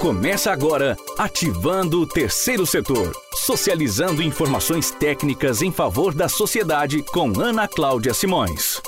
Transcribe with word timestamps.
Começa 0.00 0.52
agora 0.52 0.96
Ativando 1.18 2.00
o 2.00 2.06
Terceiro 2.06 2.64
Setor. 2.64 3.12
Socializando 3.34 4.22
informações 4.22 4.92
técnicas 4.92 5.60
em 5.60 5.72
favor 5.72 6.14
da 6.14 6.28
sociedade 6.28 7.02
com 7.02 7.32
Ana 7.40 7.66
Cláudia 7.66 8.14
Simões. 8.14 8.80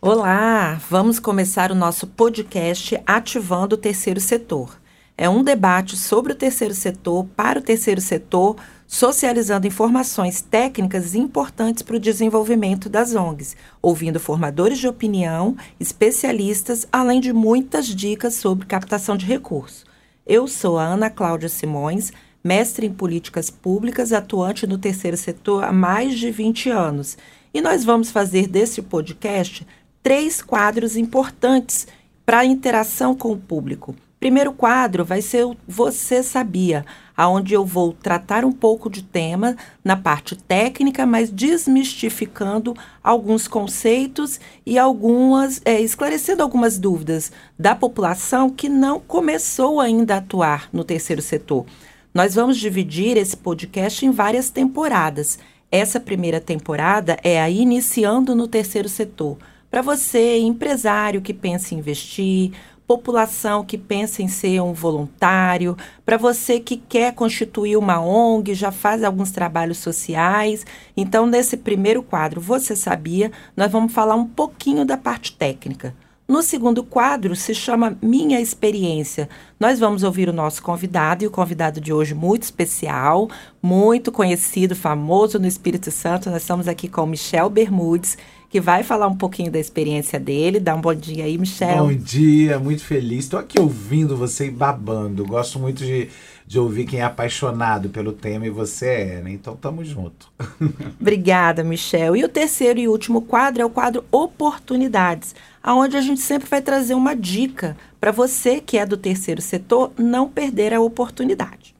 Olá, 0.00 0.80
vamos 0.88 1.18
começar 1.18 1.72
o 1.72 1.74
nosso 1.74 2.06
podcast 2.06 3.00
Ativando 3.04 3.74
o 3.74 3.78
Terceiro 3.78 4.20
Setor. 4.20 4.78
É 5.16 5.28
um 5.28 5.42
debate 5.42 5.96
sobre 5.96 6.32
o 6.32 6.36
terceiro 6.36 6.72
setor, 6.72 7.26
para 7.34 7.58
o 7.58 7.62
terceiro 7.62 8.00
setor, 8.00 8.54
socializando 8.86 9.66
informações 9.66 10.40
técnicas 10.40 11.16
importantes 11.16 11.82
para 11.82 11.96
o 11.96 12.00
desenvolvimento 12.00 12.88
das 12.88 13.12
ONGs, 13.12 13.56
ouvindo 13.82 14.20
formadores 14.20 14.78
de 14.78 14.86
opinião, 14.86 15.56
especialistas, 15.80 16.86
além 16.92 17.20
de 17.20 17.32
muitas 17.32 17.86
dicas 17.86 18.34
sobre 18.34 18.66
captação 18.66 19.16
de 19.16 19.26
recursos. 19.26 19.87
Eu 20.28 20.46
sou 20.46 20.76
a 20.78 20.84
Ana 20.84 21.08
Cláudia 21.08 21.48
Simões, 21.48 22.12
mestre 22.44 22.86
em 22.86 22.92
políticas 22.92 23.48
públicas, 23.48 24.12
atuante 24.12 24.66
no 24.66 24.76
terceiro 24.76 25.16
setor 25.16 25.64
há 25.64 25.72
mais 25.72 26.18
de 26.18 26.30
20 26.30 26.68
anos. 26.68 27.16
E 27.54 27.62
nós 27.62 27.82
vamos 27.82 28.10
fazer 28.10 28.46
desse 28.46 28.82
podcast 28.82 29.66
três 30.02 30.42
quadros 30.42 30.98
importantes 30.98 31.88
para 32.26 32.40
a 32.40 32.44
interação 32.44 33.14
com 33.14 33.32
o 33.32 33.38
público. 33.38 33.96
Primeiro 34.20 34.52
quadro 34.52 35.02
vai 35.02 35.22
ser 35.22 35.46
o 35.46 35.56
Você 35.66 36.22
Sabia, 36.22 36.84
aonde 37.18 37.52
eu 37.52 37.64
vou 37.64 37.92
tratar 37.92 38.44
um 38.44 38.52
pouco 38.52 38.88
de 38.88 39.02
tema 39.02 39.56
na 39.82 39.96
parte 39.96 40.36
técnica, 40.36 41.04
mas 41.04 41.30
desmistificando 41.30 42.76
alguns 43.02 43.48
conceitos 43.48 44.38
e 44.64 44.78
algumas 44.78 45.60
é, 45.64 45.80
esclarecendo 45.80 46.44
algumas 46.44 46.78
dúvidas 46.78 47.32
da 47.58 47.74
população 47.74 48.48
que 48.48 48.68
não 48.68 49.00
começou 49.00 49.80
ainda 49.80 50.14
a 50.14 50.18
atuar 50.18 50.68
no 50.72 50.84
terceiro 50.84 51.20
setor. 51.20 51.66
Nós 52.14 52.36
vamos 52.36 52.56
dividir 52.56 53.16
esse 53.16 53.36
podcast 53.36 54.06
em 54.06 54.12
várias 54.12 54.48
temporadas. 54.48 55.40
Essa 55.72 55.98
primeira 55.98 56.40
temporada 56.40 57.18
é 57.24 57.42
a 57.42 57.50
Iniciando 57.50 58.32
no 58.32 58.46
Terceiro 58.46 58.88
Setor. 58.88 59.38
Para 59.68 59.82
você, 59.82 60.38
empresário 60.38 61.20
que 61.20 61.34
pensa 61.34 61.74
em 61.74 61.78
investir, 61.78 62.52
população 62.88 63.62
que 63.62 63.76
pensa 63.76 64.22
em 64.22 64.28
ser 64.28 64.62
um 64.62 64.72
voluntário, 64.72 65.76
para 66.06 66.16
você 66.16 66.58
que 66.58 66.78
quer 66.78 67.12
constituir 67.12 67.76
uma 67.76 68.00
ONG, 68.00 68.54
já 68.54 68.72
faz 68.72 69.04
alguns 69.04 69.30
trabalhos 69.30 69.76
sociais. 69.76 70.64
Então, 70.96 71.26
nesse 71.26 71.58
primeiro 71.58 72.02
quadro, 72.02 72.40
você 72.40 72.74
sabia, 72.74 73.30
nós 73.54 73.70
vamos 73.70 73.92
falar 73.92 74.14
um 74.14 74.26
pouquinho 74.26 74.86
da 74.86 74.96
parte 74.96 75.34
técnica. 75.36 75.94
No 76.26 76.42
segundo 76.42 76.82
quadro, 76.82 77.36
se 77.36 77.54
chama 77.54 77.96
Minha 78.02 78.40
Experiência. 78.40 79.28
Nós 79.60 79.78
vamos 79.78 80.02
ouvir 80.02 80.28
o 80.28 80.32
nosso 80.32 80.62
convidado, 80.62 81.24
e 81.24 81.26
o 81.26 81.30
convidado 81.30 81.80
de 81.80 81.92
hoje 81.92 82.14
muito 82.14 82.42
especial, 82.42 83.28
muito 83.62 84.10
conhecido, 84.10 84.74
famoso 84.74 85.38
no 85.38 85.46
Espírito 85.46 85.90
Santo. 85.90 86.30
Nós 86.30 86.42
estamos 86.42 86.68
aqui 86.68 86.88
com 86.88 87.04
Michel 87.06 87.50
Bermudes 87.50 88.16
que 88.50 88.60
vai 88.60 88.82
falar 88.82 89.06
um 89.06 89.16
pouquinho 89.16 89.50
da 89.50 89.58
experiência 89.58 90.18
dele. 90.18 90.58
Dá 90.58 90.74
um 90.74 90.80
bom 90.80 90.94
dia 90.94 91.24
aí, 91.24 91.36
Michel. 91.36 91.86
Bom 91.86 91.94
dia, 91.94 92.58
muito 92.58 92.82
feliz. 92.82 93.24
Estou 93.24 93.38
aqui 93.38 93.60
ouvindo 93.60 94.16
você 94.16 94.46
e 94.46 94.50
babando. 94.50 95.26
Gosto 95.26 95.58
muito 95.58 95.84
de, 95.84 96.08
de 96.46 96.58
ouvir 96.58 96.86
quem 96.86 97.00
é 97.00 97.04
apaixonado 97.04 97.90
pelo 97.90 98.12
tema 98.12 98.46
e 98.46 98.50
você 98.50 98.86
é, 98.86 99.22
né? 99.22 99.30
Então 99.32 99.54
tamo 99.54 99.84
junto. 99.84 100.32
Obrigada, 100.98 101.62
Michel. 101.62 102.16
E 102.16 102.24
o 102.24 102.28
terceiro 102.28 102.78
e 102.78 102.88
último 102.88 103.22
quadro 103.22 103.62
é 103.62 103.64
o 103.66 103.70
quadro 103.70 104.04
Oportunidades, 104.10 105.34
aonde 105.62 105.96
a 105.96 106.00
gente 106.00 106.20
sempre 106.20 106.48
vai 106.48 106.62
trazer 106.62 106.94
uma 106.94 107.14
dica 107.14 107.76
para 108.00 108.10
você 108.10 108.60
que 108.60 108.78
é 108.78 108.86
do 108.86 108.96
terceiro 108.96 109.42
setor 109.42 109.92
não 109.98 110.28
perder 110.28 110.72
a 110.72 110.80
oportunidade. 110.80 111.76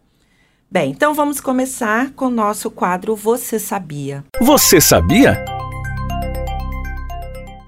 Bem, 0.70 0.91
então 0.91 1.14
vamos 1.14 1.41
começar 1.41 2.10
com 2.10 2.27
o 2.27 2.30
nosso 2.30 2.70
quadro 2.70 3.16
Você 3.16 3.58
Sabia. 3.58 4.22
Você 4.38 4.82
sabia? 4.82 5.42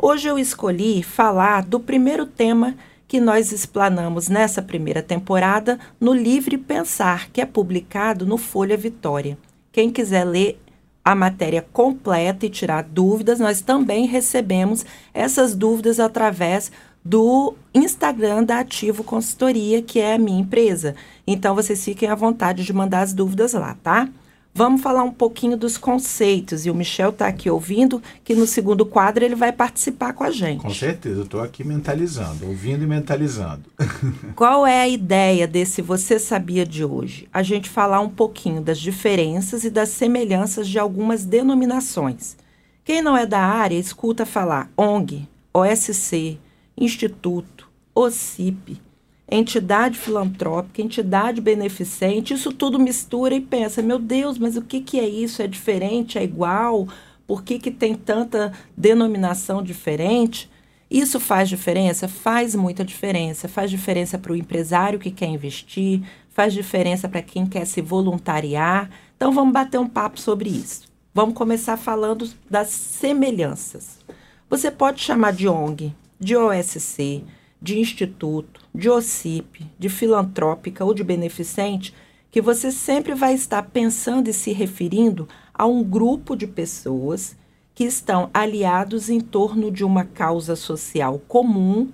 Hoje 0.02 0.28
eu 0.28 0.38
escolhi 0.38 1.02
falar 1.02 1.62
do 1.62 1.78
primeiro 1.78 2.24
tema 2.24 2.74
que 3.06 3.20
nós 3.20 3.52
explanamos 3.52 4.30
nessa 4.30 4.62
primeira 4.62 5.02
temporada 5.02 5.78
no 6.00 6.14
Livre 6.14 6.56
Pensar, 6.56 7.28
que 7.30 7.38
é 7.38 7.44
publicado 7.44 8.24
no 8.24 8.38
Folha 8.38 8.78
Vitória. 8.78 9.36
Quem 9.70 9.90
quiser 9.90 10.24
ler 10.24 10.58
a 11.04 11.14
matéria 11.14 11.60
completa 11.70 12.46
e 12.46 12.50
tirar 12.50 12.82
dúvidas, 12.82 13.38
nós 13.38 13.60
também 13.60 14.06
recebemos 14.06 14.86
essas 15.12 15.54
dúvidas 15.54 16.00
através 16.00 16.72
do 17.04 17.54
Instagram 17.74 18.44
da 18.44 18.60
Ativo 18.60 19.04
Consultoria, 19.04 19.82
que 19.82 20.00
é 20.00 20.14
a 20.14 20.18
minha 20.18 20.40
empresa. 20.40 20.94
Então 21.26 21.54
vocês 21.54 21.84
fiquem 21.84 22.08
à 22.08 22.14
vontade 22.14 22.64
de 22.64 22.72
mandar 22.72 23.02
as 23.02 23.12
dúvidas 23.12 23.52
lá, 23.52 23.76
tá? 23.82 24.08
Vamos 24.52 24.82
falar 24.82 25.04
um 25.04 25.12
pouquinho 25.12 25.56
dos 25.56 25.78
conceitos. 25.78 26.66
E 26.66 26.70
o 26.70 26.74
Michel 26.74 27.10
está 27.10 27.28
aqui 27.28 27.48
ouvindo, 27.48 28.02
que 28.24 28.34
no 28.34 28.46
segundo 28.46 28.84
quadro 28.84 29.24
ele 29.24 29.34
vai 29.34 29.52
participar 29.52 30.12
com 30.12 30.24
a 30.24 30.30
gente. 30.30 30.60
Com 30.60 30.74
certeza, 30.74 31.20
eu 31.20 31.24
estou 31.24 31.40
aqui 31.40 31.62
mentalizando, 31.62 32.46
ouvindo 32.46 32.82
e 32.82 32.86
mentalizando. 32.86 33.62
Qual 34.34 34.66
é 34.66 34.80
a 34.80 34.88
ideia 34.88 35.46
desse 35.46 35.80
Você 35.80 36.18
Sabia 36.18 36.66
de 36.66 36.84
hoje? 36.84 37.28
A 37.32 37.42
gente 37.42 37.70
falar 37.70 38.00
um 38.00 38.10
pouquinho 38.10 38.60
das 38.60 38.78
diferenças 38.78 39.64
e 39.64 39.70
das 39.70 39.90
semelhanças 39.90 40.68
de 40.68 40.78
algumas 40.78 41.24
denominações. 41.24 42.36
Quem 42.84 43.00
não 43.00 43.16
é 43.16 43.24
da 43.24 43.40
área 43.40 43.76
escuta 43.76 44.26
falar 44.26 44.68
ONG, 44.76 45.28
OSC, 45.54 46.38
Instituto, 46.76 47.68
OCIP 47.94 48.89
entidade 49.36 49.98
filantrópica, 49.98 50.82
entidade 50.82 51.41
beneficente, 51.41 52.34
isso 52.34 52.52
tudo 52.52 52.78
mistura 52.78 53.34
e 53.34 53.41
pensa, 53.41 53.80
meu 53.80 53.98
Deus, 53.98 54.38
mas 54.38 54.56
o 54.56 54.62
que, 54.62 54.80
que 54.80 54.98
é 54.98 55.08
isso? 55.08 55.41
É 55.41 55.46
diferente? 55.46 56.18
É 56.18 56.24
igual? 56.24 56.88
Por 57.26 57.44
que, 57.44 57.58
que 57.58 57.70
tem 57.70 57.94
tanta 57.94 58.52
denominação 58.76 59.62
diferente? 59.62 60.50
Isso 60.91 61.20
faz 61.20 61.48
diferença? 61.48 62.08
Faz 62.08 62.56
muita 62.56 62.84
diferença. 62.84 63.46
Faz 63.46 63.70
diferença 63.70 64.18
para 64.18 64.32
o 64.32 64.36
empresário 64.36 64.98
que 64.98 65.12
quer 65.12 65.28
investir, 65.28 66.02
faz 66.30 66.52
diferença 66.52 67.08
para 67.08 67.22
quem 67.22 67.47
quer 67.47 67.64
se 67.64 67.80
voluntariar. 67.80 68.91
Então 69.16 69.32
vamos 69.32 69.52
bater 69.52 69.78
um 69.78 69.86
papo 69.86 70.18
sobre 70.18 70.50
isso. 70.50 70.88
Vamos 71.14 71.34
começar 71.36 71.76
falando 71.76 72.28
das 72.48 72.68
semelhanças. 72.68 74.00
Você 74.48 74.70
pode 74.70 75.00
chamar 75.00 75.32
de 75.32 75.47
ONG, 75.47 75.94
de 76.18 76.36
OSC, 76.36 77.22
de 77.60 77.78
instituto, 77.78 78.60
de 78.75 78.88
OCIP, 78.88 79.66
de 79.78 79.88
filantrópica 79.88 80.84
ou 80.84 80.94
de 80.94 81.04
beneficente, 81.04 81.94
que 82.31 82.41
você 82.41 82.71
sempre 82.71 83.15
vai 83.15 83.34
estar 83.34 83.62
pensando 83.65 84.28
e 84.28 84.32
se 84.32 84.53
referindo 84.53 85.28
a 85.53 85.66
um 85.66 85.82
grupo 85.82 86.37
de 86.37 86.47
pessoas 86.47 87.37
que 87.75 87.84
estão 87.84 88.31
aliados 88.32 89.10
em 89.10 89.21
torno 89.21 89.71
de 89.71 89.84
uma 89.84 90.04
causa 90.04 90.54
social 90.54 91.21
comum 91.26 91.88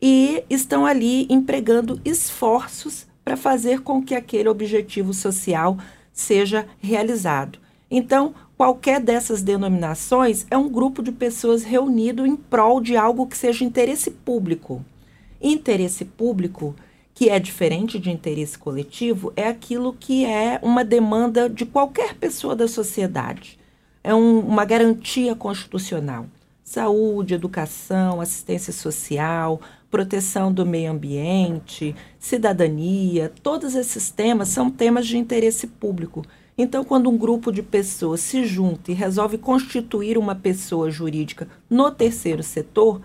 e 0.00 0.44
estão 0.48 0.86
ali 0.86 1.26
empregando 1.30 2.00
esforços 2.04 3.06
para 3.24 3.36
fazer 3.36 3.80
com 3.80 4.02
que 4.02 4.14
aquele 4.14 4.48
objetivo 4.48 5.12
social 5.12 5.76
seja 6.12 6.66
realizado. 6.80 7.58
Então, 7.90 8.34
qualquer 8.56 9.00
dessas 9.00 9.42
denominações 9.42 10.46
é 10.50 10.56
um 10.56 10.68
grupo 10.68 11.02
de 11.02 11.12
pessoas 11.12 11.62
reunido 11.62 12.26
em 12.26 12.36
prol 12.36 12.80
de 12.80 12.96
algo 12.96 13.26
que 13.26 13.36
seja 13.36 13.64
interesse 13.64 14.10
público. 14.10 14.84
Interesse 15.40 16.04
público, 16.04 16.74
que 17.14 17.28
é 17.28 17.38
diferente 17.38 17.98
de 17.98 18.10
interesse 18.10 18.58
coletivo, 18.58 19.32
é 19.36 19.48
aquilo 19.48 19.92
que 19.92 20.24
é 20.24 20.58
uma 20.62 20.84
demanda 20.84 21.48
de 21.48 21.66
qualquer 21.66 22.14
pessoa 22.14 22.54
da 22.54 22.68
sociedade. 22.68 23.58
É 24.02 24.14
um, 24.14 24.40
uma 24.40 24.64
garantia 24.64 25.34
constitucional. 25.34 26.26
Saúde, 26.62 27.34
educação, 27.34 28.20
assistência 28.20 28.72
social, 28.72 29.60
proteção 29.90 30.52
do 30.52 30.66
meio 30.66 30.90
ambiente, 30.90 31.94
cidadania, 32.18 33.32
todos 33.42 33.74
esses 33.74 34.10
temas 34.10 34.48
são 34.48 34.70
temas 34.70 35.06
de 35.06 35.16
interesse 35.16 35.66
público. 35.66 36.24
Então, 36.56 36.84
quando 36.84 37.08
um 37.08 37.16
grupo 37.16 37.52
de 37.52 37.62
pessoas 37.62 38.20
se 38.20 38.44
junta 38.44 38.90
e 38.90 38.94
resolve 38.94 39.38
constituir 39.38 40.18
uma 40.18 40.34
pessoa 40.34 40.90
jurídica 40.90 41.48
no 41.70 41.90
terceiro 41.90 42.42
setor, 42.42 43.00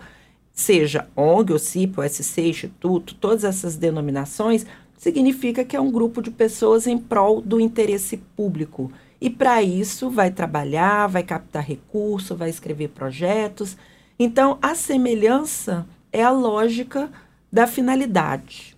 seja 0.54 1.08
ONG, 1.16 1.52
OCIP, 1.52 1.98
OSC, 1.98 2.40
Instituto, 2.42 3.16
todas 3.16 3.42
essas 3.42 3.76
denominações, 3.76 4.64
significa 4.96 5.64
que 5.64 5.76
é 5.76 5.80
um 5.80 5.90
grupo 5.90 6.22
de 6.22 6.30
pessoas 6.30 6.86
em 6.86 6.96
prol 6.96 7.42
do 7.42 7.60
interesse 7.60 8.18
público. 8.36 8.90
E 9.20 9.28
para 9.28 9.62
isso 9.62 10.08
vai 10.08 10.30
trabalhar, 10.30 11.08
vai 11.08 11.24
captar 11.24 11.64
recurso, 11.64 12.36
vai 12.36 12.48
escrever 12.48 12.88
projetos. 12.88 13.76
Então, 14.18 14.58
a 14.62 14.74
semelhança 14.74 15.86
é 16.12 16.22
a 16.22 16.30
lógica 16.30 17.10
da 17.52 17.66
finalidade. 17.66 18.76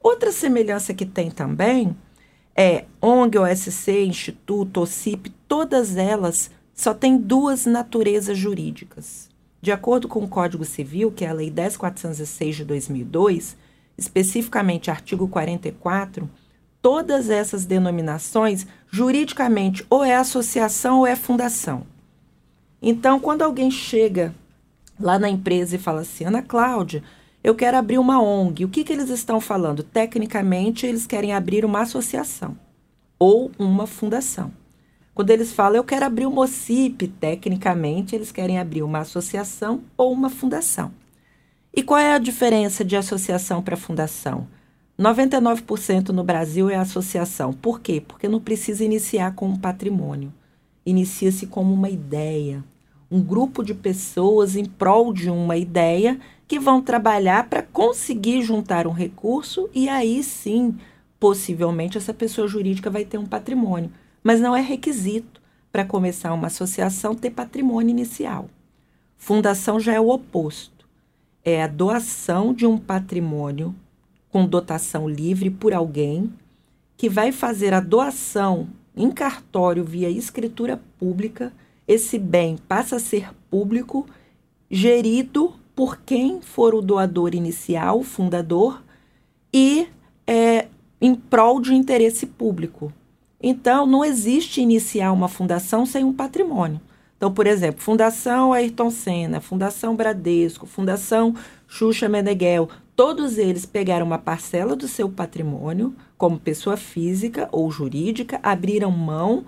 Outra 0.00 0.30
semelhança 0.30 0.94
que 0.94 1.04
tem 1.04 1.30
também 1.30 1.96
é 2.56 2.84
ONG, 3.02 3.38
OSC, 3.38 4.04
Instituto, 4.04 4.80
OCIP, 4.80 5.30
todas 5.48 5.96
elas 5.96 6.50
só 6.72 6.94
têm 6.94 7.18
duas 7.18 7.66
naturezas 7.66 8.38
jurídicas. 8.38 9.27
De 9.60 9.72
acordo 9.72 10.06
com 10.06 10.22
o 10.22 10.28
Código 10.28 10.64
Civil, 10.64 11.10
que 11.10 11.24
é 11.24 11.28
a 11.28 11.32
Lei 11.32 11.50
10.406 11.50 12.52
de 12.52 12.64
2002, 12.64 13.56
especificamente 13.96 14.90
artigo 14.90 15.26
44, 15.26 16.30
todas 16.80 17.28
essas 17.28 17.64
denominações, 17.64 18.66
juridicamente, 18.88 19.84
ou 19.90 20.04
é 20.04 20.14
associação 20.14 21.00
ou 21.00 21.06
é 21.06 21.16
fundação. 21.16 21.84
Então, 22.80 23.18
quando 23.18 23.42
alguém 23.42 23.70
chega 23.70 24.32
lá 24.98 25.18
na 25.18 25.28
empresa 25.28 25.74
e 25.74 25.78
fala 25.78 26.02
assim, 26.02 26.24
Ana 26.24 26.42
Cláudia, 26.42 27.02
eu 27.42 27.54
quero 27.54 27.76
abrir 27.76 27.98
uma 27.98 28.22
ONG, 28.22 28.64
o 28.64 28.68
que, 28.68 28.84
que 28.84 28.92
eles 28.92 29.10
estão 29.10 29.40
falando? 29.40 29.82
Tecnicamente, 29.82 30.86
eles 30.86 31.06
querem 31.06 31.32
abrir 31.32 31.64
uma 31.64 31.80
associação 31.80 32.56
ou 33.18 33.50
uma 33.58 33.86
fundação. 33.86 34.52
Quando 35.18 35.30
eles 35.30 35.52
falam, 35.52 35.74
eu 35.74 35.82
quero 35.82 36.06
abrir 36.06 36.26
uma 36.26 36.42
OCIP, 36.42 37.08
tecnicamente, 37.08 38.14
eles 38.14 38.30
querem 38.30 38.56
abrir 38.56 38.84
uma 38.84 39.00
associação 39.00 39.80
ou 39.96 40.12
uma 40.12 40.30
fundação. 40.30 40.92
E 41.74 41.82
qual 41.82 41.98
é 41.98 42.14
a 42.14 42.18
diferença 42.18 42.84
de 42.84 42.94
associação 42.94 43.60
para 43.60 43.76
fundação? 43.76 44.46
99% 44.96 46.10
no 46.10 46.22
Brasil 46.22 46.70
é 46.70 46.76
associação. 46.76 47.52
Por 47.52 47.80
quê? 47.80 48.00
Porque 48.00 48.28
não 48.28 48.38
precisa 48.38 48.84
iniciar 48.84 49.34
com 49.34 49.48
um 49.48 49.56
patrimônio. 49.56 50.32
Inicia-se 50.86 51.48
como 51.48 51.74
uma 51.74 51.90
ideia. 51.90 52.62
Um 53.10 53.20
grupo 53.20 53.64
de 53.64 53.74
pessoas 53.74 54.54
em 54.54 54.66
prol 54.66 55.12
de 55.12 55.28
uma 55.28 55.56
ideia 55.56 56.20
que 56.46 56.60
vão 56.60 56.80
trabalhar 56.80 57.48
para 57.48 57.64
conseguir 57.64 58.42
juntar 58.42 58.86
um 58.86 58.92
recurso 58.92 59.68
e 59.74 59.88
aí 59.88 60.22
sim, 60.22 60.78
possivelmente, 61.18 61.98
essa 61.98 62.14
pessoa 62.14 62.46
jurídica 62.46 62.88
vai 62.88 63.04
ter 63.04 63.18
um 63.18 63.26
patrimônio. 63.26 63.90
Mas 64.28 64.42
não 64.42 64.54
é 64.54 64.60
requisito 64.60 65.40
para 65.72 65.86
começar 65.86 66.34
uma 66.34 66.48
associação 66.48 67.14
ter 67.14 67.30
patrimônio 67.30 67.88
inicial. 67.88 68.50
Fundação 69.16 69.80
já 69.80 69.94
é 69.94 70.00
o 70.00 70.10
oposto. 70.10 70.86
É 71.42 71.62
a 71.62 71.66
doação 71.66 72.52
de 72.52 72.66
um 72.66 72.76
patrimônio 72.76 73.74
com 74.28 74.46
dotação 74.46 75.08
livre 75.08 75.48
por 75.48 75.72
alguém 75.72 76.30
que 76.94 77.08
vai 77.08 77.32
fazer 77.32 77.72
a 77.72 77.80
doação 77.80 78.68
em 78.94 79.10
cartório 79.10 79.82
via 79.82 80.10
escritura 80.10 80.78
pública. 80.98 81.50
Esse 81.86 82.18
bem 82.18 82.58
passa 82.68 82.96
a 82.96 83.00
ser 83.00 83.30
público, 83.50 84.06
gerido 84.70 85.54
por 85.74 86.00
quem 86.02 86.42
for 86.42 86.74
o 86.74 86.82
doador 86.82 87.34
inicial, 87.34 88.02
fundador, 88.02 88.84
e 89.50 89.88
é, 90.26 90.68
em 91.00 91.14
prol 91.14 91.62
de 91.62 91.74
interesse 91.74 92.26
público. 92.26 92.92
Então, 93.40 93.86
não 93.86 94.04
existe 94.04 94.60
iniciar 94.60 95.12
uma 95.12 95.28
fundação 95.28 95.86
sem 95.86 96.04
um 96.04 96.12
patrimônio. 96.12 96.80
Então, 97.16 97.32
por 97.32 97.46
exemplo, 97.46 97.80
Fundação 97.80 98.52
Ayrton 98.52 98.90
Senna, 98.90 99.40
Fundação 99.40 99.96
Bradesco, 99.96 100.66
Fundação 100.66 101.34
Xuxa 101.66 102.08
Meneghel, 102.08 102.68
Todos 102.98 103.38
eles 103.38 103.64
pegaram 103.64 104.04
uma 104.04 104.18
parcela 104.18 104.74
do 104.74 104.88
seu 104.88 105.08
patrimônio, 105.08 105.94
como 106.16 106.36
pessoa 106.36 106.76
física 106.76 107.48
ou 107.52 107.70
jurídica, 107.70 108.40
abriram 108.42 108.90
mão, 108.90 109.44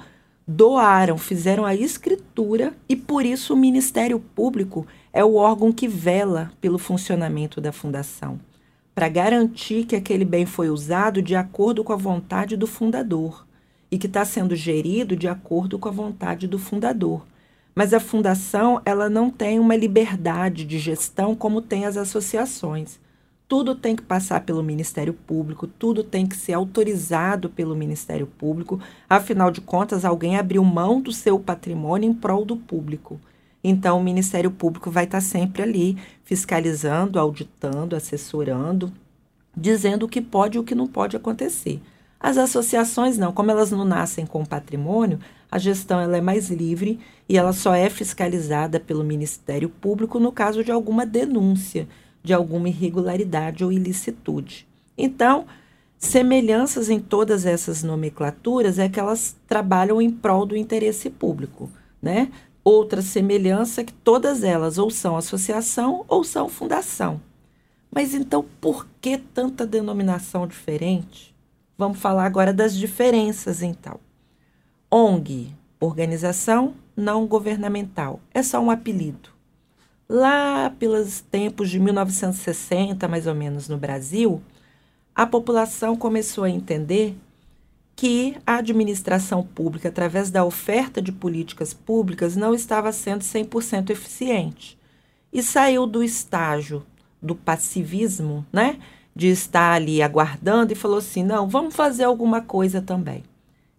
doaram, 0.46 1.18
fizeram 1.18 1.66
a 1.66 1.74
escritura 1.74 2.72
e 2.88 2.94
por 2.94 3.26
isso 3.26 3.52
o 3.52 3.56
Ministério 3.56 4.20
Público 4.20 4.86
é 5.12 5.24
o 5.24 5.34
órgão 5.34 5.72
que 5.72 5.88
vela 5.88 6.52
pelo 6.60 6.78
funcionamento 6.78 7.60
da 7.60 7.72
fundação, 7.72 8.38
para 8.94 9.08
garantir 9.08 9.84
que 9.84 9.96
aquele 9.96 10.24
bem 10.24 10.46
foi 10.46 10.70
usado 10.70 11.20
de 11.20 11.34
acordo 11.34 11.82
com 11.82 11.92
a 11.92 11.96
vontade 11.96 12.56
do 12.56 12.68
fundador 12.68 13.44
e 13.90 13.98
que 13.98 14.06
está 14.06 14.24
sendo 14.24 14.54
gerido 14.54 15.16
de 15.16 15.28
acordo 15.28 15.78
com 15.78 15.88
a 15.88 15.92
vontade 15.92 16.46
do 16.46 16.58
fundador. 16.58 17.26
Mas 17.74 17.92
a 17.92 18.00
fundação 18.00 18.80
ela 18.84 19.08
não 19.08 19.30
tem 19.30 19.58
uma 19.58 19.76
liberdade 19.76 20.64
de 20.64 20.78
gestão 20.78 21.34
como 21.34 21.62
tem 21.62 21.86
as 21.86 21.96
associações 21.96 22.98
tudo 23.50 23.74
tem 23.74 23.96
que 23.96 24.02
passar 24.04 24.42
pelo 24.42 24.62
Ministério 24.62 25.12
Público, 25.12 25.66
tudo 25.66 26.04
tem 26.04 26.24
que 26.24 26.36
ser 26.36 26.52
autorizado 26.52 27.50
pelo 27.50 27.74
Ministério 27.74 28.24
Público. 28.24 28.78
Afinal 29.08 29.50
de 29.50 29.60
contas, 29.60 30.04
alguém 30.04 30.36
abriu 30.36 30.62
mão 30.62 31.00
do 31.00 31.12
seu 31.12 31.36
patrimônio 31.36 32.08
em 32.08 32.14
prol 32.14 32.44
do 32.44 32.56
público. 32.56 33.20
Então, 33.62 33.98
o 33.98 34.04
Ministério 34.04 34.52
Público 34.52 34.88
vai 34.88 35.02
estar 35.02 35.20
sempre 35.20 35.62
ali, 35.62 35.98
fiscalizando, 36.22 37.18
auditando, 37.18 37.96
assessorando, 37.96 38.92
dizendo 39.56 40.06
o 40.06 40.08
que 40.08 40.20
pode 40.20 40.56
e 40.56 40.60
o 40.60 40.64
que 40.64 40.76
não 40.76 40.86
pode 40.86 41.16
acontecer. 41.16 41.82
As 42.20 42.36
associações 42.36 43.16
não, 43.16 43.32
como 43.32 43.50
elas 43.50 43.70
não 43.70 43.84
nascem 43.84 44.26
com 44.26 44.44
patrimônio, 44.44 45.18
a 45.50 45.58
gestão 45.58 45.98
ela 45.98 46.18
é 46.18 46.20
mais 46.20 46.50
livre 46.50 47.00
e 47.26 47.38
ela 47.38 47.52
só 47.52 47.74
é 47.74 47.88
fiscalizada 47.88 48.78
pelo 48.78 49.02
Ministério 49.02 49.70
Público 49.70 50.20
no 50.20 50.30
caso 50.30 50.62
de 50.62 50.70
alguma 50.70 51.06
denúncia 51.06 51.88
de 52.22 52.34
alguma 52.34 52.68
irregularidade 52.68 53.64
ou 53.64 53.72
ilicitude. 53.72 54.66
Então, 54.96 55.46
semelhanças 55.98 56.90
em 56.90 57.00
todas 57.00 57.46
essas 57.46 57.82
nomenclaturas 57.82 58.78
é 58.78 58.88
que 58.88 59.00
elas 59.00 59.36
trabalham 59.46 60.00
em 60.00 60.10
prol 60.10 60.44
do 60.44 60.56
interesse 60.56 61.08
público, 61.08 61.70
né? 62.00 62.30
Outra 62.62 63.00
semelhança 63.00 63.80
é 63.80 63.84
que 63.84 63.92
todas 63.92 64.44
elas 64.44 64.76
ou 64.76 64.90
são 64.90 65.16
associação 65.16 66.04
ou 66.06 66.22
são 66.22 66.48
fundação. 66.48 67.20
Mas 67.90 68.14
então, 68.14 68.44
por 68.60 68.86
que 69.00 69.16
tanta 69.16 69.66
denominação 69.66 70.46
diferente? 70.46 71.29
Vamos 71.80 71.98
falar 71.98 72.26
agora 72.26 72.52
das 72.52 72.76
diferenças, 72.76 73.62
então. 73.62 73.98
ONG, 74.90 75.50
organização 75.80 76.74
não 76.94 77.26
governamental, 77.26 78.20
é 78.34 78.42
só 78.42 78.60
um 78.60 78.70
apelido. 78.70 79.30
Lá 80.06 80.68
pelos 80.78 81.22
tempos 81.22 81.70
de 81.70 81.80
1960, 81.80 83.08
mais 83.08 83.26
ou 83.26 83.34
menos, 83.34 83.66
no 83.66 83.78
Brasil, 83.78 84.42
a 85.14 85.26
população 85.26 85.96
começou 85.96 86.44
a 86.44 86.50
entender 86.50 87.16
que 87.96 88.36
a 88.46 88.56
administração 88.56 89.42
pública, 89.42 89.88
através 89.88 90.30
da 90.30 90.44
oferta 90.44 91.00
de 91.00 91.12
políticas 91.12 91.72
públicas, 91.72 92.36
não 92.36 92.52
estava 92.52 92.92
sendo 92.92 93.22
100% 93.22 93.88
eficiente. 93.88 94.78
E 95.32 95.42
saiu 95.42 95.86
do 95.86 96.02
estágio 96.04 96.84
do 97.22 97.34
passivismo, 97.34 98.44
né? 98.52 98.78
De 99.14 99.28
estar 99.28 99.72
ali 99.72 100.02
aguardando 100.02 100.72
e 100.72 100.76
falou 100.76 100.98
assim: 100.98 101.22
não, 101.22 101.48
vamos 101.48 101.74
fazer 101.74 102.04
alguma 102.04 102.40
coisa 102.40 102.80
também. 102.80 103.24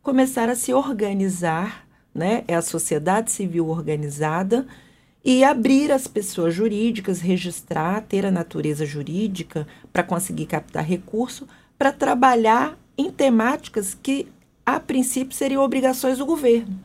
Começaram 0.01 0.53
a 0.53 0.55
se 0.55 0.73
organizar, 0.73 1.87
né? 2.13 2.43
É 2.47 2.55
a 2.55 2.61
sociedade 2.61 3.31
civil 3.31 3.69
organizada 3.69 4.67
e 5.23 5.43
abrir 5.43 5.91
as 5.91 6.07
pessoas 6.07 6.53
jurídicas, 6.53 7.21
registrar, 7.21 8.01
ter 8.01 8.25
a 8.25 8.31
natureza 8.31 8.85
jurídica 8.85 9.67
para 9.93 10.03
conseguir 10.03 10.47
captar 10.47 10.83
recurso, 10.83 11.47
para 11.77 11.91
trabalhar 11.91 12.77
em 12.97 13.11
temáticas 13.11 13.93
que, 13.93 14.27
a 14.65 14.79
princípio, 14.79 15.35
seriam 15.35 15.63
obrigações 15.63 16.17
do 16.17 16.25
governo. 16.25 16.79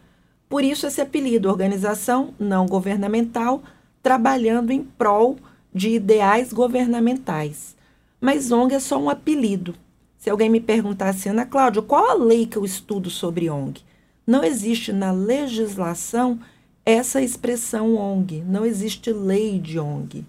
Por 0.49 0.62
isso, 0.62 0.87
esse 0.87 1.00
apelido, 1.00 1.49
organização 1.49 2.35
não 2.38 2.66
governamental, 2.66 3.62
trabalhando 4.02 4.71
em 4.71 4.85
prol 4.85 5.37
de 5.75 5.90
ideais 5.90 6.52
governamentais. 6.52 7.75
Mas 8.20 8.50
ONG 8.50 8.75
é 8.75 8.80
só 8.80 8.99
um 8.99 9.11
apelido. 9.11 9.75
Se 10.18 10.30
alguém 10.30 10.49
me 10.49 10.61
perguntasse, 10.61 11.28
Ana 11.28 11.46
Cláudia, 11.46 11.82
qual 11.82 12.11
a 12.11 12.14
lei 12.14 12.46
que 12.46 12.56
eu 12.56 12.64
estudo 12.64 13.11
sobre 13.11 13.50
ONG? 13.50 13.82
Não 14.26 14.42
existe 14.42 14.92
na 14.92 15.12
legislação 15.12 16.40
essa 16.85 17.20
expressão 17.20 17.94
ONG. 17.96 18.42
Não 18.42 18.64
existe 18.64 19.12
lei 19.12 19.58
de 19.58 19.78
ONG. 19.78 20.25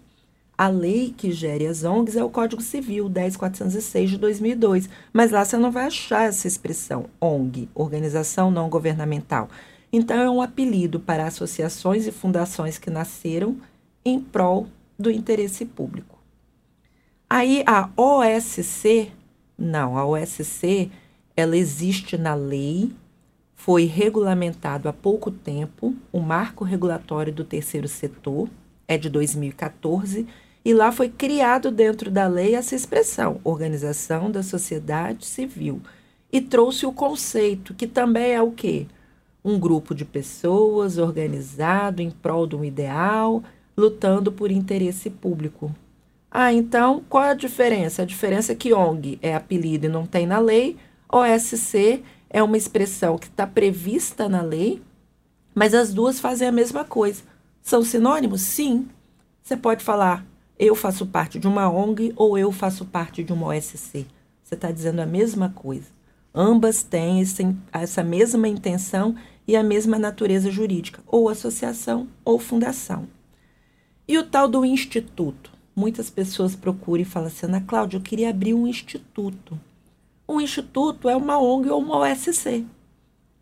A 0.57 0.67
lei 0.67 1.13
que 1.15 1.31
gere 1.31 1.67
as 1.67 1.83
ONGs 1.83 2.15
é 2.15 2.23
o 2.23 2.31
Código 2.31 2.63
Civil 2.63 3.07
10406 3.07 4.09
de 4.09 4.17
2002, 4.17 4.89
mas 5.13 5.29
lá 5.29 5.45
você 5.45 5.55
não 5.55 5.71
vai 5.71 5.85
achar 5.85 6.23
essa 6.23 6.47
expressão 6.47 7.05
ONG, 7.21 7.69
organização 7.75 8.49
não 8.49 8.67
governamental. 8.67 9.49
Então 9.93 10.17
é 10.17 10.29
um 10.29 10.41
apelido 10.41 10.99
para 10.99 11.27
associações 11.27 12.07
e 12.07 12.11
fundações 12.11 12.79
que 12.79 12.89
nasceram 12.89 13.57
em 14.03 14.19
prol 14.19 14.67
do 14.97 15.11
interesse 15.11 15.63
público. 15.63 16.16
Aí 17.29 17.63
a 17.65 17.89
OSC, 17.97 19.11
não, 19.57 19.97
a 19.97 20.05
OSC, 20.05 20.89
ela 21.35 21.57
existe 21.57 22.17
na 22.17 22.33
lei 22.33 22.91
foi 23.57 23.83
regulamentado 23.83 24.87
há 24.87 24.93
pouco 24.93 25.29
tempo 25.29 25.93
o 26.09 26.21
marco 26.21 26.63
regulatório 26.63 27.33
do 27.33 27.43
terceiro 27.43 27.87
setor, 27.87 28.47
é 28.87 28.97
de 28.97 29.09
2014, 29.09 30.25
e 30.63 30.73
lá 30.73 30.91
foi 30.91 31.09
criado 31.09 31.69
dentro 31.69 32.09
da 32.09 32.27
lei 32.27 32.55
essa 32.55 32.75
expressão, 32.75 33.41
organização 33.43 34.31
da 34.31 34.41
sociedade 34.41 35.25
civil, 35.25 35.81
e 36.31 36.39
trouxe 36.39 36.85
o 36.85 36.93
conceito, 36.93 37.73
que 37.73 37.87
também 37.87 38.31
é 38.31 38.41
o 38.41 38.51
quê? 38.51 38.85
Um 39.43 39.59
grupo 39.59 39.93
de 39.93 40.05
pessoas 40.05 40.97
organizado 40.97 42.01
em 42.01 42.11
prol 42.11 42.47
de 42.47 42.55
um 42.55 42.63
ideal, 42.63 43.43
lutando 43.75 44.31
por 44.31 44.51
interesse 44.51 45.09
público. 45.09 45.75
Ah, 46.29 46.53
então 46.53 47.03
qual 47.09 47.23
é 47.23 47.29
a 47.31 47.35
diferença? 47.35 48.01
A 48.01 48.05
diferença 48.05 48.51
é 48.51 48.55
que 48.55 48.73
ONG 48.73 49.17
é 49.21 49.35
apelido 49.35 49.85
e 49.85 49.89
não 49.89 50.05
tem 50.05 50.25
na 50.25 50.39
lei, 50.39 50.77
OSC 51.11 52.03
é 52.29 52.43
uma 52.43 52.57
expressão 52.57 53.17
que 53.17 53.27
está 53.27 53.47
prevista 53.47 54.27
na 54.27 54.41
lei, 54.41 54.81
mas 55.55 55.73
as 55.73 55.93
duas 55.93 56.19
fazem 56.19 56.47
a 56.47 56.51
mesma 56.51 56.83
coisa. 56.83 57.23
São 57.61 57.83
sinônimos? 57.83 58.41
Sim. 58.41 58.87
Você 59.41 59.55
pode 59.55 59.83
falar 59.83 60.25
eu 60.59 60.73
faço 60.75 61.05
parte 61.05 61.37
de 61.37 61.47
uma 61.47 61.69
ONG 61.69 62.13
ou 62.15 62.37
eu 62.37 62.51
faço 62.51 62.83
parte 62.85 63.23
de 63.23 63.31
uma 63.31 63.47
OSC. 63.47 64.07
Você 64.43 64.55
está 64.55 64.71
dizendo 64.71 64.99
a 65.01 65.05
mesma 65.05 65.49
coisa. 65.49 65.85
Ambas 66.33 66.81
têm 66.81 67.21
esse, 67.21 67.55
essa 67.71 68.03
mesma 68.03 68.47
intenção 68.47 69.15
e 69.47 69.55
a 69.55 69.63
mesma 69.63 69.99
natureza 69.99 70.49
jurídica, 70.49 71.01
ou 71.05 71.29
associação 71.29 72.07
ou 72.25 72.39
fundação. 72.39 73.07
E 74.07 74.17
o 74.17 74.23
tal 74.23 74.47
do 74.47 74.65
instituto? 74.65 75.51
Muitas 75.77 76.09
pessoas 76.09 76.55
procuram 76.55 77.03
e 77.03 77.05
falam 77.05 77.27
assim, 77.27 77.45
Ana 77.45 77.61
Cláudia, 77.61 77.97
eu 77.97 78.01
queria 78.01 78.31
abrir 78.31 78.55
um 78.55 78.65
instituto. 78.65 79.59
Um 80.27 80.41
instituto 80.41 81.07
é 81.07 81.15
uma 81.15 81.39
ONG 81.39 81.69
ou 81.69 81.79
uma 81.79 81.99
OSC. 81.99 82.65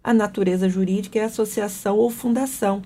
A 0.03 0.13
natureza 0.13 0.67
jurídica 0.67 1.17
é 1.17 1.23
associação 1.23 1.95
ou 1.95 2.09
fundação. 2.09 2.81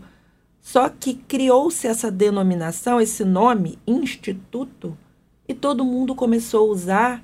Só 0.62 0.88
que 0.88 1.16
criou-se 1.16 1.88
essa 1.88 2.12
denominação, 2.12 3.02
esse 3.02 3.26
nome, 3.26 3.80
instituto, 3.88 4.96
e 5.48 5.56
todo 5.56 5.84
mundo 5.84 6.14
começou 6.14 6.70
a 6.70 6.72
usar 6.72 7.24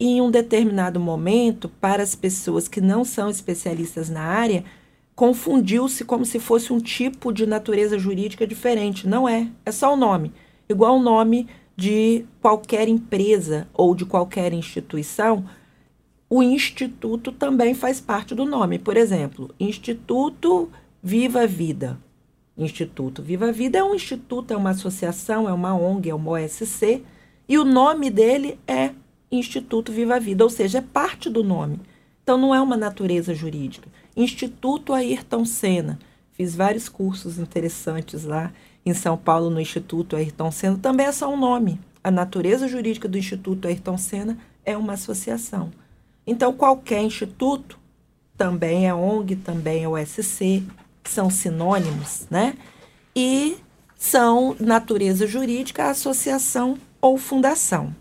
e 0.00 0.06
em 0.06 0.22
um 0.22 0.30
determinado 0.30 0.98
momento, 0.98 1.68
para 1.68 2.02
as 2.02 2.14
pessoas 2.14 2.66
que 2.66 2.80
não 2.80 3.04
são 3.04 3.28
especialistas 3.28 4.08
na 4.08 4.22
área, 4.22 4.64
confundiu-se 5.14 6.02
como 6.06 6.24
se 6.24 6.38
fosse 6.38 6.72
um 6.72 6.80
tipo 6.80 7.30
de 7.30 7.44
natureza 7.44 7.98
jurídica 7.98 8.46
diferente. 8.46 9.06
Não 9.06 9.28
é, 9.28 9.48
é 9.66 9.70
só 9.70 9.92
o 9.92 9.98
nome. 9.98 10.32
Igual 10.68 10.96
o 10.96 11.02
nome 11.02 11.48
de 11.76 12.24
qualquer 12.42 12.88
empresa 12.88 13.68
ou 13.72 13.94
de 13.94 14.04
qualquer 14.04 14.52
instituição, 14.52 15.44
o 16.28 16.42
instituto 16.42 17.32
também 17.32 17.74
faz 17.74 18.00
parte 18.00 18.34
do 18.34 18.44
nome. 18.44 18.78
Por 18.78 18.96
exemplo, 18.96 19.54
Instituto 19.58 20.68
Viva 21.02 21.42
a 21.42 21.46
Vida. 21.46 21.98
Instituto 22.56 23.22
Viva 23.22 23.48
a 23.48 23.52
Vida 23.52 23.78
é 23.78 23.84
um 23.84 23.94
instituto, 23.94 24.52
é 24.52 24.56
uma 24.56 24.70
associação, 24.70 25.48
é 25.48 25.52
uma 25.52 25.74
ONG, 25.74 26.10
é 26.10 26.14
uma 26.14 26.32
OSC, 26.32 27.02
e 27.48 27.56
o 27.56 27.64
nome 27.64 28.10
dele 28.10 28.58
é 28.66 28.90
Instituto 29.30 29.92
Viva 29.92 30.16
a 30.16 30.18
Vida, 30.18 30.44
ou 30.44 30.50
seja, 30.50 30.78
é 30.78 30.82
parte 30.82 31.30
do 31.30 31.44
nome. 31.44 31.80
Então 32.22 32.36
não 32.36 32.54
é 32.54 32.60
uma 32.60 32.76
natureza 32.76 33.32
jurídica. 33.32 33.88
Instituto 34.16 34.92
Ayrton 34.92 35.44
Senna. 35.44 35.98
Fiz 36.32 36.54
vários 36.54 36.88
cursos 36.88 37.38
interessantes 37.38 38.24
lá 38.24 38.52
em 38.88 38.94
São 38.94 39.16
Paulo 39.16 39.50
no 39.50 39.60
Instituto 39.60 40.16
Ayrton 40.16 40.50
Senna. 40.50 40.78
Também 40.78 41.06
é 41.06 41.12
só 41.12 41.32
um 41.32 41.36
nome. 41.36 41.78
A 42.02 42.10
natureza 42.10 42.66
jurídica 42.66 43.08
do 43.08 43.18
Instituto 43.18 43.68
Ayrton 43.68 43.98
Senna 43.98 44.38
é 44.64 44.76
uma 44.76 44.94
associação. 44.94 45.70
Então, 46.26 46.52
qualquer 46.52 47.02
instituto, 47.02 47.78
também 48.36 48.86
é 48.86 48.94
ONG, 48.94 49.36
também 49.36 49.84
é 49.84 49.88
OSC, 49.88 50.62
são 51.04 51.30
sinônimos, 51.30 52.26
né? 52.30 52.56
E 53.14 53.56
são 53.96 54.54
natureza 54.60 55.26
jurídica, 55.26 55.90
associação 55.90 56.78
ou 57.00 57.16
fundação. 57.18 57.94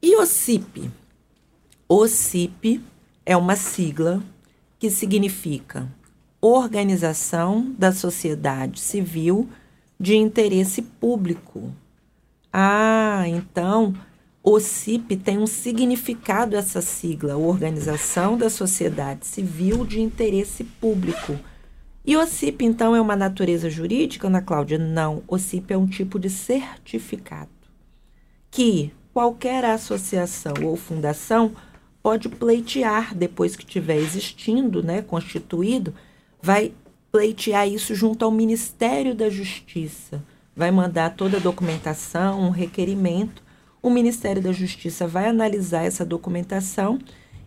E 0.00 0.16
o 0.16 0.24
CIP? 0.24 0.90
O 1.88 2.06
CIP 2.08 2.82
é 3.26 3.36
uma 3.36 3.56
sigla 3.56 4.22
que 4.78 4.90
significa 4.90 5.88
Organização 6.44 7.72
da 7.78 7.92
Sociedade 7.92 8.80
Civil 8.80 9.48
de 9.98 10.16
Interesse 10.16 10.82
Público. 10.82 11.72
Ah, 12.52 13.22
então 13.28 13.94
o 14.42 14.58
CIP 14.58 15.16
tem 15.16 15.38
um 15.38 15.46
significado 15.46 16.56
essa 16.56 16.82
sigla, 16.82 17.36
Organização 17.36 18.36
da 18.36 18.50
Sociedade 18.50 19.24
Civil 19.24 19.86
de 19.86 20.00
Interesse 20.00 20.64
Público. 20.64 21.38
E 22.04 22.16
o 22.16 22.26
CIP, 22.26 22.64
então, 22.64 22.96
é 22.96 23.00
uma 23.00 23.14
natureza 23.14 23.70
jurídica, 23.70 24.26
Ana 24.26 24.42
Cláudia? 24.42 24.76
Não. 24.76 25.22
O 25.28 25.38
CIP 25.38 25.72
é 25.72 25.78
um 25.78 25.86
tipo 25.86 26.18
de 26.18 26.28
certificado 26.28 27.50
que 28.50 28.92
qualquer 29.14 29.64
associação 29.64 30.54
ou 30.64 30.76
fundação 30.76 31.52
pode 32.02 32.28
pleitear 32.28 33.14
depois 33.14 33.54
que 33.54 33.64
estiver 33.64 33.96
existindo, 33.96 34.82
né, 34.82 35.02
constituído, 35.02 35.94
vai 36.42 36.74
pleitear 37.10 37.68
isso 37.68 37.94
junto 37.94 38.24
ao 38.24 38.30
Ministério 38.30 39.14
da 39.14 39.30
Justiça. 39.30 40.22
Vai 40.54 40.70
mandar 40.70 41.16
toda 41.16 41.38
a 41.38 41.40
documentação, 41.40 42.40
um 42.40 42.50
requerimento 42.50 43.42
o 43.82 43.90
Ministério 43.90 44.40
da 44.40 44.52
Justiça 44.52 45.08
vai 45.08 45.26
analisar 45.26 45.82
essa 45.82 46.06
documentação 46.06 47.00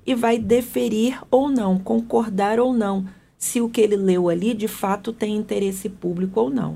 e 0.06 0.14
vai 0.14 0.38
deferir 0.38 1.18
ou 1.32 1.50
não, 1.50 1.80
concordar 1.80 2.60
ou 2.60 2.74
não, 2.74 3.08
se 3.38 3.62
o 3.62 3.70
que 3.70 3.80
ele 3.80 3.96
leu 3.96 4.28
ali 4.28 4.54
de 4.54 4.68
fato 4.68 5.14
tem 5.14 5.36
interesse 5.36 5.88
público 5.88 6.42
ou 6.42 6.50
não. 6.50 6.74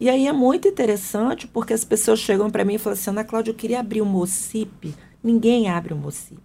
E 0.00 0.08
aí 0.08 0.26
é 0.26 0.32
muito 0.32 0.66
interessante 0.66 1.46
porque 1.46 1.74
as 1.74 1.84
pessoas 1.84 2.18
chegam 2.20 2.50
para 2.50 2.64
mim 2.64 2.74
e 2.74 2.78
falam 2.78 2.94
assim: 2.94 3.10
Ana 3.10 3.24
Cláudia, 3.24 3.50
eu 3.50 3.54
queria 3.54 3.80
abrir 3.80 4.00
um 4.00 4.06
MOCIP. 4.06 4.94
Ninguém 5.22 5.68
abre 5.68 5.92
um 5.92 5.98
MOCIP. 5.98 6.40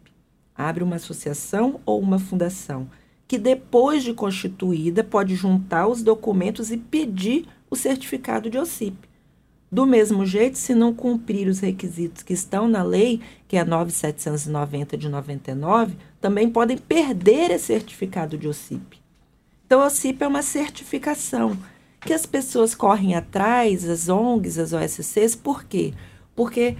Abre 0.55 0.83
uma 0.83 0.97
associação 0.97 1.79
ou 1.85 1.99
uma 1.99 2.19
fundação 2.19 2.89
que 3.33 3.39
depois 3.39 4.03
de 4.03 4.13
constituída 4.13 5.03
pode 5.03 5.33
juntar 5.33 5.87
os 5.87 6.03
documentos 6.03 6.69
e 6.69 6.77
pedir 6.77 7.47
o 7.67 7.75
certificado 7.75 8.47
de 8.47 8.59
OCIP. 8.59 9.09
Do 9.71 9.87
mesmo 9.87 10.23
jeito, 10.23 10.55
se 10.55 10.75
não 10.75 10.93
cumprir 10.93 11.47
os 11.47 11.59
requisitos 11.59 12.21
que 12.21 12.31
estão 12.31 12.67
na 12.67 12.83
lei, 12.83 13.21
que 13.47 13.57
é 13.57 13.61
a 13.61 13.65
9790 13.65 14.95
de 14.95 15.09
99, 15.09 15.95
também 16.21 16.47
podem 16.47 16.77
perder 16.77 17.49
esse 17.49 17.65
certificado 17.65 18.37
de 18.37 18.47
OCIP. 18.47 19.01
Então, 19.65 19.79
o 19.79 19.85
OCIP 19.87 20.23
é 20.23 20.27
uma 20.27 20.43
certificação 20.43 21.57
que 22.01 22.13
as 22.13 22.27
pessoas 22.27 22.75
correm 22.75 23.15
atrás, 23.15 23.89
as 23.89 24.09
ONGs, 24.09 24.59
as 24.59 24.73
OSCs, 24.73 25.35
por 25.35 25.63
quê? 25.63 25.91
Porque 26.35 26.77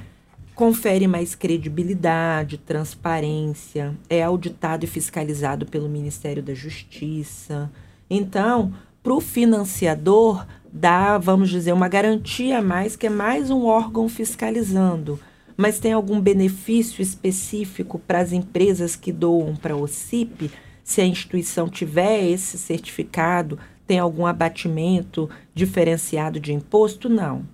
confere 0.56 1.08
mais 1.08 1.36
credibilidade, 1.36 2.58
transparência, 2.58 3.98
é 4.10 4.24
auditado 4.24 4.86
e 4.86 4.88
fiscalizado 4.88 5.66
pelo 5.66 5.90
Ministério 5.90 6.44
da 6.44 6.54
Justiça. 6.54 7.72
Então, 8.10 8.74
para 9.02 9.14
o 9.14 9.20
financiador, 9.20 10.46
dá, 10.72 11.18
vamos 11.18 11.50
dizer, 11.50 11.74
uma 11.74 11.88
garantia 11.88 12.60
a 12.60 12.62
mais, 12.62 12.96
que 12.96 13.08
é 13.08 13.10
mais 13.10 13.50
um 13.50 13.66
órgão 13.66 14.08
fiscalizando. 14.08 15.20
Mas 15.58 15.80
tem 15.80 15.94
algum 15.94 16.20
benefício 16.20 17.02
específico 17.02 18.00
para 18.00 18.20
as 18.20 18.32
empresas 18.32 18.96
que 18.96 19.12
doam 19.12 19.56
para 19.56 19.76
o 19.76 19.84
OCIP? 19.84 20.50
Se 20.84 21.02
a 21.02 21.06
instituição 21.06 21.70
tiver 21.70 22.24
esse 22.30 22.58
certificado, 22.58 23.60
tem 23.86 24.00
algum 24.00 24.26
abatimento 24.26 25.30
diferenciado 25.54 26.40
de 26.40 26.54
imposto? 26.54 27.08
Não. 27.08 27.46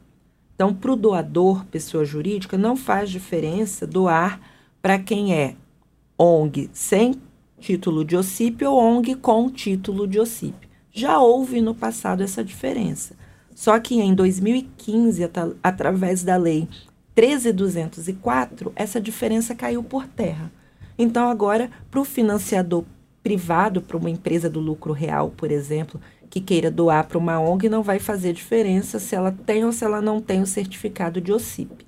Então, 0.59 0.73
para 0.73 0.91
o 0.91 0.95
doador, 0.97 1.63
pessoa 1.67 2.03
jurídica, 2.03 2.57
não 2.57 2.75
faz 2.75 3.09
diferença 3.09 3.87
doar 3.87 4.41
para 4.81 4.99
quem 4.99 5.33
é 5.33 5.55
ONG 6.17 6.69
sem 6.73 7.15
título 7.57 8.03
de 8.03 8.17
OCIP 8.17 8.65
ou 8.65 8.77
ONG 8.77 9.15
com 9.15 9.49
título 9.49 10.05
de 10.05 10.19
OCIP. 10.19 10.67
Já 10.91 11.17
houve 11.17 11.61
no 11.61 11.73
passado 11.73 12.21
essa 12.21 12.43
diferença. 12.43 13.15
Só 13.55 13.79
que 13.79 14.01
em 14.01 14.13
2015, 14.13 15.23
at 15.23 15.37
através 15.63 16.25
da 16.25 16.35
lei 16.35 16.67
13204, 17.15 18.73
essa 18.75 18.99
diferença 18.99 19.55
caiu 19.55 19.81
por 19.81 20.07
terra. 20.07 20.51
Então, 20.97 21.29
agora, 21.29 21.71
para 21.89 22.01
o 22.01 22.03
financiador 22.03 22.83
privado, 23.23 23.81
para 23.81 23.97
uma 23.97 24.09
empresa 24.09 24.49
do 24.49 24.59
lucro 24.59 24.93
real, 24.93 25.29
por 25.29 25.51
exemplo, 25.51 25.99
que 26.29 26.39
queira 26.39 26.69
doar 26.69 27.07
para 27.07 27.17
uma 27.17 27.39
ONG, 27.39 27.69
não 27.69 27.83
vai 27.83 27.99
fazer 27.99 28.33
diferença 28.33 28.99
se 28.99 29.15
ela 29.15 29.31
tem 29.31 29.65
ou 29.65 29.71
se 29.71 29.83
ela 29.83 30.01
não 30.01 30.21
tem 30.21 30.41
o 30.41 30.47
certificado 30.47 31.19
de 31.19 31.31
OCIP. 31.31 31.85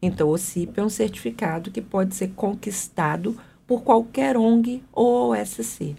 Então, 0.00 0.28
o 0.28 0.32
OCIP 0.32 0.78
é 0.78 0.82
um 0.82 0.88
certificado 0.88 1.70
que 1.70 1.80
pode 1.80 2.14
ser 2.14 2.32
conquistado 2.34 3.36
por 3.66 3.82
qualquer 3.82 4.36
ONG 4.36 4.82
ou 4.92 5.32
OSC 5.32 5.96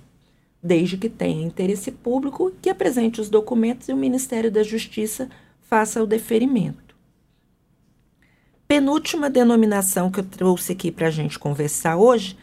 desde 0.64 0.96
que 0.96 1.10
tenha 1.10 1.46
interesse 1.46 1.92
público, 1.92 2.54
que 2.62 2.70
apresente 2.70 3.20
os 3.20 3.30
documentos 3.30 3.90
e 3.90 3.94
o 3.94 3.98
Ministério 3.98 4.50
da 4.50 4.64
Justiça 4.64 5.30
faça 5.62 6.02
o 6.02 6.08
deferimento. 6.08 6.96
Penúltima 8.66 9.30
denominação 9.30 10.10
que 10.10 10.22
eu 10.22 10.24
trouxe 10.24 10.72
aqui 10.72 10.90
para 10.90 11.08
a 11.08 11.12
gente 11.12 11.38
conversar 11.38 11.98
hoje, 11.98 12.38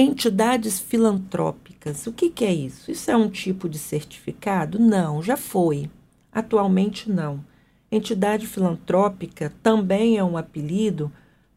entidades 0.00 0.78
filantrópicas. 0.78 2.06
O 2.06 2.12
que, 2.12 2.30
que 2.30 2.44
é 2.44 2.52
isso? 2.52 2.90
Isso 2.90 3.10
é 3.10 3.16
um 3.16 3.28
tipo 3.28 3.68
de 3.68 3.78
certificado? 3.78 4.78
Não, 4.78 5.22
já 5.22 5.36
foi. 5.36 5.90
Atualmente 6.32 7.10
não. 7.10 7.44
Entidade 7.90 8.46
filantrópica 8.46 9.52
também 9.62 10.18
é 10.18 10.24
um 10.24 10.36
apelido 10.36 11.10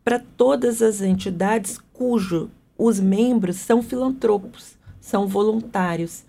para 0.04 0.20
todas 0.20 0.82
as 0.82 1.02
entidades 1.02 1.78
cujo 1.94 2.50
os 2.78 3.00
membros 3.00 3.58
são 3.58 3.84
filantropos 3.84 4.80
são 5.02 5.28
voluntários, 5.28 6.24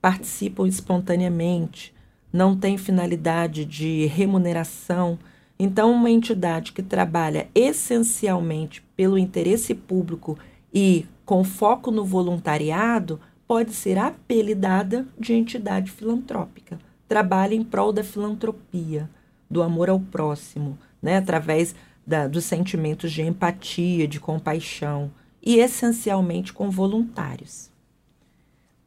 participam 0.00 0.66
espontaneamente, 0.66 1.92
não 2.32 2.56
têm 2.56 2.78
finalidade 2.78 3.64
de 3.64 4.06
remuneração. 4.06 5.18
Então, 5.58 5.92
uma 5.92 6.10
entidade 6.10 6.72
que 6.72 6.82
trabalha 6.82 7.48
essencialmente 7.54 8.82
pelo 8.96 9.18
interesse 9.18 9.74
público 9.74 10.38
e 10.72 11.04
com 11.32 11.44
foco 11.44 11.90
no 11.90 12.04
voluntariado 12.04 13.18
pode 13.48 13.72
ser 13.72 13.96
apelidada 13.96 15.08
de 15.18 15.32
entidade 15.32 15.90
filantrópica. 15.90 16.78
Trabalha 17.08 17.54
em 17.54 17.64
prol 17.64 17.90
da 17.90 18.04
filantropia, 18.04 19.08
do 19.48 19.62
amor 19.62 19.88
ao 19.88 19.98
próximo, 19.98 20.78
né, 21.00 21.16
através 21.16 21.74
da, 22.06 22.28
dos 22.28 22.44
sentimentos 22.44 23.10
de 23.10 23.22
empatia, 23.22 24.06
de 24.06 24.20
compaixão 24.20 25.10
e 25.42 25.56
essencialmente 25.56 26.52
com 26.52 26.68
voluntários. 26.68 27.70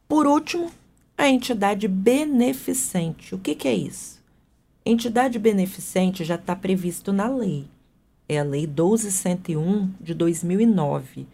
Por 0.06 0.24
último, 0.24 0.70
a 1.18 1.28
entidade 1.28 1.88
beneficente. 1.88 3.34
O 3.34 3.40
que, 3.40 3.56
que 3.56 3.66
é 3.66 3.74
isso? 3.74 4.22
Entidade 4.84 5.36
beneficente 5.36 6.24
já 6.24 6.36
está 6.36 6.54
previsto 6.54 7.12
na 7.12 7.26
lei. 7.26 7.66
É 8.28 8.38
a 8.38 8.44
Lei 8.44 8.68
1201 8.68 9.90
de 10.00 10.14
2009. 10.14 11.26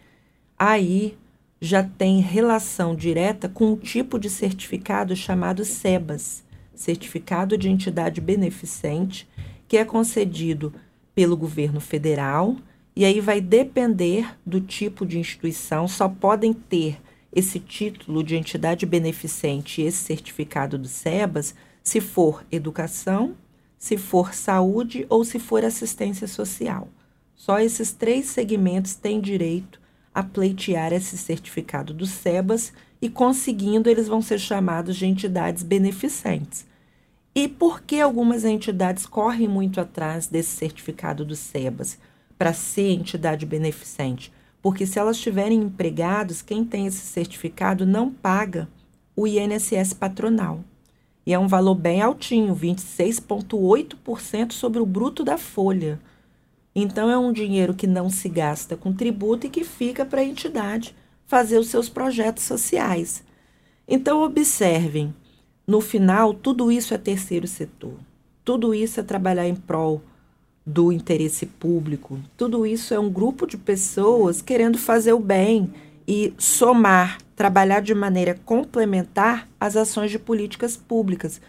Aí 0.65 1.17
já 1.59 1.83
tem 1.83 2.21
relação 2.21 2.95
direta 2.95 3.49
com 3.49 3.73
um 3.73 3.75
tipo 3.75 4.17
de 4.17 4.29
certificado 4.29 5.13
chamado 5.13 5.65
SEBAS, 5.65 6.41
Certificado 6.73 7.57
de 7.57 7.69
Entidade 7.69 8.21
Beneficente, 8.21 9.27
que 9.67 9.75
é 9.75 9.83
concedido 9.83 10.73
pelo 11.13 11.35
governo 11.35 11.81
federal 11.81 12.55
e 12.95 13.03
aí 13.03 13.19
vai 13.19 13.41
depender 13.41 14.37
do 14.45 14.61
tipo 14.61 15.05
de 15.05 15.19
instituição, 15.19 15.85
só 15.85 16.07
podem 16.07 16.53
ter 16.53 16.97
esse 17.29 17.59
título 17.59 18.23
de 18.23 18.37
entidade 18.37 18.85
beneficente 18.85 19.81
e 19.81 19.85
esse 19.85 19.97
certificado 19.97 20.77
do 20.77 20.87
SEBAS 20.87 21.53
se 21.83 21.99
for 21.99 22.45
educação, 22.49 23.35
se 23.77 23.97
for 23.97 24.33
saúde 24.33 25.05
ou 25.09 25.25
se 25.25 25.39
for 25.39 25.65
assistência 25.65 26.25
social. 26.25 26.87
Só 27.35 27.59
esses 27.59 27.91
três 27.91 28.27
segmentos 28.27 28.95
têm 28.95 29.19
direito 29.19 29.82
a 30.13 30.23
pleitear 30.23 30.93
esse 30.93 31.17
certificado 31.17 31.93
do 31.93 32.05
SEBAS 32.05 32.71
e, 33.01 33.09
conseguindo, 33.09 33.89
eles 33.89 34.07
vão 34.07 34.21
ser 34.21 34.39
chamados 34.39 34.95
de 34.95 35.05
entidades 35.05 35.63
beneficentes. 35.63 36.65
E 37.35 37.47
por 37.47 37.81
que 37.81 37.99
algumas 37.99 38.45
entidades 38.45 39.05
correm 39.07 39.47
muito 39.47 39.81
atrás 39.81 40.27
desse 40.27 40.51
certificado 40.51 41.25
do 41.25 41.35
SEBAS 41.35 41.97
para 42.37 42.53
ser 42.53 42.91
entidade 42.91 43.45
beneficente? 43.45 44.31
Porque 44.61 44.85
se 44.85 44.99
elas 44.99 45.17
tiverem 45.17 45.59
empregados, 45.59 46.41
quem 46.41 46.63
tem 46.63 46.85
esse 46.85 47.01
certificado 47.01 47.85
não 47.85 48.11
paga 48.11 48.69
o 49.15 49.27
INSS 49.27 49.93
patronal. 49.93 50.63
E 51.25 51.33
é 51.33 51.39
um 51.39 51.47
valor 51.47 51.75
bem 51.75 52.01
altinho, 52.01 52.55
26,8% 52.55 54.51
sobre 54.51 54.79
o 54.79 54.85
bruto 54.85 55.23
da 55.23 55.37
folha. 55.37 55.99
Então, 56.75 57.09
é 57.09 57.17
um 57.17 57.31
dinheiro 57.31 57.73
que 57.73 57.85
não 57.85 58.09
se 58.09 58.27
gasta 58.27 58.75
com 58.75 58.93
tributo 58.93 59.47
e 59.47 59.49
que 59.49 59.63
fica 59.63 60.05
para 60.05 60.21
a 60.21 60.25
entidade 60.25 60.95
fazer 61.27 61.57
os 61.57 61.67
seus 61.67 61.89
projetos 61.89 62.43
sociais. 62.43 63.23
Então, 63.87 64.23
observem: 64.23 65.13
no 65.67 65.81
final, 65.81 66.33
tudo 66.33 66.71
isso 66.71 66.93
é 66.93 66.97
terceiro 66.97 67.47
setor, 67.47 67.95
tudo 68.43 68.73
isso 68.73 68.99
é 68.99 69.03
trabalhar 69.03 69.47
em 69.47 69.55
prol 69.55 70.01
do 70.65 70.91
interesse 70.91 71.45
público, 71.45 72.19
tudo 72.37 72.65
isso 72.65 72.93
é 72.93 72.99
um 72.99 73.09
grupo 73.09 73.45
de 73.45 73.57
pessoas 73.57 74.41
querendo 74.41 74.77
fazer 74.77 75.13
o 75.13 75.19
bem 75.19 75.73
e 76.07 76.33
somar, 76.37 77.17
trabalhar 77.35 77.81
de 77.81 77.93
maneira 77.93 78.39
complementar 78.45 79.49
as 79.59 79.75
ações 79.75 80.11
de 80.11 80.19
políticas 80.19 80.75
públicas. 80.75 81.41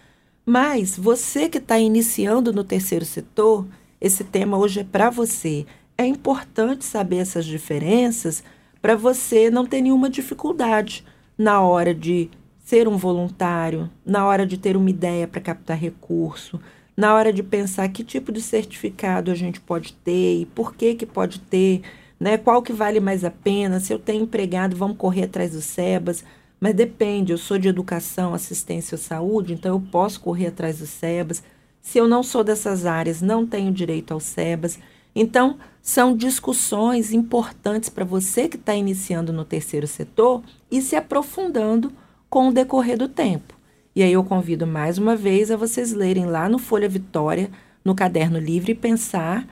Mas 0.47 0.97
você 0.97 1.49
que 1.49 1.59
está 1.59 1.79
iniciando 1.79 2.53
no 2.53 2.65
terceiro 2.65 3.05
setor, 3.05 3.67
esse 4.05 4.23
tema 4.23 4.59
hoje 4.59 4.81
é 4.81 4.85
para 4.85 5.09
você. 5.09 5.65
É 5.97 6.05
importante 6.05 6.85
saber 6.85 7.17
essas 7.17 7.47
diferenças 7.47 8.45
para 8.83 8.95
você 8.95 9.49
não 9.51 9.65
ter 9.65 9.81
nenhuma 9.81 10.11
dificuldade 10.11 11.03
na 11.39 11.63
hora 11.63 11.95
de 11.95 12.29
ser 12.59 12.87
um 12.87 12.99
voluntário, 12.99 13.91
na 14.05 14.27
hora 14.27 14.47
de 14.47 14.59
ter 14.59 14.77
uma 14.77 14.91
ideia 14.91 15.27
para 15.27 15.41
captar 15.41 15.79
recurso, 15.79 16.61
na 16.95 17.15
hora 17.15 17.33
de 17.33 17.43
pensar 17.43 17.89
que 17.89 18.05
tipo 18.05 18.31
de 18.31 18.43
certificado 18.43 19.31
a 19.31 19.35
gente 19.35 19.59
pode 19.59 19.95
ter 19.95 20.43
e 20.43 20.45
por 20.45 20.75
que 20.75 20.95
que 20.95 21.07
pode 21.07 21.41
ter, 21.41 21.81
né? 22.21 22.37
Qual 22.37 22.61
que 22.63 22.75
vale 22.75 23.01
mais 23.01 23.25
a 23.25 23.31
pena? 23.31 23.81
Se 23.81 23.91
eu 23.91 23.99
tenho 23.99 24.25
empregado, 24.25 24.77
vamos 24.77 24.99
correr 24.99 25.25
atrás 25.25 25.53
dos 25.53 25.65
SEBAS, 25.65 26.23
mas 26.61 26.75
depende, 26.75 27.33
eu 27.33 27.39
sou 27.39 27.57
de 27.59 27.69
educação, 27.69 28.35
assistência 28.35 28.97
ou 28.97 29.01
saúde, 29.01 29.55
então 29.55 29.75
eu 29.75 29.81
posso 29.81 30.21
correr 30.21 30.49
atrás 30.49 30.81
dos 30.81 30.91
SEBAS. 30.91 31.43
Se 31.85 31.99
eu 31.99 32.09
não 32.09 32.23
sou 32.23 32.43
dessas 32.43 32.87
áreas, 32.87 33.21
não 33.21 33.47
tenho 33.47 33.71
direito 33.71 34.15
ao 34.15 34.19
SEBAS. 34.19 34.79
Então, 35.15 35.59
são 35.83 36.17
discussões 36.17 37.13
importantes 37.13 37.91
para 37.91 38.07
você 38.07 38.49
que 38.49 38.57
está 38.57 38.75
iniciando 38.75 39.35
no 39.35 39.45
terceiro 39.45 39.87
setor 39.87 40.43
e 40.71 40.81
se 40.81 40.97
aprofundando 40.97 41.93
com 42.31 42.49
o 42.49 42.53
decorrer 42.53 42.97
do 42.97 43.07
tempo. 43.07 43.55
E 43.95 44.03
aí 44.03 44.15
eu 44.15 44.25
convido 44.25 44.67
mais 44.67 44.97
uma 44.97 45.15
vez 45.15 45.51
a 45.51 45.59
vocês 45.59 45.93
lerem 45.93 46.25
lá 46.25 46.49
no 46.49 46.59
Folha 46.59 46.89
Vitória, 46.89 47.51
no 47.85 47.95
caderno 47.95 48.39
Livre 48.39 48.73
e 48.73 48.75
Pensar. 48.75 49.47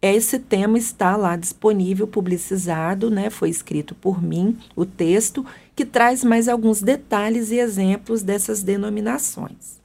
Esse 0.00 0.38
tema 0.38 0.78
está 0.78 1.16
lá 1.18 1.36
disponível, 1.36 2.06
publicizado, 2.08 3.10
né? 3.10 3.28
Foi 3.28 3.50
escrito 3.50 3.94
por 3.94 4.22
mim, 4.22 4.56
o 4.74 4.86
texto, 4.86 5.44
que 5.76 5.84
traz 5.84 6.24
mais 6.24 6.48
alguns 6.48 6.80
detalhes 6.80 7.50
e 7.50 7.58
exemplos 7.58 8.22
dessas 8.22 8.62
denominações. 8.62 9.78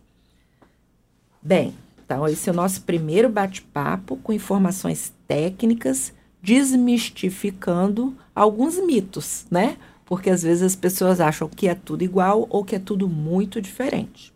Bem, 1.42 1.74
então, 2.10 2.28
esse 2.28 2.50
é 2.50 2.52
o 2.52 2.56
nosso 2.56 2.82
primeiro 2.82 3.30
bate-papo 3.30 4.18
com 4.18 4.34
informações 4.34 5.14
técnicas, 5.28 6.12
desmistificando 6.42 8.18
alguns 8.34 8.84
mitos, 8.84 9.46
né? 9.52 9.78
Porque 10.08 10.32
às 10.32 10.42
vezes 10.42 10.64
as 10.64 10.76
pessoas 10.76 11.22
acham 11.22 11.48
que 11.48 11.68
é 11.68 11.76
tudo 11.76 12.04
igual 12.04 12.48
ou 12.50 12.66
que 12.66 12.76
é 12.76 12.80
tudo 12.80 13.08
muito 13.08 13.62
diferente. 13.62 14.34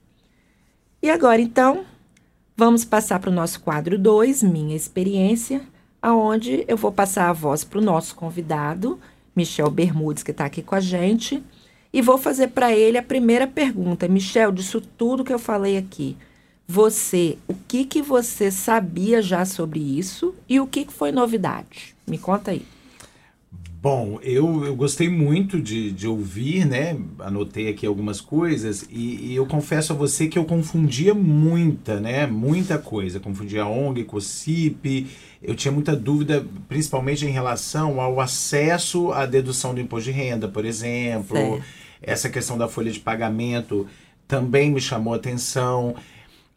E 1.02 1.10
agora, 1.10 1.42
então, 1.42 1.84
vamos 2.56 2.86
passar 2.86 3.20
para 3.20 3.32
o 3.32 3.34
nosso 3.34 3.60
quadro 3.62 3.98
2, 3.98 4.44
Minha 4.44 4.76
Experiência, 4.76 5.60
aonde 6.00 6.64
eu 6.68 6.78
vou 6.78 6.92
passar 6.92 7.28
a 7.28 7.34
voz 7.34 7.64
para 7.64 7.80
o 7.80 7.84
nosso 7.84 8.14
convidado, 8.14 9.00
Michel 9.36 9.72
Bermudes, 9.72 10.22
que 10.22 10.30
está 10.30 10.46
aqui 10.46 10.62
com 10.62 10.76
a 10.76 10.80
gente, 10.80 11.44
e 11.92 12.04
vou 12.04 12.20
fazer 12.20 12.50
para 12.50 12.72
ele 12.72 13.00
a 13.00 13.04
primeira 13.04 13.48
pergunta. 13.48 14.08
Michel, 14.08 14.52
disso 14.52 14.80
tudo 14.80 15.24
que 15.24 15.34
eu 15.34 15.40
falei 15.40 15.76
aqui, 15.76 16.16
você, 16.68 17.38
o 17.48 17.54
que 17.68 17.86
que 17.86 18.02
você 18.02 18.50
sabia 18.50 19.22
já 19.22 19.46
sobre 19.46 19.80
isso 19.80 20.34
e 20.48 20.60
o 20.60 20.68
que, 20.68 20.86
que 20.86 20.94
foi 20.94 21.12
novidade? 21.12 21.96
Me 22.08 22.18
conta 22.18 22.52
aí. 22.52 22.66
Bom, 23.84 24.18
eu, 24.24 24.64
eu 24.66 24.74
gostei 24.78 25.10
muito 25.10 25.60
de, 25.60 25.92
de 25.92 26.08
ouvir, 26.08 26.66
né? 26.66 26.98
Anotei 27.20 27.68
aqui 27.68 27.86
algumas 27.86 28.22
coisas 28.22 28.88
e, 28.90 29.32
e, 29.32 29.36
eu 29.36 29.46
confesso 29.46 29.92
a 29.92 29.96
você 29.96 30.30
que 30.30 30.40
eu 30.40 30.46
confundia 30.46 31.14
muita, 31.14 32.00
né? 32.00 32.26
Muita 32.26 32.78
coisa. 32.78 33.20
Confundia 33.20 33.66
ONG 33.66 34.06
com 34.06 34.16
o 34.16 34.22
CIP. 34.22 35.08
Eu 35.42 35.54
tinha 35.54 35.70
muita 35.70 35.98
dúvida, 35.98 36.46
principalmente 36.70 37.26
em 37.26 37.32
relação 37.32 38.00
ao 38.00 38.22
acesso 38.22 39.12
à 39.12 39.26
dedução 39.26 39.74
do 39.74 39.82
imposto 39.82 40.10
de 40.10 40.18
renda, 40.18 40.48
por 40.48 40.64
exemplo. 40.64 41.36
Certo. 41.36 41.64
Essa 42.02 42.30
questão 42.30 42.58
da 42.58 42.70
folha 42.70 42.90
de 42.90 43.02
pagamento 43.02 43.86
também 44.26 44.72
me 44.72 44.80
chamou 44.80 45.14
a 45.14 45.18
atenção 45.18 45.94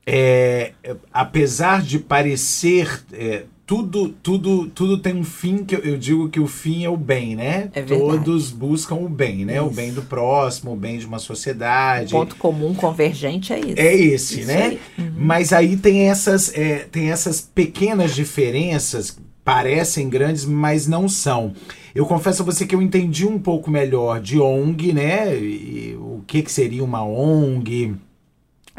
é, 0.07 0.73
apesar 1.13 1.83
de 1.83 1.99
parecer 1.99 3.05
é, 3.13 3.43
tudo 3.67 4.11
tudo 4.23 4.69
tudo 4.69 4.99
tem 4.99 5.13
um 5.13 5.25
fim 5.25 5.65
que 5.65 5.75
eu, 5.75 5.81
eu, 5.81 5.99
digo 5.99 6.29
que 6.29 6.39
o 6.39 6.47
fim 6.47 6.85
é 6.85 6.89
o 6.89 6.97
bem, 6.97 7.35
né? 7.35 7.69
É 7.75 7.83
Todos 7.83 8.53
buscam 8.53 8.95
o 8.95 9.09
bem, 9.09 9.45
né? 9.45 9.57
Isso. 9.57 9.67
O 9.67 9.71
bem 9.71 9.93
do 9.93 10.03
próximo, 10.03 10.73
o 10.73 10.77
bem 10.77 10.99
de 10.99 11.07
uma 11.07 11.19
sociedade. 11.19 12.15
O 12.15 12.19
ponto 12.21 12.37
comum 12.37 12.73
convergente 12.73 13.53
é 13.53 13.59
esse. 13.59 13.81
É 13.81 13.97
esse, 13.97 14.41
Isso 14.41 14.47
né? 14.47 14.67
Aí. 14.67 14.81
Uhum. 14.97 15.13
Mas 15.17 15.53
aí 15.53 15.77
tem 15.77 16.09
essas 16.09 16.57
é, 16.57 16.87
tem 16.91 17.11
essas 17.11 17.41
pequenas 17.41 18.15
diferenças 18.15 19.19
parecem 19.45 20.09
grandes, 20.09 20.45
mas 20.45 20.89
não 20.89 21.09
são. 21.09 21.53
Eu 21.95 22.05
confesso 22.05 22.43
a 22.43 22.45
você 22.45 22.67
que 22.67 22.75
eu 22.75 22.83
entendi 22.83 23.25
um 23.25 23.39
pouco 23.39 23.71
melhor 23.71 24.21
de 24.21 24.41
ONG, 24.41 24.93
né? 24.93 25.37
E 25.37 25.97
o 25.97 26.23
que, 26.27 26.43
que 26.43 26.51
seria 26.51 26.83
uma 26.83 27.05
ONG 27.05 27.95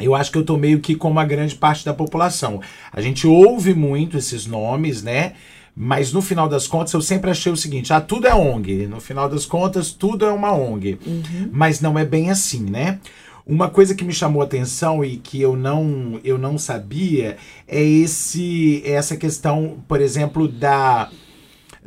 eu 0.00 0.14
acho 0.14 0.30
que 0.30 0.38
eu 0.38 0.44
tô 0.44 0.56
meio 0.56 0.80
que 0.80 0.94
como 0.94 1.18
a 1.18 1.24
grande 1.24 1.54
parte 1.54 1.84
da 1.84 1.92
população. 1.92 2.60
A 2.92 3.00
gente 3.00 3.26
ouve 3.26 3.74
muito 3.74 4.16
esses 4.16 4.46
nomes, 4.46 5.02
né? 5.02 5.34
Mas 5.80 6.12
no 6.12 6.20
final 6.20 6.48
das 6.48 6.66
contas 6.66 6.92
eu 6.92 7.00
sempre 7.00 7.30
achei 7.30 7.52
o 7.52 7.56
seguinte: 7.56 7.92
ah, 7.92 8.00
tudo 8.00 8.26
é 8.26 8.34
ONG. 8.34 8.86
No 8.86 9.00
final 9.00 9.28
das 9.28 9.46
contas, 9.46 9.92
tudo 9.92 10.24
é 10.24 10.32
uma 10.32 10.52
ONG. 10.52 10.98
Uhum. 11.06 11.50
Mas 11.52 11.80
não 11.80 11.96
é 11.98 12.04
bem 12.04 12.30
assim, 12.30 12.68
né? 12.68 12.98
Uma 13.46 13.70
coisa 13.70 13.94
que 13.94 14.04
me 14.04 14.12
chamou 14.12 14.42
a 14.42 14.44
atenção 14.44 15.04
e 15.04 15.16
que 15.16 15.40
eu 15.40 15.56
não, 15.56 16.20
eu 16.22 16.36
não 16.36 16.58
sabia 16.58 17.38
é 17.66 17.82
esse 17.82 18.82
essa 18.84 19.16
questão, 19.16 19.78
por 19.88 20.00
exemplo, 20.00 20.48
da, 20.48 21.10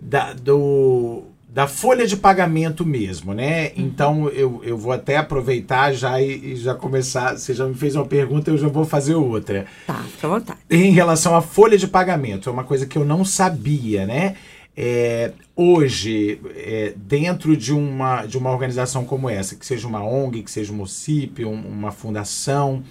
da 0.01 0.33
do 0.33 1.30
da 1.51 1.67
folha 1.67 2.07
de 2.07 2.15
pagamento 2.15 2.85
mesmo, 2.85 3.33
né? 3.33 3.65
Uhum. 3.65 3.73
Então 3.75 4.29
eu, 4.29 4.61
eu 4.63 4.77
vou 4.77 4.93
até 4.93 5.17
aproveitar 5.17 5.91
já 5.91 6.21
e, 6.21 6.53
e, 6.53 6.55
já 6.55 6.73
começar. 6.73 7.37
Você 7.37 7.53
já 7.53 7.65
me 7.65 7.75
fez 7.75 7.93
uma 7.93 8.05
pergunta, 8.05 8.49
eu 8.49 8.57
já 8.57 8.69
vou 8.69 8.85
fazer 8.85 9.15
outra. 9.15 9.65
Tá, 9.85 9.95
fica 9.95 10.27
à 10.27 10.29
vontade. 10.29 10.59
Em 10.69 10.91
relação 10.91 11.35
à 11.35 11.41
folha 11.41 11.77
de 11.77 11.87
pagamento, 11.87 12.49
é 12.49 12.53
uma 12.53 12.63
coisa 12.63 12.85
que 12.85 12.97
eu 12.97 13.03
não 13.03 13.25
sabia, 13.25 14.05
né? 14.05 14.35
É, 14.77 15.33
hoje, 15.53 16.39
é, 16.55 16.93
dentro 16.95 17.57
de 17.57 17.73
uma, 17.73 18.25
de 18.25 18.37
uma 18.37 18.49
organização 18.49 19.03
como 19.03 19.29
essa, 19.29 19.53
que 19.57 19.65
seja 19.65 19.85
uma 19.85 20.01
ONG, 20.01 20.43
que 20.43 20.51
seja 20.51 20.71
um 20.71 20.77
município, 20.77 21.49
um, 21.49 21.67
uma 21.67 21.91
fundação, 21.91 22.81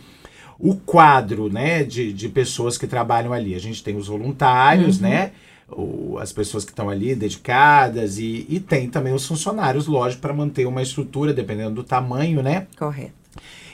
o 0.59 0.77
quadro 0.77 1.51
né, 1.51 1.83
de, 1.83 2.13
de 2.13 2.29
pessoas 2.29 2.77
que 2.77 2.87
trabalham 2.87 3.33
ali. 3.33 3.55
A 3.55 3.59
gente 3.59 3.83
tem 3.83 3.97
os 3.97 4.09
voluntários, 4.09 4.97
uhum. 4.97 5.09
né? 5.09 5.33
O, 5.73 6.19
as 6.19 6.33
pessoas 6.33 6.65
que 6.65 6.73
estão 6.73 6.91
ali 6.91 7.15
dedicadas 7.15 8.19
e, 8.19 8.47
e 8.49 8.59
tem 8.61 8.89
também 8.89 9.13
os 9.13 9.27
funcionários, 9.27 9.87
lógico, 9.87 10.23
para 10.23 10.35
manter 10.35 10.67
uma 10.67 10.83
estrutura, 10.83 11.33
dependendo 11.33 11.77
do 11.77 11.85
tamanho, 11.85 12.43
né? 12.43 12.67
Correto. 12.77 13.13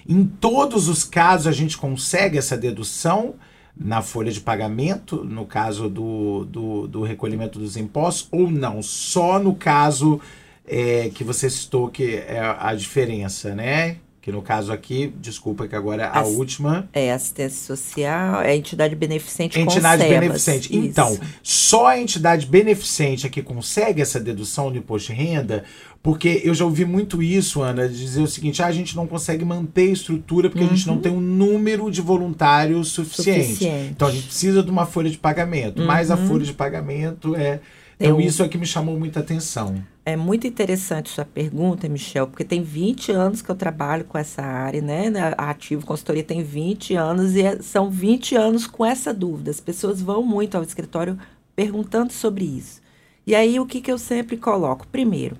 Em 0.08 0.24
todos 0.24 0.88
os 0.88 1.04
casos, 1.04 1.46
a 1.46 1.52
gente 1.52 1.76
consegue 1.76 2.38
essa 2.38 2.56
dedução 2.56 3.34
na 3.76 4.00
folha 4.00 4.32
de 4.32 4.40
pagamento, 4.40 5.24
no 5.24 5.44
caso 5.44 5.88
do, 5.88 6.44
do, 6.44 6.86
do 6.86 7.02
recolhimento 7.02 7.58
dos 7.58 7.76
impostos, 7.76 8.28
ou 8.30 8.50
não? 8.50 8.82
Só 8.82 9.38
no 9.38 9.54
caso 9.54 10.20
é, 10.66 11.10
que 11.10 11.22
você 11.22 11.50
citou 11.50 11.88
que 11.88 12.16
é 12.16 12.40
a 12.58 12.74
diferença, 12.74 13.54
né? 13.54 13.98
Que 14.26 14.32
no 14.32 14.42
caso 14.42 14.72
aqui, 14.72 15.14
desculpa 15.20 15.68
que 15.68 15.76
agora 15.76 16.02
é 16.02 16.06
a 16.06 16.22
As, 16.22 16.28
última. 16.30 16.88
É 16.92 17.12
assistência 17.12 17.64
social, 17.64 18.40
é 18.40 18.56
entidade 18.56 18.96
beneficente 18.96 19.60
Entidade 19.60 20.02
beneficente. 20.02 20.76
Isso. 20.76 20.84
Então, 20.84 21.16
só 21.44 21.86
a 21.86 22.00
entidade 22.00 22.44
beneficente 22.44 23.24
é 23.24 23.30
que 23.30 23.40
consegue 23.40 24.02
essa 24.02 24.18
dedução 24.18 24.72
do 24.72 24.78
imposto 24.78 25.12
de 25.12 25.18
renda, 25.20 25.62
porque 26.02 26.40
eu 26.42 26.52
já 26.54 26.64
ouvi 26.64 26.84
muito 26.84 27.22
isso, 27.22 27.62
Ana, 27.62 27.88
dizer 27.88 28.20
o 28.20 28.26
seguinte: 28.26 28.60
ah, 28.60 28.66
a 28.66 28.72
gente 28.72 28.96
não 28.96 29.06
consegue 29.06 29.44
manter 29.44 29.90
a 29.90 29.92
estrutura 29.92 30.50
porque 30.50 30.64
uhum. 30.64 30.72
a 30.72 30.74
gente 30.74 30.88
não 30.88 30.94
uhum. 30.94 31.00
tem 31.00 31.12
um 31.12 31.20
número 31.20 31.88
de 31.88 32.00
voluntários 32.00 32.88
suficiente. 32.88 33.46
suficiente. 33.46 33.92
Então 33.92 34.08
a 34.08 34.10
gente 34.10 34.26
precisa 34.26 34.60
de 34.60 34.70
uma 34.72 34.86
folha 34.86 35.08
de 35.08 35.18
pagamento, 35.18 35.82
uhum. 35.82 35.86
mas 35.86 36.10
a 36.10 36.16
uhum. 36.16 36.26
folha 36.26 36.44
de 36.44 36.52
pagamento 36.52 37.36
é. 37.36 37.60
Então, 37.98 38.20
eu... 38.20 38.26
isso 38.26 38.42
é 38.42 38.48
que 38.48 38.58
me 38.58 38.66
chamou 38.66 38.98
muita 38.98 39.20
atenção. 39.20 39.82
É 40.04 40.14
muito 40.16 40.46
interessante 40.46 41.08
sua 41.08 41.24
pergunta, 41.24 41.88
Michel, 41.88 42.28
porque 42.28 42.44
tem 42.44 42.62
20 42.62 43.10
anos 43.10 43.42
que 43.42 43.50
eu 43.50 43.56
trabalho 43.56 44.04
com 44.04 44.16
essa 44.16 44.42
área, 44.42 44.80
né? 44.80 45.10
A 45.36 45.50
Ativo 45.50 45.84
Consultoria 45.84 46.22
tem 46.22 46.42
20 46.42 46.94
anos 46.94 47.34
e 47.34 47.42
é, 47.42 47.60
são 47.60 47.90
20 47.90 48.36
anos 48.36 48.66
com 48.66 48.84
essa 48.84 49.12
dúvida. 49.12 49.50
As 49.50 49.60
pessoas 49.60 50.00
vão 50.00 50.22
muito 50.22 50.56
ao 50.56 50.62
escritório 50.62 51.18
perguntando 51.56 52.12
sobre 52.12 52.44
isso. 52.44 52.80
E 53.26 53.34
aí, 53.34 53.58
o 53.58 53.66
que, 53.66 53.80
que 53.80 53.90
eu 53.90 53.98
sempre 53.98 54.36
coloco? 54.36 54.86
Primeiro, 54.86 55.36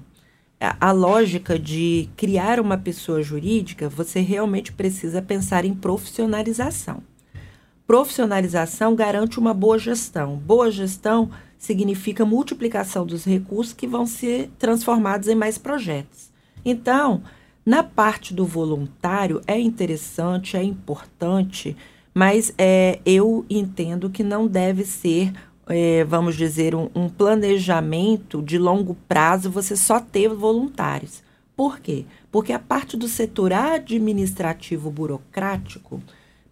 a, 0.58 0.88
a 0.88 0.92
lógica 0.92 1.58
de 1.58 2.08
criar 2.16 2.58
uma 2.58 2.78
pessoa 2.78 3.22
jurídica, 3.22 3.88
você 3.88 4.20
realmente 4.20 4.72
precisa 4.72 5.22
pensar 5.22 5.64
em 5.64 5.74
profissionalização. 5.74 7.02
Profissionalização 7.86 8.96
garante 8.96 9.38
uma 9.38 9.54
boa 9.54 9.78
gestão. 9.78 10.36
Boa 10.36 10.72
gestão 10.72 11.30
significa 11.58 12.24
multiplicação 12.24 13.06
dos 13.06 13.24
recursos 13.24 13.72
que 13.72 13.86
vão 13.86 14.06
ser 14.06 14.50
transformados 14.58 15.28
em 15.28 15.34
mais 15.34 15.58
projetos. 15.58 16.30
Então, 16.64 17.22
na 17.64 17.82
parte 17.82 18.32
do 18.32 18.46
voluntário, 18.46 19.40
é 19.46 19.58
interessante, 19.58 20.56
é 20.56 20.62
importante, 20.62 21.76
mas 22.14 22.52
é, 22.56 23.00
eu 23.04 23.44
entendo 23.50 24.10
que 24.10 24.22
não 24.22 24.46
deve 24.46 24.84
ser, 24.84 25.32
é, 25.66 26.04
vamos 26.04 26.36
dizer, 26.36 26.74
um, 26.74 26.88
um 26.94 27.08
planejamento 27.08 28.42
de 28.42 28.58
longo 28.58 28.96
prazo 29.08 29.50
você 29.50 29.76
só 29.76 29.98
ter 30.00 30.28
voluntários. 30.28 31.22
Por 31.56 31.80
quê? 31.80 32.04
Porque 32.30 32.52
a 32.52 32.58
parte 32.58 32.96
do 32.96 33.08
setor 33.08 33.52
administrativo 33.52 34.90
burocrático 34.90 36.02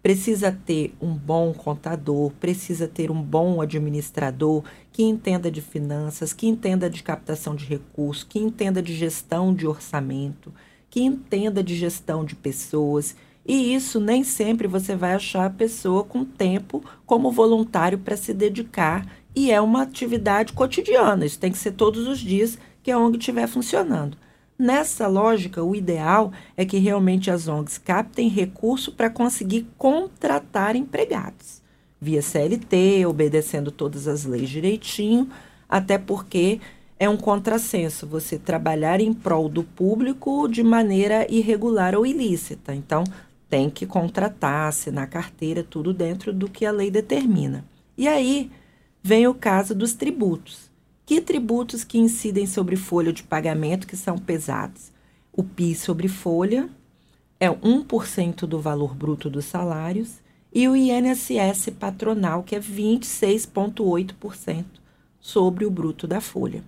precisa 0.05 0.51
ter 0.51 0.93
um 1.01 1.15
bom 1.15 1.51
contador, 1.51 2.31
precisa 2.39 2.87
ter 2.87 3.09
um 3.09 3.19
bom 3.19 3.59
administrador 3.59 4.63
que 4.91 5.01
entenda 5.01 5.49
de 5.49 5.61
finanças, 5.61 6.31
que 6.31 6.45
entenda 6.45 6.87
de 6.87 7.01
captação 7.01 7.55
de 7.55 7.65
recursos, 7.65 8.23
que 8.23 8.37
entenda 8.37 8.83
de 8.83 8.93
gestão 8.93 9.51
de 9.51 9.65
orçamento, 9.65 10.53
que 10.91 11.01
entenda 11.01 11.63
de 11.63 11.75
gestão 11.75 12.23
de 12.23 12.35
pessoas. 12.35 13.15
E 13.43 13.73
isso 13.73 13.99
nem 13.99 14.23
sempre 14.23 14.67
você 14.67 14.95
vai 14.95 15.15
achar 15.15 15.47
a 15.47 15.49
pessoa 15.49 16.03
com 16.03 16.23
tempo 16.23 16.83
como 17.03 17.31
voluntário 17.31 17.97
para 17.97 18.15
se 18.15 18.31
dedicar. 18.31 19.11
E 19.35 19.49
é 19.49 19.59
uma 19.59 19.81
atividade 19.81 20.53
cotidiana, 20.53 21.25
isso 21.25 21.39
tem 21.39 21.51
que 21.51 21.57
ser 21.57 21.71
todos 21.71 22.07
os 22.07 22.19
dias 22.19 22.59
que 22.83 22.91
a 22.91 22.99
ONG 22.99 23.17
estiver 23.17 23.47
funcionando. 23.47 24.15
Nessa 24.57 25.07
lógica, 25.07 25.61
o 25.61 25.75
ideal 25.75 26.31
é 26.55 26.65
que 26.65 26.77
realmente 26.77 27.29
as 27.29 27.47
ONGs 27.47 27.77
captem 27.77 28.29
recurso 28.29 28.93
para 28.93 29.09
conseguir 29.09 29.67
contratar 29.77 30.77
empregados, 30.77 31.61
via 31.99 32.21
CLT, 32.21 33.05
obedecendo 33.05 33.69
todas 33.69 34.07
as 34.07 34.23
leis 34.23 34.49
direitinho, 34.49 35.29
até 35.67 35.97
porque 35.97 36.61
é 36.97 37.09
um 37.09 37.17
contrassenso 37.17 38.07
você 38.07 38.39
trabalhar 38.39 39.01
em 39.01 39.13
prol 39.13 39.49
do 39.49 39.61
público 39.63 40.47
de 40.47 40.63
maneira 40.63 41.27
irregular 41.29 41.93
ou 41.93 42.05
ilícita. 42.05 42.73
Então, 42.73 43.03
tem 43.49 43.69
que 43.69 43.85
contratar, 43.85 44.69
assinar 44.69 45.09
carteira, 45.09 45.63
tudo 45.63 45.93
dentro 45.93 46.31
do 46.31 46.49
que 46.49 46.65
a 46.65 46.71
lei 46.71 46.89
determina. 46.89 47.65
E 47.97 48.07
aí 48.07 48.49
vem 49.03 49.27
o 49.27 49.33
caso 49.33 49.75
dos 49.75 49.93
tributos. 49.93 50.64
Que 51.05 51.21
tributos 51.21 51.83
que 51.83 51.99
incidem 51.99 52.47
sobre 52.47 52.75
folha 52.75 53.13
de 53.13 53.21
pagamento 53.21 53.85
que 53.85 53.95
são 53.95 54.17
pesados? 54.17 54.91
O 55.31 55.43
PIS 55.43 55.81
sobre 55.81 56.07
folha 56.07 56.67
é 57.39 57.47
1% 57.47 58.47
do 58.47 58.59
valor 58.59 58.95
bruto 58.95 59.29
dos 59.29 59.45
salários 59.45 60.15
e 60.51 60.67
o 60.67 60.75
INSS 60.75 61.69
patronal, 61.79 62.41
que 62.41 62.55
é 62.55 62.59
26,8% 62.59 64.65
sobre 65.19 65.63
o 65.65 65.69
bruto 65.69 66.07
da 66.07 66.19
folha. 66.19 66.63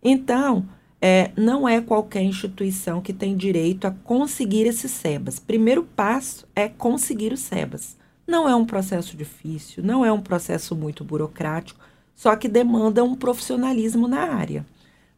Então, 0.00 0.64
é, 1.00 1.32
não 1.36 1.68
é 1.68 1.80
qualquer 1.80 2.22
instituição 2.22 3.00
que 3.00 3.12
tem 3.12 3.36
direito 3.36 3.84
a 3.86 3.90
conseguir 3.90 4.64
esses 4.66 4.92
SEBAS. 4.92 5.40
Primeiro 5.40 5.82
passo 5.82 6.46
é 6.54 6.68
conseguir 6.68 7.32
os 7.32 7.40
SEBAS. 7.40 7.96
Não 8.24 8.48
é 8.48 8.54
um 8.54 8.64
processo 8.64 9.16
difícil, 9.16 9.82
não 9.82 10.04
é 10.04 10.12
um 10.12 10.20
processo 10.20 10.76
muito 10.76 11.02
burocrático, 11.02 11.80
só 12.14 12.36
que 12.36 12.48
demanda 12.48 13.02
um 13.02 13.14
profissionalismo 13.14 14.06
na 14.06 14.20
área. 14.20 14.66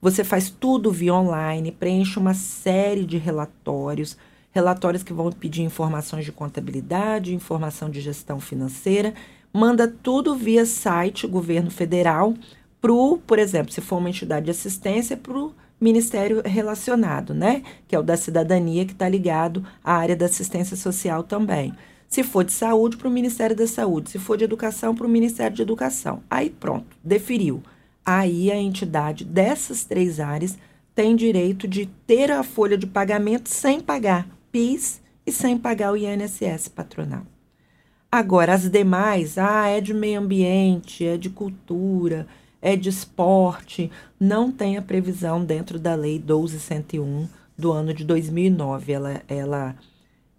Você 0.01 0.23
faz 0.23 0.51
tudo 0.51 0.91
via 0.91 1.15
online, 1.15 1.73
preenche 1.73 2.19
uma 2.19 2.35
série 2.35 3.05
de 3.05 3.17
relatórios, 3.17 4.17
relatórios 4.53 5.03
que 5.03 5.13
vão 5.13 5.33
pedir 5.33 5.63
informações 5.63 6.25
de 6.25 6.33
contabilidade, 6.33 7.35
informação 7.35 7.89
de 7.91 8.01
gestão 8.01 8.39
financeira, 8.39 9.15
manda 9.53 9.89
tudo 9.89 10.35
via 10.35 10.67
site 10.67 11.27
governo 11.27 11.71
federal 11.71 12.35
pro, 12.81 13.19
por 13.27 13.39
exemplo, 13.39 13.73
se 13.73 13.81
for 13.81 13.97
uma 13.97 14.11
entidade 14.11 14.45
de 14.45 14.51
assistência, 14.51 15.17
para 15.17 15.39
o 15.39 15.55
ministério 15.81 16.43
relacionado, 16.45 17.33
né? 17.33 17.63
Que 17.89 17.97
é 17.97 17.99
o 17.99 18.03
da 18.03 18.17
cidadania, 18.17 18.85
que 18.85 18.93
está 18.93 19.09
ligado 19.09 19.65
à 19.83 19.95
área 19.95 20.15
da 20.15 20.27
assistência 20.27 20.77
social 20.77 21.23
também. 21.23 21.73
Se 22.15 22.23
for 22.23 22.45
de 22.45 22.53
saúde, 22.53 22.97
para 22.97 23.09
o 23.09 23.11
Ministério 23.11 23.57
da 23.57 23.67
Saúde. 23.67 24.11
Se 24.11 24.21
for 24.21 24.37
de 24.37 24.45
educação, 24.45 24.95
para 24.95 25.05
o 25.05 25.11
Ministério 25.11 25.57
de 25.57 25.63
Educação. 25.63 26.23
Aí 26.31 26.49
pronto, 26.49 26.97
deferiu. 27.03 27.61
Aí 28.07 28.53
a 28.53 28.57
entidade 28.57 29.25
dessas 29.25 29.85
três 29.85 30.21
áreas 30.21 30.57
tem 30.95 31.17
direito 31.17 31.67
de 31.67 31.87
ter 32.07 32.31
a 32.31 32.45
folha 32.45 32.79
de 32.79 32.87
pagamento 32.87 33.49
sem 33.49 33.81
pagar 33.81 34.29
PIS 34.53 35.01
e 35.27 35.33
sem 35.33 35.59
pagar 35.59 35.93
o 35.93 35.97
INSS 35.97 36.69
patronal. 36.69 37.27
Agora, 38.13 38.55
as 38.55 38.71
demais, 38.71 39.37
ah, 39.37 39.67
é 39.67 39.81
de 39.81 39.93
meio 39.93 40.21
ambiente, 40.21 41.05
é 41.05 41.17
de 41.17 41.29
cultura, 41.29 42.29
é 42.63 42.77
de 42.77 42.91
esporte, 42.91 43.91
não 44.21 44.53
tem 44.53 44.77
a 44.77 44.83
previsão 44.83 45.45
dentro 45.45 45.81
da 45.81 45.97
Lei 45.97 46.21
1201 46.21 47.27
do 47.59 47.73
ano 47.73 47.93
de 47.93 48.05
2009. 48.05 48.93
Ela, 48.93 49.23
ela 49.27 49.75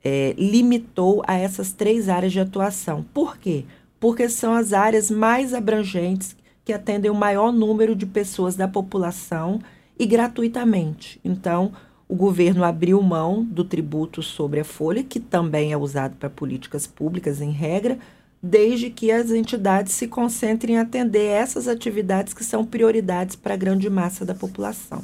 é, 0.06 0.36
limitou 0.38 1.24
a 1.26 1.36
essas 1.36 1.72
três 1.72 2.08
áreas 2.08 2.32
de 2.32 2.40
atuação. 2.40 3.04
Por 3.12 3.40
quê? 3.40 3.66
Porque 4.00 4.30
são 4.30 4.54
as 4.54 4.72
áreas 4.72 5.10
mais 5.10 5.52
abrangentes 5.52 6.38
que 6.64 6.72
atendem 6.72 7.10
o 7.10 7.16
maior 7.16 7.52
número 7.52 7.96
de 7.96 8.06
pessoas 8.06 8.56
da 8.56 8.68
população 8.68 9.60
e 9.98 10.06
gratuitamente. 10.06 11.20
Então, 11.26 11.72
o 12.08 12.16
governo 12.16 12.64
abriu 12.64 13.02
mão 13.02 13.44
do 13.44 13.64
tributo 13.64 14.22
sobre 14.22 14.60
a 14.60 14.64
folha, 14.64 15.04
que 15.04 15.20
também 15.20 15.72
é 15.72 15.78
usado 15.78 16.16
para 16.18 16.30
políticas 16.30 16.86
públicas 16.86 17.42
em 17.42 17.50
regra, 17.50 17.98
desde 18.42 18.92
que 18.92 19.12
as 19.12 19.32
entidades 19.32 19.94
se 19.94 20.08
concentrem 20.08 20.76
em 20.76 20.80
atender 20.80 21.26
essas 21.26 21.68
atividades 21.68 22.32
que 22.32 22.44
são 22.44 22.64
prioridades 22.64 23.36
para 23.36 23.56
a 23.56 23.58
grande 23.58 23.90
massa 23.90 24.24
da 24.24 24.36
população 24.36 25.02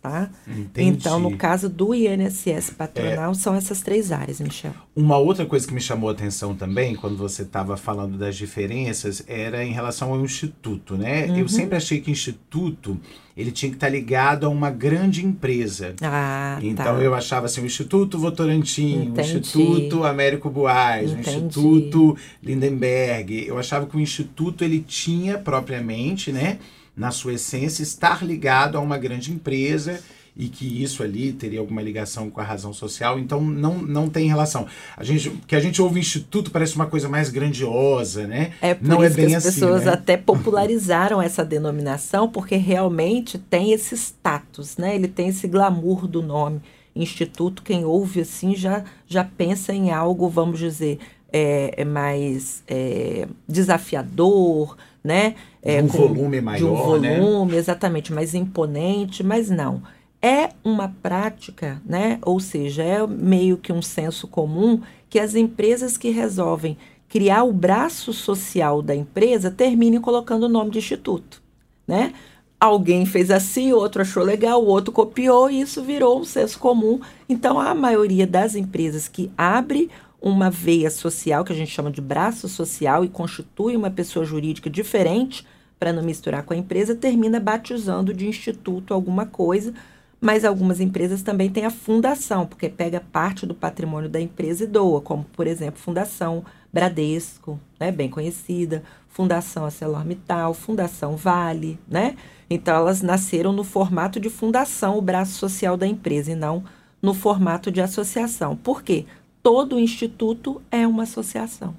tá? 0.00 0.30
Entendi. 0.46 0.88
Então, 0.88 1.18
no 1.18 1.36
caso 1.36 1.68
do 1.68 1.94
INSS 1.94 2.70
patronal, 2.70 3.32
é, 3.32 3.34
são 3.34 3.54
essas 3.54 3.80
três 3.80 4.12
áreas, 4.12 4.40
Michel. 4.40 4.72
Uma 4.94 5.18
outra 5.18 5.44
coisa 5.44 5.66
que 5.66 5.74
me 5.74 5.80
chamou 5.80 6.08
a 6.08 6.12
atenção 6.12 6.54
também, 6.54 6.94
quando 6.94 7.16
você 7.16 7.42
estava 7.42 7.76
falando 7.76 8.16
das 8.16 8.36
diferenças, 8.36 9.24
era 9.26 9.64
em 9.64 9.72
relação 9.72 10.12
ao 10.12 10.20
instituto, 10.20 10.96
né? 10.96 11.26
Uhum. 11.26 11.38
Eu 11.38 11.48
sempre 11.48 11.76
achei 11.76 12.00
que 12.00 12.10
instituto 12.10 12.98
ele 13.38 13.52
tinha 13.52 13.70
que 13.70 13.76
estar 13.76 13.86
tá 13.86 13.92
ligado 13.92 14.46
a 14.46 14.48
uma 14.48 14.68
grande 14.68 15.24
empresa. 15.24 15.94
Ah, 16.02 16.58
então 16.60 16.96
tá. 16.96 17.02
eu 17.02 17.14
achava 17.14 17.46
assim, 17.46 17.60
o 17.60 17.66
Instituto 17.66 18.18
Votorantim, 18.18 19.04
Entendi. 19.04 19.20
o 19.20 19.38
Instituto 19.38 20.04
Américo 20.04 20.50
Boaz, 20.50 21.12
Entendi. 21.12 21.28
o 21.28 21.46
Instituto 21.46 22.16
Lindenberg. 22.42 23.46
Eu 23.46 23.56
achava 23.56 23.86
que 23.86 23.96
o 23.96 24.00
instituto 24.00 24.64
ele 24.64 24.80
tinha 24.80 25.38
propriamente, 25.38 26.32
né? 26.32 26.58
Na 26.98 27.10
sua 27.12 27.34
essência, 27.34 27.82
estar 27.82 28.24
ligado 28.24 28.76
a 28.76 28.80
uma 28.80 28.98
grande 28.98 29.32
empresa 29.32 30.00
e 30.38 30.48
que 30.48 30.82
isso 30.82 31.02
ali 31.02 31.32
teria 31.32 31.58
alguma 31.58 31.82
ligação 31.82 32.30
com 32.30 32.40
a 32.40 32.44
razão 32.44 32.72
social, 32.72 33.18
então 33.18 33.40
não, 33.40 33.78
não 33.78 34.08
tem 34.08 34.28
relação. 34.28 34.66
A 34.96 35.02
gente, 35.02 35.30
que 35.48 35.56
a 35.56 35.60
gente 35.60 35.82
ouve 35.82 35.98
instituto 35.98 36.52
parece 36.52 36.76
uma 36.76 36.86
coisa 36.86 37.08
mais 37.08 37.28
grandiosa, 37.28 38.24
né? 38.24 38.52
É 38.62 38.72
por 38.72 38.86
não 38.86 39.04
isso 39.04 39.12
é 39.12 39.16
bem 39.16 39.26
que 39.26 39.34
as 39.34 39.46
assim, 39.46 39.60
pessoas 39.60 39.84
né? 39.84 39.92
até 39.92 40.16
popularizaram 40.16 41.20
essa 41.20 41.44
denominação, 41.44 42.28
porque 42.28 42.54
realmente 42.54 43.36
tem 43.36 43.72
esse 43.72 43.96
status, 43.96 44.76
né? 44.76 44.94
Ele 44.94 45.08
tem 45.08 45.28
esse 45.28 45.48
glamour 45.48 46.06
do 46.06 46.22
nome. 46.22 46.60
Instituto, 46.94 47.62
quem 47.62 47.84
ouve 47.84 48.20
assim 48.20 48.54
já, 48.54 48.84
já 49.08 49.24
pensa 49.24 49.72
em 49.72 49.90
algo, 49.90 50.28
vamos 50.28 50.58
dizer, 50.60 50.98
é, 51.32 51.74
é 51.76 51.84
mais 51.84 52.62
é, 52.66 53.26
desafiador, 53.48 54.76
né? 55.08 55.34
É, 55.62 55.82
um 55.82 55.88
com- 55.88 55.98
volume 55.98 56.36
de 56.36 56.42
um 56.64 56.74
maior, 56.74 57.00
né? 57.00 57.18
volume, 57.18 57.56
exatamente, 57.56 58.12
mais 58.12 58.34
imponente, 58.34 59.24
mas 59.24 59.48
não. 59.50 59.82
É 60.20 60.50
uma 60.64 60.88
prática, 61.02 61.80
né? 61.86 62.18
Ou 62.22 62.38
seja, 62.40 62.82
é 62.82 63.06
meio 63.06 63.56
que 63.56 63.72
um 63.72 63.80
senso 63.80 64.26
comum 64.28 64.80
que 65.08 65.18
as 65.18 65.34
empresas 65.34 65.96
que 65.96 66.10
resolvem 66.10 66.76
criar 67.08 67.44
o 67.44 67.52
braço 67.52 68.12
social 68.12 68.82
da 68.82 68.94
empresa 68.94 69.50
terminem 69.50 70.00
colocando 70.00 70.42
o 70.44 70.48
nome 70.48 70.70
de 70.70 70.78
instituto, 70.78 71.40
né? 71.86 72.12
Alguém 72.60 73.06
fez 73.06 73.30
assim, 73.30 73.72
o 73.72 73.76
outro 73.76 74.02
achou 74.02 74.22
legal, 74.24 74.60
o 74.62 74.66
outro 74.66 74.92
copiou 74.92 75.48
e 75.48 75.60
isso 75.60 75.82
virou 75.82 76.20
um 76.20 76.24
senso 76.24 76.58
comum. 76.58 77.00
Então, 77.28 77.58
a 77.60 77.72
maioria 77.72 78.26
das 78.26 78.56
empresas 78.56 79.06
que 79.06 79.30
abre 79.38 79.88
uma 80.20 80.50
veia 80.50 80.90
social, 80.90 81.44
que 81.44 81.52
a 81.52 81.56
gente 81.56 81.70
chama 81.70 81.90
de 81.90 82.00
braço 82.00 82.48
social, 82.48 83.04
e 83.04 83.08
constitui 83.08 83.76
uma 83.76 83.90
pessoa 83.90 84.24
jurídica 84.24 84.68
diferente, 84.68 85.46
para 85.78 85.92
não 85.92 86.02
misturar 86.02 86.42
com 86.42 86.52
a 86.52 86.56
empresa, 86.56 86.94
termina 86.94 87.38
batizando 87.38 88.12
de 88.12 88.26
instituto 88.26 88.92
alguma 88.92 89.26
coisa. 89.26 89.72
Mas 90.20 90.44
algumas 90.44 90.80
empresas 90.80 91.22
também 91.22 91.48
têm 91.48 91.64
a 91.64 91.70
fundação, 91.70 92.44
porque 92.44 92.68
pega 92.68 93.00
parte 93.00 93.46
do 93.46 93.54
patrimônio 93.54 94.10
da 94.10 94.20
empresa 94.20 94.64
e 94.64 94.66
doa, 94.66 95.00
como, 95.00 95.24
por 95.32 95.46
exemplo, 95.46 95.80
Fundação 95.80 96.44
Bradesco, 96.72 97.60
né, 97.78 97.92
bem 97.92 98.10
conhecida, 98.10 98.82
Fundação 99.08 99.64
ArcelorMittal, 99.64 100.52
Fundação 100.54 101.16
Vale, 101.16 101.78
né? 101.88 102.16
Então, 102.50 102.74
elas 102.74 103.00
nasceram 103.00 103.52
no 103.52 103.62
formato 103.62 104.18
de 104.18 104.28
fundação, 104.28 104.98
o 104.98 105.02
braço 105.02 105.34
social 105.34 105.76
da 105.76 105.86
empresa, 105.86 106.32
e 106.32 106.34
não 106.34 106.64
no 107.00 107.14
formato 107.14 107.70
de 107.70 107.80
associação. 107.80 108.56
Por 108.56 108.82
quê? 108.82 109.06
Todo 109.48 109.80
instituto 109.80 110.60
é 110.70 110.86
uma 110.86 111.04
associação. 111.04 111.74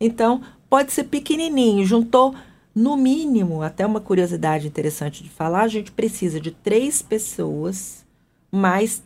Então, 0.00 0.40
pode 0.70 0.94
ser 0.94 1.04
pequenininho, 1.04 1.84
juntou, 1.84 2.34
no 2.74 2.96
mínimo, 2.96 3.60
até 3.60 3.84
uma 3.84 4.00
curiosidade 4.00 4.66
interessante 4.66 5.22
de 5.22 5.28
falar, 5.28 5.64
a 5.64 5.68
gente 5.68 5.92
precisa 5.92 6.40
de 6.40 6.52
três 6.52 7.02
pessoas, 7.02 8.02
mais 8.50 9.02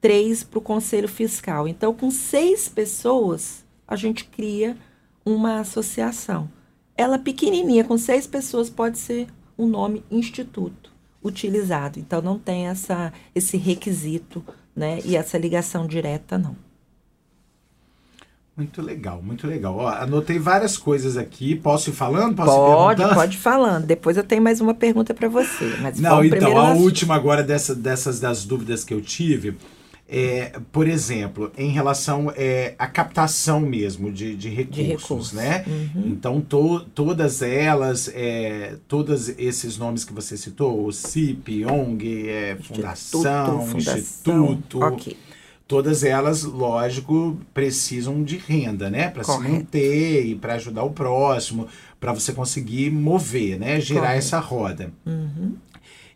três 0.00 0.42
para 0.42 0.58
o 0.58 0.62
conselho 0.62 1.06
fiscal. 1.06 1.68
Então, 1.68 1.92
com 1.92 2.10
seis 2.10 2.66
pessoas, 2.66 3.62
a 3.86 3.94
gente 3.94 4.24
cria 4.24 4.74
uma 5.22 5.60
associação. 5.60 6.50
Ela 6.96 7.18
pequenininha, 7.18 7.84
com 7.84 7.98
seis 7.98 8.26
pessoas, 8.26 8.70
pode 8.70 8.96
ser 8.96 9.26
o 9.54 9.66
nome 9.66 10.02
instituto 10.10 10.90
utilizado. 11.22 12.00
Então, 12.00 12.22
não 12.22 12.38
tem 12.38 12.68
essa, 12.68 13.12
esse 13.34 13.58
requisito 13.58 14.42
né, 14.74 15.00
e 15.04 15.14
essa 15.14 15.36
ligação 15.36 15.86
direta, 15.86 16.38
não. 16.38 16.69
Muito 18.60 18.82
legal, 18.82 19.22
muito 19.22 19.46
legal. 19.46 19.74
Ó, 19.74 19.88
anotei 19.88 20.38
várias 20.38 20.76
coisas 20.76 21.16
aqui. 21.16 21.54
Posso 21.56 21.88
ir 21.88 21.92
falando? 21.94 22.36
Posso 22.36 22.50
ir 22.50 22.54
Pode, 22.54 22.96
perguntando? 22.98 23.14
pode 23.20 23.36
ir 23.36 23.40
falando. 23.40 23.86
Depois 23.86 24.16
eu 24.18 24.22
tenho 24.22 24.42
mais 24.42 24.60
uma 24.60 24.74
pergunta 24.74 25.14
para 25.14 25.28
você. 25.28 25.76
Mas 25.80 25.98
Não, 25.98 26.22
então, 26.22 26.58
a 26.58 26.72
última 26.74 27.14
agora 27.14 27.42
dessa, 27.42 27.74
dessas 27.74 28.20
das 28.20 28.44
dúvidas 28.44 28.84
que 28.84 28.92
eu 28.92 29.00
tive, 29.00 29.56
é, 30.06 30.58
por 30.70 30.86
exemplo, 30.86 31.50
em 31.56 31.70
relação 31.70 32.30
é, 32.36 32.74
à 32.78 32.86
captação 32.86 33.60
mesmo 33.60 34.12
de, 34.12 34.36
de 34.36 34.50
recursos, 34.50 34.86
recursos. 34.88 35.32
né? 35.32 35.64
Uhum. 35.66 36.02
Então, 36.08 36.40
to- 36.42 36.80
todas 36.94 37.40
elas, 37.40 38.10
é, 38.14 38.74
todos 38.86 39.30
esses 39.38 39.78
nomes 39.78 40.04
que 40.04 40.12
você 40.12 40.36
citou, 40.36 40.84
o 40.84 40.92
CIP, 40.92 41.64
ONG, 41.64 42.28
é, 42.28 42.56
Fundação, 42.60 43.62
fundação. 43.66 43.96
Instituto, 43.98 44.80
Ok. 44.82 45.16
Todas 45.70 46.02
elas, 46.02 46.42
lógico, 46.42 47.38
precisam 47.54 48.24
de 48.24 48.36
renda, 48.36 48.90
né? 48.90 49.08
Para 49.08 49.22
se 49.22 49.38
manter 49.38 50.26
e 50.26 50.34
para 50.34 50.54
ajudar 50.54 50.82
o 50.82 50.90
próximo, 50.90 51.68
para 52.00 52.12
você 52.12 52.32
conseguir 52.32 52.90
mover, 52.90 53.56
né? 53.56 53.80
Girar 53.80 54.02
Correto. 54.02 54.18
essa 54.18 54.40
roda 54.40 54.92
Uhum. 55.06 55.54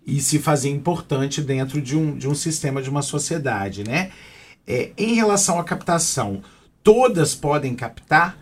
e 0.04 0.20
se 0.20 0.40
fazer 0.40 0.70
importante 0.70 1.40
dentro 1.40 1.80
de 1.80 1.96
um, 1.96 2.18
de 2.18 2.28
um 2.28 2.34
sistema, 2.34 2.82
de 2.82 2.90
uma 2.90 3.00
sociedade, 3.00 3.84
né? 3.84 4.10
É, 4.66 4.90
em 4.98 5.14
relação 5.14 5.56
à 5.56 5.62
captação, 5.62 6.42
todas 6.82 7.32
podem 7.36 7.76
captar? 7.76 8.36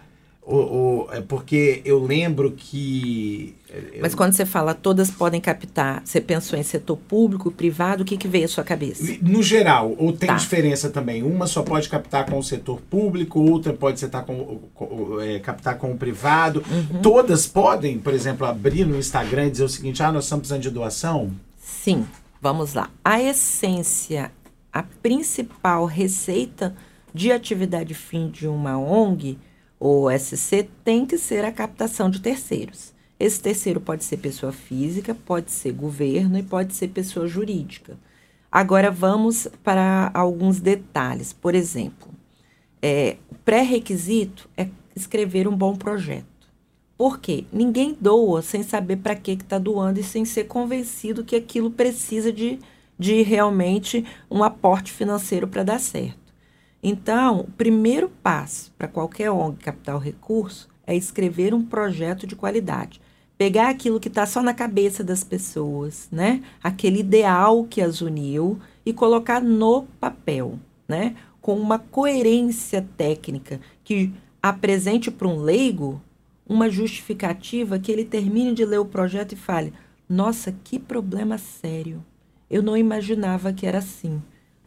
Ou, 0.45 0.73
ou- 0.73 1.13
é 1.13 1.21
porque 1.21 1.81
eu 1.85 2.03
lembro 2.05 2.51
que... 2.51 3.55
é, 3.71 4.01
Mas 4.01 4.13
quando 4.13 4.33
você 4.33 4.45
fala 4.45 4.75
todas 4.75 5.09
podem 5.09 5.41
captar, 5.41 6.03
você 6.05 6.21
pensou 6.21 6.59
em 6.59 6.65
setor 6.65 6.97
público, 6.97 7.49
privado, 7.53 8.03
o 8.03 8.05
que, 8.05 8.17
que 8.17 8.27
veio 8.27 8.47
à 8.47 8.49
sua 8.49 8.65
cabeça? 8.65 9.05
No 9.23 9.41
geral, 9.41 9.95
ou 9.97 10.13
tem 10.13 10.27
Tá. 10.27 10.35
diferença 10.35 10.91
também? 10.91 11.23
Uma 11.23 11.47
só 11.47 11.63
pode 11.63 11.89
captar 11.89 12.27
com 12.29 12.39
o 12.39 12.43
setor 12.43 12.81
público, 12.81 13.39
outra 13.41 13.73
pode 13.73 14.01
setar 14.01 14.25
com, 14.25 14.63
com- 14.75 15.21
é, 15.21 15.39
captar 15.39 15.79
com 15.79 15.93
o 15.93 15.97
privado. 15.97 16.65
Uhum. 16.69 17.01
Todas 17.01 17.47
podem, 17.47 17.99
por 17.99 18.13
exemplo, 18.13 18.45
abrir 18.45 18.85
no 18.85 18.99
Instagram 18.99 19.47
e 19.47 19.51
dizer 19.53 19.65
o 19.65 19.69
seguinte: 19.69 20.03
ah, 20.03 20.11
nós 20.11 20.25
estamos 20.25 20.41
precisando 20.43 20.63
de 20.63 20.71
doação? 20.71 21.31
Sim, 21.61 22.05
vamos 22.41 22.75
lá. 22.75 22.91
A 23.05 23.23
essência, 23.23 24.33
a 24.73 24.83
principal 24.83 25.85
receita 25.87 26.75
de 27.15 27.31
atividade 27.31 27.95
fim 27.95 28.29
de 28.29 28.49
uma 28.49 28.77
ONG 28.77 29.39
ou 29.85 30.09
SC 30.16 30.68
tem 30.85 31.05
que 31.05 31.18
ser 31.18 31.45
a 31.45 31.51
captação 31.51 32.09
de 32.09 32.21
terceiros. 32.21 32.92
Esse 33.18 33.40
terceiro 33.40 33.81
pode 33.81 34.05
ser 34.05 34.18
pessoa 34.18 34.53
física, 34.53 35.12
pode 35.12 35.51
ser 35.51 35.73
governo 35.73 36.38
e 36.38 36.42
pode 36.45 36.73
ser 36.77 36.87
pessoa 36.88 37.27
jurídica. 37.27 37.99
Agora 38.51 38.92
vamos 38.92 39.49
para 39.64 40.12
alguns 40.14 40.61
detalhes. 40.61 41.33
Por 41.33 41.53
exemplo, 41.57 42.09
é, 42.81 43.16
o 43.29 43.35
pré-requisito 43.35 44.49
é 44.57 44.68
escrever 44.95 45.49
um 45.49 45.57
bom 45.57 45.75
projeto. 45.75 46.27
Por 46.97 47.18
quê? 47.18 47.45
Ninguém 47.53 47.97
doa 48.01 48.40
sem 48.40 48.62
saber 48.62 48.99
para 48.99 49.16
que 49.16 49.33
está 49.33 49.59
doando 49.59 49.99
e 49.99 50.05
sem 50.05 50.25
ser 50.25 50.45
convencido 50.45 51.25
que 51.25 51.35
aquilo 51.35 51.73
precisa 51.73 52.33
de, 52.33 52.61
de 52.97 53.23
realmente 53.23 54.05
um 54.31 54.45
aporte 54.45 54.92
financeiro 54.92 55.49
para 55.49 55.64
dar 55.64 55.81
certo. 55.81 56.22
Então, 56.83 57.40
o 57.40 57.51
primeiro 57.53 58.11
passo 58.23 58.73
para 58.77 58.88
qualquer 58.88 59.31
ONG 59.31 59.57
captar 59.59 59.95
o 59.95 60.01
recurso 60.01 60.68
é 60.85 60.97
escrever 60.97 61.55
um 61.55 61.64
projeto 61.64 62.27
de 62.27 62.35
qualidade. 62.35 63.01
Pegar 63.38 63.68
aquilo 63.68 64.01
que 64.01 64.09
está 64.09 64.27
só 64.27 64.42
na 64.42 64.53
cabeça 64.53 65.05
das 65.05 65.23
pessoas, 65.23 66.09
né? 66.11 66.42
Aquele 66.62 67.01
ideal 67.01 67.64
que 67.64 67.81
as 67.81 68.01
uniu 68.01 68.59
e 68.85 68.92
colocar 68.92 69.40
no 69.40 69.85
papel, 70.01 70.59
né? 70.88 71.14
Com 71.40 71.59
uma 71.59 71.79
coerência 71.79 72.87
técnica 72.97 73.61
que 73.85 74.12
apresente 74.42 75.11
para 75.11 75.29
um 75.29 75.40
leigo 75.40 76.01
uma 76.49 76.68
justificativa 76.68 77.79
que 77.79 77.90
ele 77.90 78.05
termine 78.05 78.53
de 78.55 78.64
ler 78.64 78.79
o 78.79 78.85
projeto 78.85 79.33
e 79.33 79.37
fale: 79.37 79.73
Nossa, 80.09 80.53
que 80.64 80.79
problema 80.79 81.38
sério. 81.38 82.05
Eu 82.51 82.62
não 82.62 82.77
imaginava 82.77 83.53
que 83.53 83.66
era 83.66 83.79
assim. 83.79 84.21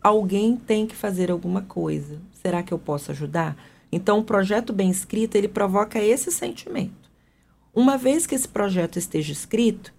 Alguém 0.06 0.56
tem 0.56 0.86
que 0.86 0.96
fazer 0.96 1.32
alguma 1.32 1.64
coisa. 1.64 2.22
Será 2.32 2.62
que 2.62 2.72
eu 2.72 2.78
posso 2.78 3.10
ajudar? 3.10 3.58
Então, 3.92 4.20
o 4.20 4.24
projeto 4.24 4.72
bem 4.72 4.92
escrito, 4.92 5.36
ele 5.36 5.48
provoca 5.48 5.98
esse 6.00 6.32
sentimento. 6.32 7.10
Uma 7.74 7.98
vez 7.98 8.28
que 8.28 8.36
esse 8.36 8.48
projeto 8.48 9.00
esteja 9.00 9.34
escrito, 9.34 9.92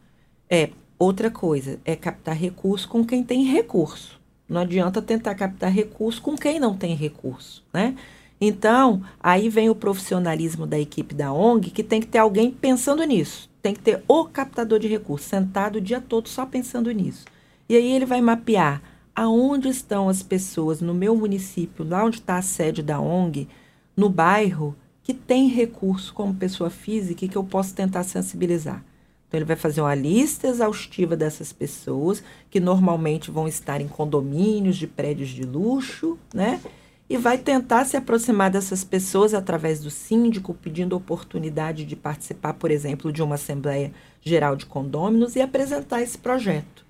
é 0.49 0.71
outra 0.97 1.29
coisa, 1.29 1.81
é 1.85 1.97
captar 1.97 2.37
recurso 2.37 2.89
com 2.89 3.05
quem 3.05 3.25
tem 3.25 3.47
recurso. 3.47 4.21
Não 4.49 4.61
adianta 4.61 5.03
tentar 5.03 5.35
captar 5.35 5.73
recurso 5.73 6.23
com 6.23 6.37
quem 6.37 6.61
não 6.61 6.77
tem 6.77 6.95
recurso, 6.95 7.65
né? 7.75 7.97
Então, 8.41 9.03
aí 9.19 9.49
vem 9.49 9.69
o 9.69 9.75
profissionalismo 9.75 10.69
da 10.69 10.79
equipe 10.79 11.17
da 11.17 11.33
ONG, 11.33 11.73
que 11.73 11.83
tem 11.83 12.01
que 12.01 12.07
ter 12.07 12.19
alguém 12.19 12.53
pensando 12.53 13.03
nisso. 13.03 13.51
Tem 13.61 13.75
que 13.75 13.81
ter 13.81 14.05
o 14.07 14.25
captador 14.27 14.79
de 14.79 14.87
recursos, 14.87 15.27
sentado 15.27 15.79
o 15.79 15.81
dia 15.81 16.01
todo 16.01 16.29
só 16.29 16.47
pensando 16.47 16.93
nisso. 16.93 17.25
E 17.69 17.75
aí 17.75 17.91
ele 17.91 18.07
vai 18.07 18.21
mapear 18.21 18.81
aonde 19.17 19.71
estão 19.71 20.11
as 20.11 20.23
pessoas 20.23 20.83
no 20.83 20.93
meu 20.93 21.17
município, 21.17 21.89
lá 21.89 22.05
onde 22.05 22.19
está 22.19 22.37
a 22.37 22.43
sede 22.43 22.83
da 22.83 23.01
ONG, 23.01 23.49
no 23.97 24.11
bairro, 24.11 24.77
que 25.03 25.15
tem 25.15 25.49
recurso 25.49 26.13
como 26.13 26.35
pessoa 26.35 26.69
física 26.69 27.25
e 27.25 27.29
que 27.29 27.37
eu 27.37 27.43
posso 27.43 27.75
tentar 27.75 28.05
sensibilizar. 28.05 28.85
Então, 29.27 29.39
ele 29.39 29.45
vai 29.45 29.57
fazer 29.57 29.81
uma 29.81 29.95
lista 29.95 30.47
exaustiva 30.47 31.17
dessas 31.17 31.53
pessoas, 31.53 32.23
que 32.51 32.61
normalmente 32.61 33.31
vão 33.31 33.49
estar 33.49 33.81
em 33.81 33.89
condomínios 33.89 34.77
de 34.77 34.87
prédios 34.87 35.31
de 35.31 35.43
luxo, 35.43 36.19
né? 36.33 36.61
E 37.09 37.17
vai 37.17 37.39
tentar 37.39 37.85
se 37.85 37.97
aproximar 37.97 38.51
dessas 38.51 38.85
pessoas 38.85 39.33
através 39.33 39.81
do 39.81 39.91
síndico, 39.91 40.55
pedindo 40.55 40.97
oportunidade 40.97 41.85
de 41.85 41.97
participar, 41.97 42.55
por 42.55 42.71
exemplo, 42.71 43.13
de 43.13 43.23
uma 43.23 43.37
Assembleia 43.37 43.93
Geral 44.21 44.57
de 44.57 44.67
Condôminos 44.67 45.37
e 45.37 45.41
apresentar 45.41 46.03
esse 46.03 46.19
projeto. 46.19 46.86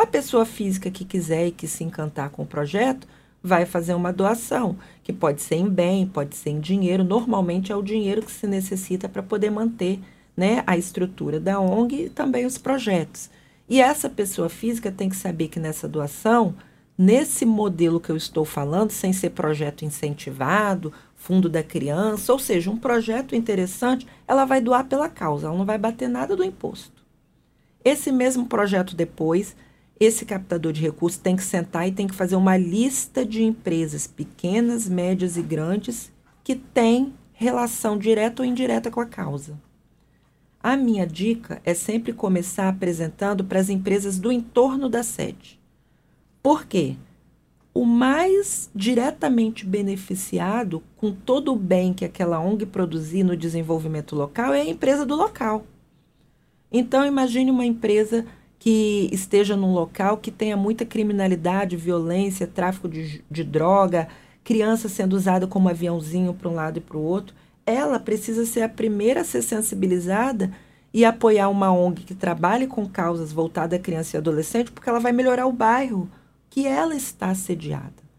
A 0.00 0.06
pessoa 0.06 0.46
física 0.46 0.90
que 0.90 1.04
quiser 1.04 1.48
e 1.48 1.50
que 1.50 1.68
se 1.68 1.84
encantar 1.84 2.30
com 2.30 2.42
o 2.42 2.46
projeto 2.46 3.06
vai 3.42 3.66
fazer 3.66 3.92
uma 3.92 4.10
doação, 4.10 4.78
que 5.02 5.12
pode 5.12 5.42
ser 5.42 5.56
em 5.56 5.68
bem, 5.68 6.06
pode 6.06 6.36
ser 6.36 6.48
em 6.48 6.58
dinheiro. 6.58 7.04
Normalmente 7.04 7.70
é 7.70 7.76
o 7.76 7.82
dinheiro 7.82 8.22
que 8.22 8.32
se 8.32 8.46
necessita 8.46 9.10
para 9.10 9.22
poder 9.22 9.50
manter 9.50 10.00
né, 10.34 10.64
a 10.66 10.74
estrutura 10.74 11.38
da 11.38 11.60
ONG 11.60 12.06
e 12.06 12.08
também 12.08 12.46
os 12.46 12.56
projetos. 12.56 13.28
E 13.68 13.78
essa 13.78 14.08
pessoa 14.08 14.48
física 14.48 14.90
tem 14.90 15.10
que 15.10 15.16
saber 15.16 15.48
que 15.48 15.60
nessa 15.60 15.86
doação, 15.86 16.54
nesse 16.96 17.44
modelo 17.44 18.00
que 18.00 18.08
eu 18.08 18.16
estou 18.16 18.46
falando, 18.46 18.92
sem 18.92 19.12
ser 19.12 19.30
projeto 19.30 19.84
incentivado, 19.84 20.94
fundo 21.14 21.46
da 21.46 21.62
criança, 21.62 22.32
ou 22.32 22.38
seja, 22.38 22.70
um 22.70 22.78
projeto 22.78 23.36
interessante, 23.36 24.06
ela 24.26 24.46
vai 24.46 24.62
doar 24.62 24.86
pela 24.86 25.10
causa, 25.10 25.46
ela 25.48 25.58
não 25.58 25.66
vai 25.66 25.76
bater 25.76 26.08
nada 26.08 26.34
do 26.34 26.42
imposto. 26.42 27.04
Esse 27.84 28.10
mesmo 28.10 28.46
projeto 28.46 28.96
depois 28.96 29.54
esse 30.00 30.24
captador 30.24 30.72
de 30.72 30.80
recursos 30.80 31.20
tem 31.20 31.36
que 31.36 31.44
sentar 31.44 31.86
e 31.86 31.92
tem 31.92 32.06
que 32.06 32.14
fazer 32.14 32.34
uma 32.34 32.56
lista 32.56 33.22
de 33.24 33.42
empresas 33.42 34.06
pequenas, 34.06 34.88
médias 34.88 35.36
e 35.36 35.42
grandes 35.42 36.10
que 36.42 36.56
têm 36.56 37.12
relação 37.34 37.98
direta 37.98 38.42
ou 38.42 38.48
indireta 38.48 38.90
com 38.90 39.00
a 39.00 39.06
causa. 39.06 39.60
A 40.62 40.74
minha 40.74 41.06
dica 41.06 41.60
é 41.66 41.74
sempre 41.74 42.14
começar 42.14 42.68
apresentando 42.68 43.44
para 43.44 43.60
as 43.60 43.68
empresas 43.68 44.18
do 44.18 44.32
entorno 44.32 44.88
da 44.88 45.02
sede. 45.02 45.60
Por 46.42 46.64
quê? 46.64 46.96
O 47.72 47.84
mais 47.84 48.70
diretamente 48.74 49.66
beneficiado 49.66 50.82
com 50.96 51.12
todo 51.12 51.52
o 51.52 51.56
bem 51.56 51.92
que 51.92 52.04
aquela 52.06 52.40
ONG 52.40 52.66
produzir 52.66 53.22
no 53.22 53.36
desenvolvimento 53.36 54.16
local 54.16 54.52
é 54.54 54.62
a 54.62 54.68
empresa 54.68 55.04
do 55.04 55.14
local. 55.14 55.64
Então, 56.72 57.06
imagine 57.06 57.50
uma 57.50 57.64
empresa 57.64 58.26
que 58.60 59.08
esteja 59.10 59.56
num 59.56 59.72
local 59.72 60.18
que 60.18 60.30
tenha 60.30 60.54
muita 60.54 60.84
criminalidade, 60.84 61.78
violência, 61.78 62.46
tráfico 62.46 62.88
de, 62.88 63.24
de 63.28 63.42
droga, 63.42 64.06
criança 64.44 64.86
sendo 64.86 65.14
usada 65.14 65.46
como 65.46 65.70
aviãozinho 65.70 66.34
para 66.34 66.48
um 66.48 66.54
lado 66.54 66.76
e 66.76 66.80
para 66.80 66.98
o 66.98 67.02
outro, 67.02 67.34
ela 67.64 67.98
precisa 67.98 68.44
ser 68.44 68.60
a 68.60 68.68
primeira 68.68 69.22
a 69.22 69.24
ser 69.24 69.40
sensibilizada 69.40 70.50
e 70.92 71.06
apoiar 71.06 71.48
uma 71.48 71.72
ONG 71.72 72.02
que 72.02 72.14
trabalhe 72.14 72.66
com 72.66 72.86
causas 72.86 73.32
voltadas 73.32 73.78
à 73.78 73.82
criança 73.82 74.16
e 74.16 74.18
adolescente, 74.18 74.70
porque 74.70 74.90
ela 74.90 75.00
vai 75.00 75.12
melhorar 75.12 75.46
o 75.46 75.52
bairro 75.52 76.10
que 76.50 76.66
ela 76.66 76.94
está 76.94 77.30
assediada. 77.30 78.10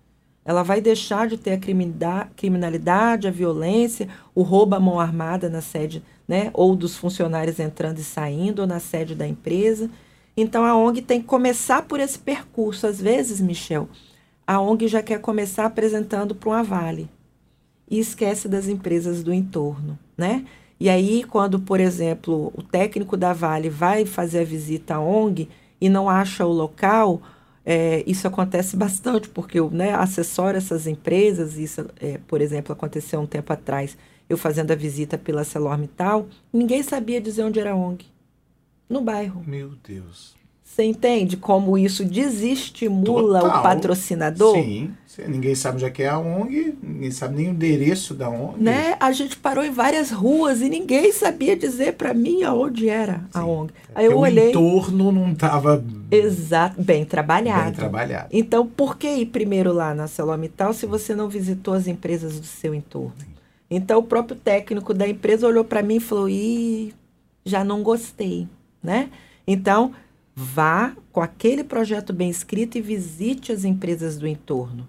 Ela 0.44 0.64
vai 0.64 0.82
deixar 0.82 1.28
de 1.28 1.38
ter 1.38 1.52
a 1.52 2.26
criminalidade, 2.36 3.28
a 3.28 3.32
violência, 3.32 4.08
o 4.34 4.42
roubo 4.42 4.76
à 4.76 4.80
mão 4.80 5.00
armada 5.00 5.50
na 5.50 5.62
sede, 5.62 6.02
né, 6.28 6.50
ou 6.54 6.76
dos 6.76 6.98
funcionários 6.98 7.60
entrando 7.60 8.00
e 8.00 8.04
saindo, 8.04 8.62
ou 8.64 8.68
na 8.68 8.80
sede 8.80 9.14
da 9.14 9.28
empresa. 9.28 9.88
Então 10.36 10.64
a 10.66 10.76
ONG 10.76 11.02
tem 11.02 11.22
que 11.22 11.28
começar 11.28 11.84
por 11.84 12.00
esse 12.00 12.18
percurso. 12.18 12.88
Às 12.88 13.02
vezes, 13.02 13.42
Michel, 13.42 13.90
a 14.46 14.60
ONG 14.60 14.88
já 14.88 15.02
quer 15.02 15.20
começar 15.20 15.66
apresentando 15.66 16.34
para 16.34 16.50
uma 16.50 16.64
Vale 16.64 17.10
e 17.90 18.00
esquece 18.00 18.48
das 18.48 18.68
empresas 18.68 19.22
do 19.24 19.34
entorno, 19.34 20.00
né? 20.18 20.46
E 20.80 20.90
aí, 20.90 21.24
quando, 21.24 21.60
por 21.60 21.80
exemplo, 21.80 22.52
o 22.56 22.64
técnico 22.64 23.16
da 23.16 23.34
Vale 23.34 23.70
vai 23.70 24.06
fazer 24.06 24.40
a 24.40 24.44
visita 24.44 24.96
à 24.96 25.00
ONG 25.00 25.48
e 25.80 25.90
não 25.90 26.10
acha 26.10 26.46
o 26.46 26.52
local, 26.52 27.22
é, 27.66 28.04
isso 28.08 28.28
acontece 28.28 28.76
bastante, 28.78 29.30
porque 29.30 29.60
eu 29.60 29.70
né, 29.70 29.94
assessoro 29.94 30.58
essas 30.58 30.88
empresas, 30.88 31.58
isso, 31.58 31.86
é, 32.00 32.20
por 32.28 32.42
exemplo, 32.42 32.74
aconteceu 32.74 33.20
um 33.20 33.28
tempo 33.28 33.54
atrás, 33.54 33.98
eu 34.30 34.38
fazendo 34.38 34.72
a 34.72 34.76
visita 34.76 35.18
pela 35.18 35.44
Celormital, 35.44 36.26
ninguém 36.52 36.82
sabia 36.82 37.22
dizer 37.22 37.44
onde 37.44 37.60
era 37.60 37.74
a 37.74 37.76
ONG 37.76 38.11
no 38.92 39.02
bairro. 39.02 39.44
Meu 39.48 39.72
Deus. 39.88 40.42
Você 40.72 40.84
entende 40.84 41.36
como 41.36 41.78
isso 41.78 42.06
desestimula 42.06 43.42
Total. 43.42 43.60
o 43.60 43.62
patrocinador? 43.62 44.56
Sim, 44.56 44.94
ninguém 45.28 45.54
sabe 45.54 45.76
onde 45.76 45.86
é 45.86 45.90
que 45.90 46.02
é 46.02 46.08
a 46.08 46.18
ONG, 46.18 46.78
ninguém 46.82 47.12
sabe 47.12 47.36
nem 47.36 47.48
o 47.48 47.52
endereço 47.52 48.14
da 48.14 48.30
ONG. 48.30 48.64
Né? 48.64 48.96
A 48.98 49.12
gente 49.12 49.36
parou 49.36 49.66
em 49.66 49.70
várias 49.70 50.12
ruas 50.12 50.62
e 50.62 50.70
ninguém 50.70 51.12
sabia 51.12 51.58
dizer 51.58 51.96
para 51.96 52.14
mim 52.14 52.44
aonde 52.44 52.88
era 52.88 53.16
Sim. 53.16 53.26
a 53.34 53.46
ONG. 53.46 53.74
Aí 53.94 54.06
eu 54.06 54.18
olhei. 54.18 54.48
O 54.48 54.50
entorno 54.52 55.12
não 55.12 55.34
estava. 55.34 55.84
Exato, 56.10 56.82
bem 56.82 57.04
trabalhado. 57.04 57.64
Bem 57.66 57.74
trabalhado. 57.74 58.28
Então, 58.32 58.66
por 58.66 58.98
que 58.98 59.10
ir 59.10 59.26
primeiro 59.26 59.74
lá 59.74 59.94
na 59.94 60.08
Celomital 60.08 60.74
se 60.74 60.86
você 60.86 61.14
não 61.14 61.28
visitou 61.28 61.74
as 61.74 61.86
empresas 61.86 62.40
do 62.40 62.46
seu 62.46 62.74
entorno? 62.74 63.14
Então, 63.70 64.00
o 64.00 64.04
próprio 64.04 64.38
técnico 64.38 64.94
da 64.94 65.06
empresa 65.06 65.46
olhou 65.46 65.66
para 65.66 65.84
mim 65.84 65.98
e 65.98 66.00
falou: 66.00 66.30
Ih, 66.30 66.94
já 67.44 67.62
não 67.62 67.84
gostei 67.84 68.48
né? 68.82 69.10
Então, 69.46 69.94
vá 70.36 70.96
com 71.12 71.22
aquele 71.22 71.64
projeto 71.64 72.14
bem 72.14 72.30
escrito 72.30 72.78
e 72.78 72.82
visite 72.82 73.52
as 73.52 73.64
empresas 73.64 74.18
do 74.18 74.28
entorno. 74.28 74.88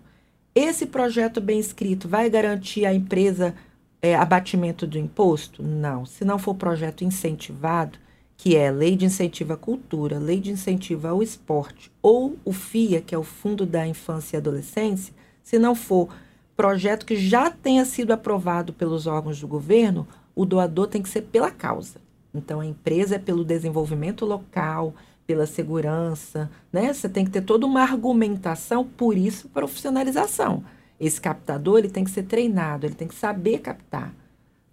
Esse 0.54 0.86
projeto 0.86 1.40
bem 1.40 1.58
escrito 1.58 2.08
vai 2.08 2.28
garantir 2.28 2.84
à 2.84 2.92
empresa 2.92 3.54
é, 4.02 4.14
abatimento 4.14 4.86
do 4.86 4.98
imposto? 4.98 5.62
Não. 5.62 6.04
Se 6.04 6.24
não 6.24 6.38
for 6.38 6.54
projeto 6.54 7.04
incentivado, 7.04 7.98
que 8.36 8.56
é 8.56 8.70
Lei 8.70 8.96
de 8.96 9.04
Incentivo 9.06 9.52
à 9.52 9.56
Cultura, 9.56 10.18
Lei 10.18 10.40
de 10.40 10.50
Incentivo 10.50 11.06
ao 11.06 11.22
Esporte, 11.22 11.92
ou 12.02 12.36
o 12.44 12.52
FIA, 12.52 13.00
que 13.00 13.14
é 13.14 13.18
o 13.18 13.22
Fundo 13.22 13.64
da 13.64 13.86
Infância 13.86 14.36
e 14.36 14.38
Adolescência, 14.38 15.14
se 15.44 15.58
não 15.58 15.74
for 15.74 16.08
projeto 16.56 17.06
que 17.06 17.16
já 17.16 17.50
tenha 17.50 17.84
sido 17.84 18.12
aprovado 18.12 18.72
pelos 18.72 19.06
órgãos 19.06 19.40
do 19.40 19.46
governo, 19.46 20.06
o 20.34 20.44
doador 20.44 20.88
tem 20.88 21.00
que 21.00 21.08
ser 21.08 21.22
pela 21.22 21.50
causa. 21.50 22.00
Então, 22.34 22.60
a 22.60 22.66
empresa 22.66 23.16
é 23.16 23.18
pelo 23.18 23.44
desenvolvimento 23.44 24.24
local, 24.24 24.94
pela 25.26 25.46
segurança, 25.46 26.50
né? 26.72 26.92
Você 26.92 27.08
tem 27.08 27.24
que 27.24 27.30
ter 27.30 27.42
toda 27.42 27.66
uma 27.66 27.82
argumentação, 27.82 28.84
por 28.84 29.16
isso, 29.16 29.48
profissionalização. 29.48 30.64
Esse 30.98 31.20
captador, 31.20 31.78
ele 31.78 31.90
tem 31.90 32.04
que 32.04 32.10
ser 32.10 32.24
treinado, 32.24 32.86
ele 32.86 32.94
tem 32.94 33.08
que 33.08 33.14
saber 33.14 33.58
captar. 33.58 34.14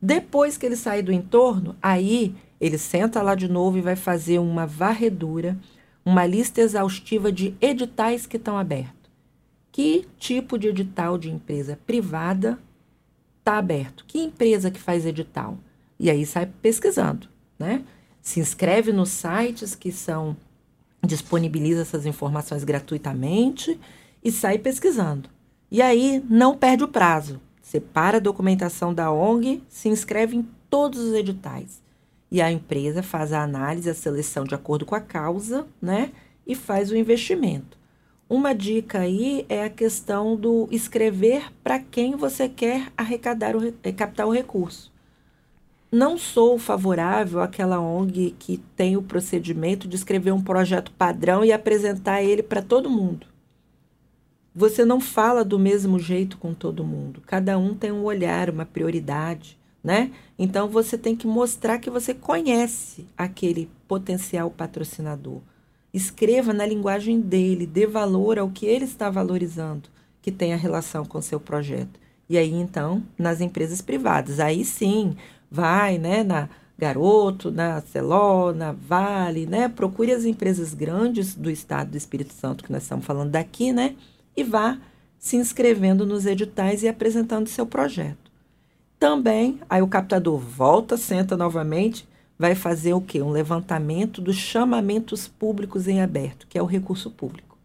Depois 0.01 0.57
que 0.57 0.65
ele 0.65 0.75
sair 0.75 1.01
do 1.01 1.11
entorno, 1.11 1.75
aí 1.81 2.35
ele 2.61 2.77
senta 2.77 3.21
lá 3.21 3.35
de 3.35 3.47
novo 3.47 3.77
e 3.77 3.81
vai 3.81 3.95
fazer 3.95 4.39
uma 4.39 4.65
varredura, 4.65 5.57
uma 6.05 6.25
lista 6.25 6.61
exaustiva 6.61 7.31
de 7.31 7.55
editais 7.59 8.25
que 8.25 8.37
estão 8.37 8.57
abertos. 8.57 9.09
Que 9.71 10.07
tipo 10.17 10.57
de 10.57 10.69
edital 10.69 11.17
de 11.17 11.29
empresa 11.29 11.77
privada 11.85 12.57
está 13.39 13.57
aberto? 13.57 14.05
Que 14.07 14.19
empresa 14.19 14.71
que 14.71 14.79
faz 14.79 15.05
edital? 15.05 15.57
E 15.99 16.09
aí 16.09 16.25
sai 16.25 16.45
pesquisando 16.61 17.27
né? 17.59 17.83
Se 18.21 18.39
inscreve 18.39 18.93
nos 18.93 19.09
sites 19.09 19.75
que 19.75 19.91
são 19.91 20.35
disponibiliza 21.05 21.81
essas 21.81 22.05
informações 22.05 22.63
gratuitamente 22.63 23.79
e 24.23 24.31
sai 24.31 24.57
pesquisando. 24.57 25.29
E 25.71 25.81
aí 25.81 26.23
não 26.29 26.57
perde 26.57 26.83
o 26.83 26.87
prazo. 26.87 27.39
Separa 27.61 28.17
a 28.17 28.21
documentação 28.21 28.93
da 28.93 29.11
ONG, 29.11 29.63
se 29.69 29.87
inscreve 29.89 30.35
em 30.35 30.47
todos 30.69 30.99
os 30.99 31.13
editais. 31.13 31.81
E 32.31 32.41
a 32.41 32.51
empresa 32.51 33.01
faz 33.01 33.31
a 33.31 33.43
análise, 33.43 33.89
a 33.89 33.93
seleção 33.93 34.43
de 34.43 34.55
acordo 34.55 34.85
com 34.85 34.95
a 34.95 35.01
causa, 35.01 35.67
né? 35.81 36.11
E 36.45 36.55
faz 36.55 36.91
o 36.91 36.95
investimento. 36.95 37.77
Uma 38.27 38.53
dica 38.53 38.99
aí 38.99 39.45
é 39.49 39.63
a 39.63 39.69
questão 39.69 40.35
do 40.35 40.67
escrever 40.71 41.51
para 41.63 41.79
quem 41.79 42.15
você 42.15 42.47
quer 42.47 42.91
arrecadar 42.95 43.55
o, 43.55 43.61
captar 43.95 44.27
o 44.27 44.33
recurso 44.33 44.91
não 45.91 46.17
sou 46.17 46.59
favorável 46.59 47.41
àquela 47.41 47.79
ONG 47.79 48.35
que 48.37 48.57
tem 48.75 48.95
o 48.95 49.01
procedimento 49.01 49.87
de 49.87 49.95
escrever 49.95 50.31
um 50.31 50.41
projeto 50.41 50.91
padrão 50.91 51.43
e 51.43 51.51
apresentar 51.51 52.21
ele 52.21 52.43
para 52.43 52.61
todo 52.61 52.89
mundo. 52.89 53.25
Você 54.53 54.83
não 54.85 54.99
fala 54.99 55.43
do 55.43 55.57
mesmo 55.57 55.97
jeito 55.99 56.37
com 56.37 56.53
todo 56.53 56.83
mundo. 56.83 57.21
Cada 57.25 57.57
um 57.57 57.73
tem 57.73 57.91
um 57.91 58.03
olhar, 58.03 58.49
uma 58.49 58.65
prioridade, 58.65 59.57
né? 59.83 60.11
Então 60.37 60.67
você 60.67 60.97
tem 60.97 61.15
que 61.15 61.25
mostrar 61.25 61.79
que 61.79 61.89
você 61.89 62.13
conhece 62.13 63.07
aquele 63.17 63.69
potencial 63.87 64.51
patrocinador. 64.51 65.41
Escreva 65.93 66.53
na 66.53 66.65
linguagem 66.65 67.19
dele, 67.19 67.65
dê 67.65 67.87
valor 67.87 68.37
ao 68.37 68.49
que 68.49 68.65
ele 68.65 68.85
está 68.85 69.09
valorizando, 69.09 69.89
que 70.21 70.31
tem 70.31 70.53
a 70.53 70.57
relação 70.57 71.03
com 71.03 71.21
seu 71.21 71.39
projeto. 71.39 71.99
E 72.29 72.37
aí 72.37 72.53
então, 72.53 73.03
nas 73.17 73.41
empresas 73.41 73.81
privadas, 73.81 74.39
aí 74.39 74.63
sim, 74.63 75.15
vai, 75.49 75.97
né, 75.97 76.23
na 76.23 76.49
Garoto, 76.79 77.51
na 77.51 77.81
Celó, 77.81 78.53
na 78.53 78.71
Vale, 78.71 79.45
né? 79.45 79.67
Procure 79.67 80.13
as 80.13 80.23
empresas 80.23 80.73
grandes 80.73 81.35
do 81.35 81.51
estado 81.51 81.91
do 81.91 81.97
Espírito 81.97 82.33
Santo 82.33 82.63
que 82.63 82.71
nós 82.71 82.83
estamos 82.83 83.05
falando 83.05 83.31
daqui, 83.31 83.73
né? 83.73 83.95
E 84.35 84.43
vá 84.43 84.77
se 85.17 85.35
inscrevendo 85.35 86.05
nos 86.05 86.25
editais 86.25 86.81
e 86.81 86.87
apresentando 86.87 87.49
seu 87.49 87.65
projeto. 87.65 88.31
Também, 88.97 89.59
aí 89.69 89.81
o 89.81 89.87
captador 89.87 90.39
volta, 90.39 90.95
senta 90.95 91.35
novamente, 91.35 92.07
vai 92.37 92.55
fazer 92.55 92.93
o 92.93 93.01
quê? 93.01 93.21
Um 93.21 93.29
levantamento 93.29 94.21
dos 94.21 94.37
chamamentos 94.37 95.27
públicos 95.27 95.87
em 95.87 96.01
aberto, 96.01 96.47
que 96.47 96.57
é 96.57 96.61
o 96.61 96.65
recurso 96.65 97.11
público. 97.11 97.57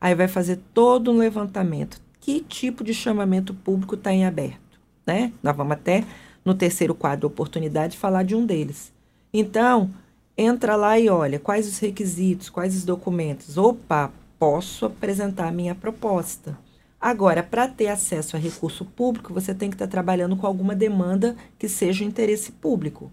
Aí 0.00 0.16
vai 0.16 0.26
fazer 0.26 0.58
todo 0.74 1.12
um 1.12 1.16
levantamento. 1.16 2.00
Que 2.20 2.40
tipo 2.40 2.82
de 2.82 2.92
chamamento 2.92 3.54
público 3.54 3.94
está 3.94 4.12
em 4.12 4.24
aberto, 4.24 4.80
né? 5.06 5.32
Nós 5.42 5.56
vamos 5.56 5.72
até 5.72 6.04
no 6.44 6.54
terceiro 6.54 6.94
quadro, 6.94 7.26
oportunidade, 7.26 7.98
falar 7.98 8.22
de 8.24 8.34
um 8.34 8.44
deles. 8.44 8.92
Então, 9.32 9.90
entra 10.36 10.76
lá 10.76 10.98
e 10.98 11.08
olha 11.08 11.38
quais 11.38 11.66
os 11.66 11.78
requisitos, 11.78 12.48
quais 12.48 12.76
os 12.76 12.84
documentos. 12.84 13.56
Opa, 13.56 14.12
posso 14.38 14.86
apresentar 14.86 15.48
a 15.48 15.52
minha 15.52 15.74
proposta. 15.74 16.58
Agora, 17.00 17.42
para 17.42 17.66
ter 17.66 17.88
acesso 17.88 18.36
a 18.36 18.38
recurso 18.38 18.84
público, 18.84 19.34
você 19.34 19.54
tem 19.54 19.68
que 19.68 19.74
estar 19.74 19.86
tá 19.86 19.90
trabalhando 19.90 20.36
com 20.36 20.46
alguma 20.46 20.74
demanda 20.74 21.36
que 21.58 21.68
seja 21.68 22.04
interesse 22.04 22.52
público. 22.52 23.10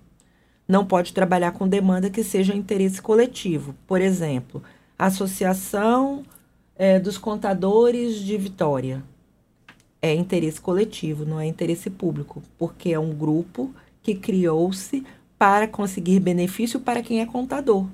Não 0.68 0.86
pode 0.86 1.12
trabalhar 1.14 1.54
com 1.54 1.68
demanda 1.68 2.10
que 2.10 2.24
seja 2.24 2.54
interesse 2.54 3.02
coletivo. 3.02 3.74
Por 3.88 4.00
exemplo, 4.00 4.62
Associação 4.98 6.24
é, 6.76 7.00
dos 7.00 7.18
Contadores 7.18 8.18
de 8.18 8.38
Vitória. 8.38 9.04
É 10.02 10.14
interesse 10.14 10.62
coletivo, 10.62 11.26
não 11.26 11.40
é 11.40 11.46
interesse 11.46 11.90
público, 11.90 12.42
porque 12.58 12.92
é 12.92 13.00
um 13.00 13.14
grupo 13.14 13.74
que 14.02 14.16
criou-se 14.16 15.06
para 15.38 15.68
conseguir 15.68 16.20
benefício 16.20 16.80
para 16.80 17.02
quem 17.02 17.22
é 17.22 17.26
contador. 17.26 17.88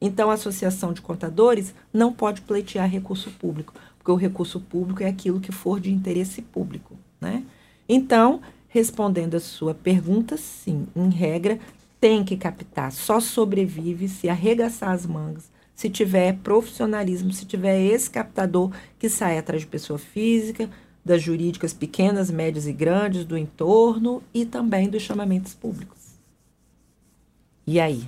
Então, 0.00 0.30
a 0.30 0.34
Associação 0.34 0.92
de 0.92 1.00
Contadores 1.00 1.74
não 1.92 2.12
pode 2.12 2.42
pleitear 2.42 2.88
recurso 2.88 3.30
público, 3.30 3.72
porque 3.96 4.10
o 4.10 4.16
recurso 4.16 4.60
público 4.60 5.02
é 5.02 5.06
aquilo 5.06 5.40
que 5.40 5.50
for 5.50 5.80
de 5.80 5.90
interesse 5.90 6.42
público. 6.42 6.94
Né? 7.20 7.42
Então, 7.88 8.40
respondendo 8.68 9.34
a 9.34 9.40
sua 9.40 9.74
pergunta, 9.74 10.36
sim, 10.36 10.86
em 10.94 11.08
regra, 11.08 11.58
tem 11.98 12.22
que 12.22 12.36
captar, 12.36 12.92
só 12.92 13.18
sobrevive 13.18 14.08
se 14.08 14.28
arregaçar 14.28 14.90
as 14.90 15.06
mangas, 15.06 15.50
se 15.74 15.88
tiver 15.88 16.36
profissionalismo, 16.42 17.32
se 17.32 17.46
tiver 17.46 17.80
esse 17.80 18.10
captador 18.10 18.70
que 18.98 19.08
sai 19.08 19.38
atrás 19.38 19.62
de 19.62 19.68
pessoa 19.68 19.98
física, 19.98 20.68
das 21.04 21.22
jurídicas 21.22 21.72
pequenas, 21.72 22.30
médias 22.30 22.66
e 22.66 22.72
grandes, 22.72 23.24
do 23.24 23.36
entorno 23.36 24.22
e 24.32 24.44
também 24.44 24.88
dos 24.88 25.02
chamamentos 25.02 25.54
públicos. 25.54 25.98
E 27.66 27.78
aí? 27.78 28.06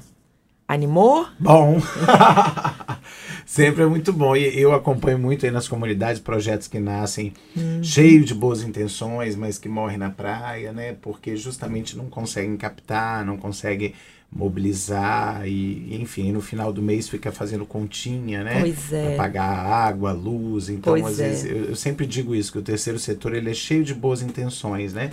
Animou? 0.69 1.27
Bom. 1.39 1.81
Sempre 3.47 3.85
é 3.85 3.87
muito 3.87 4.13
bom. 4.13 4.35
E 4.35 4.61
eu 4.61 4.75
acompanho 4.75 5.19
muito 5.19 5.47
aí 5.47 5.53
nas 5.53 5.69
comunidades 5.69 6.21
projetos 6.21 6.67
que 6.67 6.81
nascem 6.81 7.33
uhum. 7.57 7.83
cheios 7.85 8.27
de 8.27 8.35
boas 8.35 8.63
intenções, 8.65 9.37
mas 9.37 9.59
que 9.59 9.69
morrem 9.69 9.97
na 9.97 10.11
praia, 10.11 10.73
né? 10.73 10.97
Porque 11.01 11.37
justamente 11.37 11.97
não 11.97 12.07
conseguem 12.07 12.57
captar, 12.57 13.25
não 13.25 13.37
conseguem 13.37 13.95
mobilizar 14.31 15.47
e, 15.47 15.97
enfim, 16.01 16.33
no 16.33 16.41
final 16.41 16.73
do 16.73 16.83
mês 16.83 17.09
fica 17.09 17.33
fazendo 17.33 17.65
continha, 17.65 18.45
né? 18.45 18.61
Pois 18.61 18.93
é. 18.93 19.09
Pra 19.09 19.17
pagar 19.17 19.49
água, 19.49 20.13
luz. 20.13 20.69
Então, 20.69 20.93
pois 20.93 21.07
às 21.07 21.21
é. 21.21 21.29
vezes, 21.29 21.45
eu, 21.51 21.65
eu 21.67 21.77
sempre 21.77 22.07
digo 22.07 22.35
isso, 22.35 22.53
que 22.53 22.59
o 22.59 22.63
terceiro 22.63 22.99
setor 22.99 23.35
ele 23.35 23.51
é 23.51 23.55
cheio 23.55 23.85
de 23.85 23.95
boas 23.95 24.23
intenções, 24.23 24.93
né? 24.93 25.11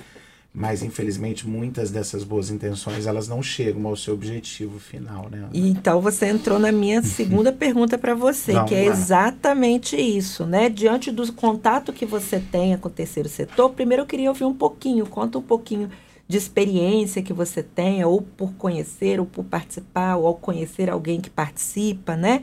mas 0.53 0.83
infelizmente 0.83 1.47
muitas 1.47 1.89
dessas 1.89 2.23
boas 2.23 2.51
intenções 2.51 3.07
elas 3.07 3.27
não 3.27 3.41
chegam 3.41 3.87
ao 3.87 3.95
seu 3.95 4.13
objetivo 4.13 4.79
final, 4.79 5.27
né? 5.29 5.49
Então 5.51 5.99
você 5.99 6.27
entrou 6.27 6.59
na 6.59 6.71
minha 6.71 7.01
segunda 7.01 7.51
pergunta 7.51 7.97
para 7.97 8.13
você, 8.13 8.53
Vamos 8.53 8.69
que 8.69 8.75
é 8.75 8.87
lá. 8.87 8.91
exatamente 8.91 9.95
isso, 9.95 10.45
né? 10.45 10.69
Diante 10.69 11.09
do 11.09 11.33
contato 11.33 11.91
que 11.91 12.05
você 12.05 12.39
tenha 12.39 12.77
com 12.77 12.87
o 12.87 12.91
terceiro 12.91 13.27
setor, 13.27 13.71
primeiro 13.71 14.03
eu 14.03 14.07
queria 14.07 14.29
ouvir 14.29 14.45
um 14.45 14.53
pouquinho, 14.53 15.07
conta 15.07 15.39
um 15.39 15.41
pouquinho 15.41 15.89
de 16.27 16.37
experiência 16.37 17.21
que 17.21 17.33
você 17.33 17.61
tenha, 17.61 18.07
ou 18.07 18.21
por 18.21 18.53
conhecer, 18.53 19.19
ou 19.19 19.25
por 19.25 19.43
participar, 19.43 20.15
ou 20.15 20.27
ao 20.27 20.35
conhecer 20.35 20.89
alguém 20.89 21.19
que 21.19 21.29
participa, 21.29 22.15
né? 22.15 22.41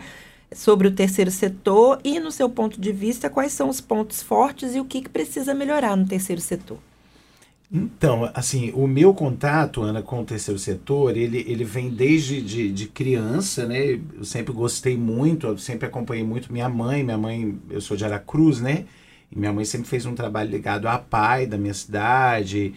Sobre 0.52 0.88
o 0.88 0.90
terceiro 0.90 1.30
setor 1.30 2.00
e, 2.04 2.18
no 2.20 2.30
seu 2.30 2.48
ponto 2.48 2.80
de 2.80 2.92
vista, 2.92 3.30
quais 3.30 3.52
são 3.52 3.68
os 3.68 3.80
pontos 3.80 4.22
fortes 4.22 4.74
e 4.74 4.80
o 4.80 4.84
que, 4.84 5.02
que 5.02 5.08
precisa 5.08 5.54
melhorar 5.54 5.96
no 5.96 6.06
terceiro 6.06 6.40
setor. 6.40 6.78
Então, 7.72 8.28
assim, 8.34 8.72
o 8.74 8.88
meu 8.88 9.14
contato, 9.14 9.80
Ana, 9.80 10.02
com 10.02 10.20
o 10.22 10.24
terceiro 10.24 10.58
setor, 10.58 11.16
ele, 11.16 11.44
ele 11.46 11.62
vem 11.62 11.88
desde 11.88 12.42
de, 12.42 12.72
de 12.72 12.88
criança, 12.88 13.64
né? 13.64 13.92
Eu 13.92 14.24
sempre 14.24 14.52
gostei 14.52 14.96
muito, 14.96 15.46
eu 15.46 15.56
sempre 15.56 15.86
acompanhei 15.86 16.24
muito 16.24 16.52
minha 16.52 16.68
mãe. 16.68 17.04
Minha 17.04 17.18
mãe, 17.18 17.56
eu 17.70 17.80
sou 17.80 17.96
de 17.96 18.04
Aracruz, 18.04 18.60
né? 18.60 18.86
E 19.30 19.38
minha 19.38 19.52
mãe 19.52 19.64
sempre 19.64 19.88
fez 19.88 20.04
um 20.04 20.16
trabalho 20.16 20.50
ligado 20.50 20.88
à 20.88 20.98
PAI 20.98 21.46
da 21.46 21.56
minha 21.56 21.72
cidade, 21.72 22.74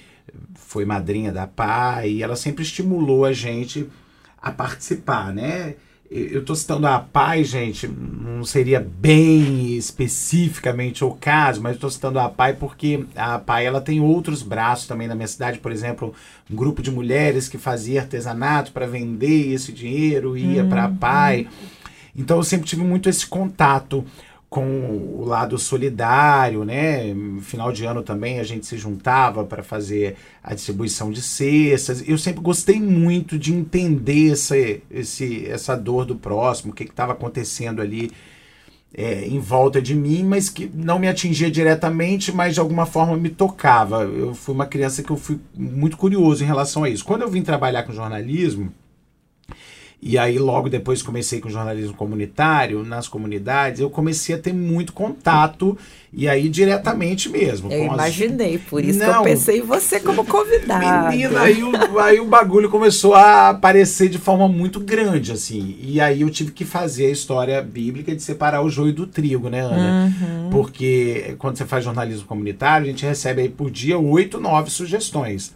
foi 0.56 0.86
madrinha 0.86 1.32
da 1.32 1.48
PAI, 1.48 2.10
e 2.12 2.24
ela 2.24 2.36
sempre 2.36 2.64
estimulou 2.64 3.26
a 3.26 3.34
gente 3.34 3.90
a 4.42 4.52
participar, 4.52 5.34
né? 5.34 5.76
eu 6.14 6.42
estou 6.42 6.56
citando 6.56 6.86
a 6.86 7.00
PAI, 7.00 7.44
gente, 7.44 7.88
não 7.88 8.46
seria 8.46 8.80
bem 8.80 9.76
especificamente 9.76 11.04
o 11.04 11.10
caso, 11.10 11.60
mas 11.60 11.74
estou 11.74 11.90
citando 11.90 12.20
a 12.20 12.30
PAI 12.30 12.54
porque 12.54 13.04
a 13.16 13.40
PAI 13.40 13.66
ela 13.66 13.82
tem 13.82 14.00
outros 14.00 14.44
braços 14.44 14.86
também 14.86 15.08
na 15.08 15.16
minha 15.16 15.28
cidade, 15.28 15.58
por 15.58 15.72
exemplo, 15.72 16.14
um 16.52 16.56
grupo 16.56 16.84
de 16.84 16.92
mulheres 16.92 17.50
que 17.50 17.58
fazia 17.58 18.02
artesanato 18.02 18.72
para 18.72 18.86
vender 18.86 19.54
esse 19.54 19.72
dinheiro 19.72 20.38
ia 20.38 20.62
uhum. 20.62 20.70
para 20.70 20.86
a 20.86 20.90
PAI. 20.90 21.48
Então 22.16 22.38
eu 22.38 22.44
sempre 22.44 22.68
tive 22.68 22.84
muito 22.84 23.10
esse 23.10 23.26
contato 23.26 24.06
com 24.54 25.18
o 25.18 25.26
lado 25.26 25.58
solidário, 25.58 26.64
né? 26.64 27.12
Final 27.42 27.72
de 27.72 27.86
ano 27.86 28.04
também 28.04 28.40
a 28.40 28.44
gente 28.44 28.68
se 28.68 28.78
juntava 28.78 29.44
para 29.44 29.64
fazer 29.64 30.16
a 30.44 30.54
distribuição 30.54 31.10
de 31.10 31.24
cestas. 31.24 32.08
Eu 32.08 32.20
sempre 32.20 32.40
gostei 32.40 32.80
muito 32.80 33.40
de 33.40 33.52
entender 33.52 34.34
essa, 34.34 34.56
esse, 34.92 35.48
essa 35.48 35.76
dor 35.76 36.06
do 36.06 36.16
próximo, 36.16 36.72
o 36.72 36.76
que 36.76 36.84
estava 36.84 37.14
acontecendo 37.14 37.82
ali 37.82 38.12
é, 38.94 39.26
em 39.26 39.40
volta 39.40 39.82
de 39.82 39.96
mim, 39.96 40.24
mas 40.24 40.50
que 40.50 40.70
não 40.72 41.00
me 41.00 41.08
atingia 41.08 41.50
diretamente, 41.50 42.32
mas 42.32 42.54
de 42.54 42.60
alguma 42.60 42.86
forma 42.86 43.18
me 43.18 43.30
tocava. 43.30 44.04
Eu 44.04 44.36
fui 44.36 44.54
uma 44.54 44.68
criança 44.68 45.02
que 45.02 45.10
eu 45.10 45.18
fui 45.18 45.40
muito 45.56 45.98
curioso 45.98 46.44
em 46.44 46.48
relação 46.48 46.84
a 46.84 46.90
isso. 46.92 47.04
Quando 47.04 47.24
eu 47.24 47.28
vim 47.28 47.42
trabalhar 47.42 47.82
com 47.82 47.92
jornalismo, 47.92 48.72
e 50.06 50.18
aí, 50.18 50.38
logo 50.38 50.68
depois, 50.68 51.02
comecei 51.02 51.40
com 51.40 51.50
jornalismo 51.50 51.94
comunitário, 51.94 52.84
nas 52.84 53.08
comunidades, 53.08 53.80
eu 53.80 53.90
comecei 53.90 54.36
a 54.36 54.38
ter 54.38 54.54
muito 54.54 54.92
contato, 54.92 55.78
e 56.12 56.28
aí 56.28 56.50
diretamente 56.50 57.30
mesmo. 57.30 57.72
Eu 57.72 57.86
imaginei, 57.86 58.56
as... 58.56 58.62
por 58.64 58.84
isso 58.84 59.00
Não, 59.00 59.08
que 59.08 59.18
eu 59.20 59.24
pensei 59.24 59.60
em 59.60 59.62
você 59.62 60.02
como 60.02 60.26
convidado. 60.26 61.10
Menina, 61.10 61.40
aí 61.40 61.64
o, 61.64 62.00
aí 62.00 62.20
o 62.20 62.26
bagulho 62.26 62.70
começou 62.70 63.16
a 63.16 63.50
aparecer 63.50 64.10
de 64.10 64.18
forma 64.18 64.50
muito 64.50 64.78
grande, 64.78 65.32
assim. 65.32 65.78
E 65.82 66.02
aí 66.02 66.20
eu 66.20 66.30
tive 66.30 66.52
que 66.52 66.66
fazer 66.66 67.06
a 67.06 67.12
história 67.12 67.62
bíblica 67.62 68.14
de 68.14 68.22
separar 68.22 68.62
o 68.62 68.70
joio 68.70 68.92
do 68.92 69.08
trigo, 69.08 69.50
né, 69.50 69.62
Ana? 69.62 70.06
Uhum. 70.06 70.50
Porque 70.50 71.36
quando 71.40 71.58
você 71.58 71.66
faz 71.66 71.86
jornalismo 71.86 72.28
comunitário, 72.28 72.88
a 72.88 72.90
gente 72.90 73.06
recebe 73.06 73.44
aí 73.44 73.50
por 73.50 73.72
dia 73.72 73.98
oito, 73.98 74.38
nove 74.38 74.70
sugestões 74.70 75.54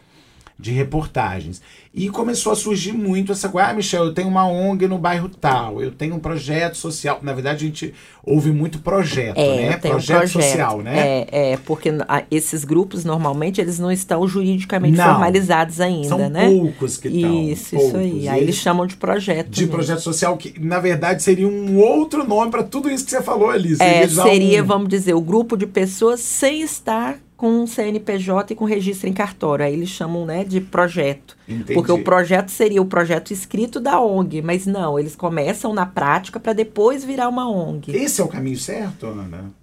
de 0.59 0.71
reportagens. 0.71 1.61
E 1.93 2.09
começou 2.09 2.51
a 2.51 2.55
surgir 2.55 2.93
muito 2.93 3.31
essa 3.31 3.49
coisa, 3.49 3.69
ah, 3.69 3.73
Michel, 3.73 4.05
eu 4.05 4.13
tenho 4.13 4.27
uma 4.27 4.47
ONG 4.47 4.87
no 4.87 4.97
bairro 4.97 5.29
tal, 5.29 5.81
eu 5.81 5.91
tenho 5.91 6.15
um 6.15 6.19
projeto 6.19 6.75
social. 6.75 7.19
Na 7.21 7.33
verdade, 7.33 7.65
a 7.65 7.67
gente 7.67 7.93
ouve 8.23 8.51
muito 8.51 8.79
projeto, 8.79 9.37
é, 9.37 9.55
né? 9.55 9.77
Projeto, 9.77 9.85
um 9.85 9.89
projeto, 9.89 10.29
social, 10.29 10.81
né? 10.81 11.25
É, 11.31 11.51
é 11.53 11.57
porque 11.57 11.89
esses 12.29 12.63
grupos, 12.63 13.05
normalmente, 13.05 13.61
eles 13.61 13.79
não 13.79 13.91
estão 13.91 14.27
juridicamente 14.27 14.97
não, 14.97 15.05
formalizados 15.05 15.79
ainda, 15.79 16.07
são 16.07 16.29
né? 16.29 16.47
poucos 16.47 16.97
que 16.97 17.07
estão. 17.07 17.43
Isso, 17.43 17.75
poucos. 17.75 17.87
isso 17.87 17.97
aí. 17.97 18.29
Aí 18.29 18.41
eles 18.41 18.55
chamam 18.55 18.85
de 18.85 18.95
projeto. 18.95 19.49
De 19.49 19.61
mesmo. 19.61 19.75
projeto 19.75 20.01
social, 20.01 20.37
que 20.37 20.59
na 20.59 20.79
verdade 20.79 21.21
seria 21.23 21.47
um 21.47 21.77
outro 21.77 22.27
nome 22.27 22.51
para 22.51 22.63
tudo 22.63 22.89
isso 22.89 23.05
que 23.05 23.11
você 23.11 23.21
falou 23.21 23.49
ali. 23.49 23.75
Seria, 23.75 24.03
é, 24.03 24.07
seria 24.07 24.63
um... 24.63 24.67
vamos 24.67 24.89
dizer, 24.89 25.13
o 25.13 25.21
grupo 25.21 25.55
de 25.55 25.65
pessoas 25.65 26.19
sem 26.19 26.61
estar 26.61 27.19
com 27.37 27.67
CNPJ 27.67 28.53
e 28.53 28.55
com 28.55 28.65
registro 28.65 29.07
em 29.07 29.13
cartório. 29.13 29.63
Aí 29.63 29.73
eles 29.73 29.89
chamam 29.89 30.25
né, 30.25 30.43
de 30.43 30.59
projeto. 30.59 31.37
Entendi. 31.47 31.75
Porque 31.75 31.91
o 31.91 32.03
projeto 32.03 32.49
seria 32.49 32.81
o 32.81 32.85
projeto 32.85 33.31
escrito 33.31 33.79
da 33.79 34.01
ONG, 34.01 34.41
mas 34.41 34.65
não, 34.65 34.97
eles 34.97 35.15
começam 35.15 35.71
na 35.71 35.85
prática 35.85 36.39
para 36.39 36.51
depois 36.51 37.05
virar 37.05 37.29
uma 37.29 37.47
ONG. 37.47 37.95
Esse 37.95 38.19
é 38.19 38.23
o 38.23 38.27
caminho 38.27 38.57
certo, 38.57 39.05
Ana? 39.05 39.53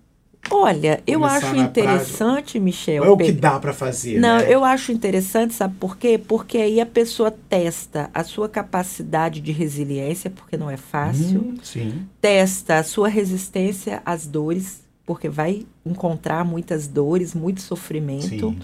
Olha, 0.50 1.02
Começar 1.04 1.04
eu 1.06 1.24
acho 1.24 1.56
interessante, 1.56 2.24
prática. 2.24 2.60
Michel. 2.60 3.04
É 3.04 3.08
o 3.08 3.16
que 3.16 3.32
dá 3.32 3.58
para 3.58 3.72
fazer. 3.72 4.20
Não, 4.20 4.36
né? 4.36 4.46
eu 4.52 4.62
acho 4.62 4.92
interessante, 4.92 5.54
sabe 5.54 5.74
por 5.80 5.96
quê? 5.96 6.18
Porque 6.18 6.58
aí 6.58 6.80
a 6.80 6.86
pessoa 6.86 7.30
testa 7.30 8.10
a 8.12 8.22
sua 8.22 8.48
capacidade 8.48 9.40
de 9.40 9.52
resiliência, 9.52 10.30
porque 10.30 10.56
não 10.56 10.70
é 10.70 10.76
fácil. 10.76 11.40
Hum, 11.40 11.56
sim. 11.62 12.06
Testa 12.20 12.76
a 12.76 12.84
sua 12.84 13.08
resistência 13.08 14.02
às 14.04 14.26
dores 14.26 14.83
porque 15.06 15.28
vai 15.28 15.66
encontrar 15.84 16.44
muitas 16.44 16.86
dores, 16.86 17.34
muito 17.34 17.60
sofrimento. 17.60 18.56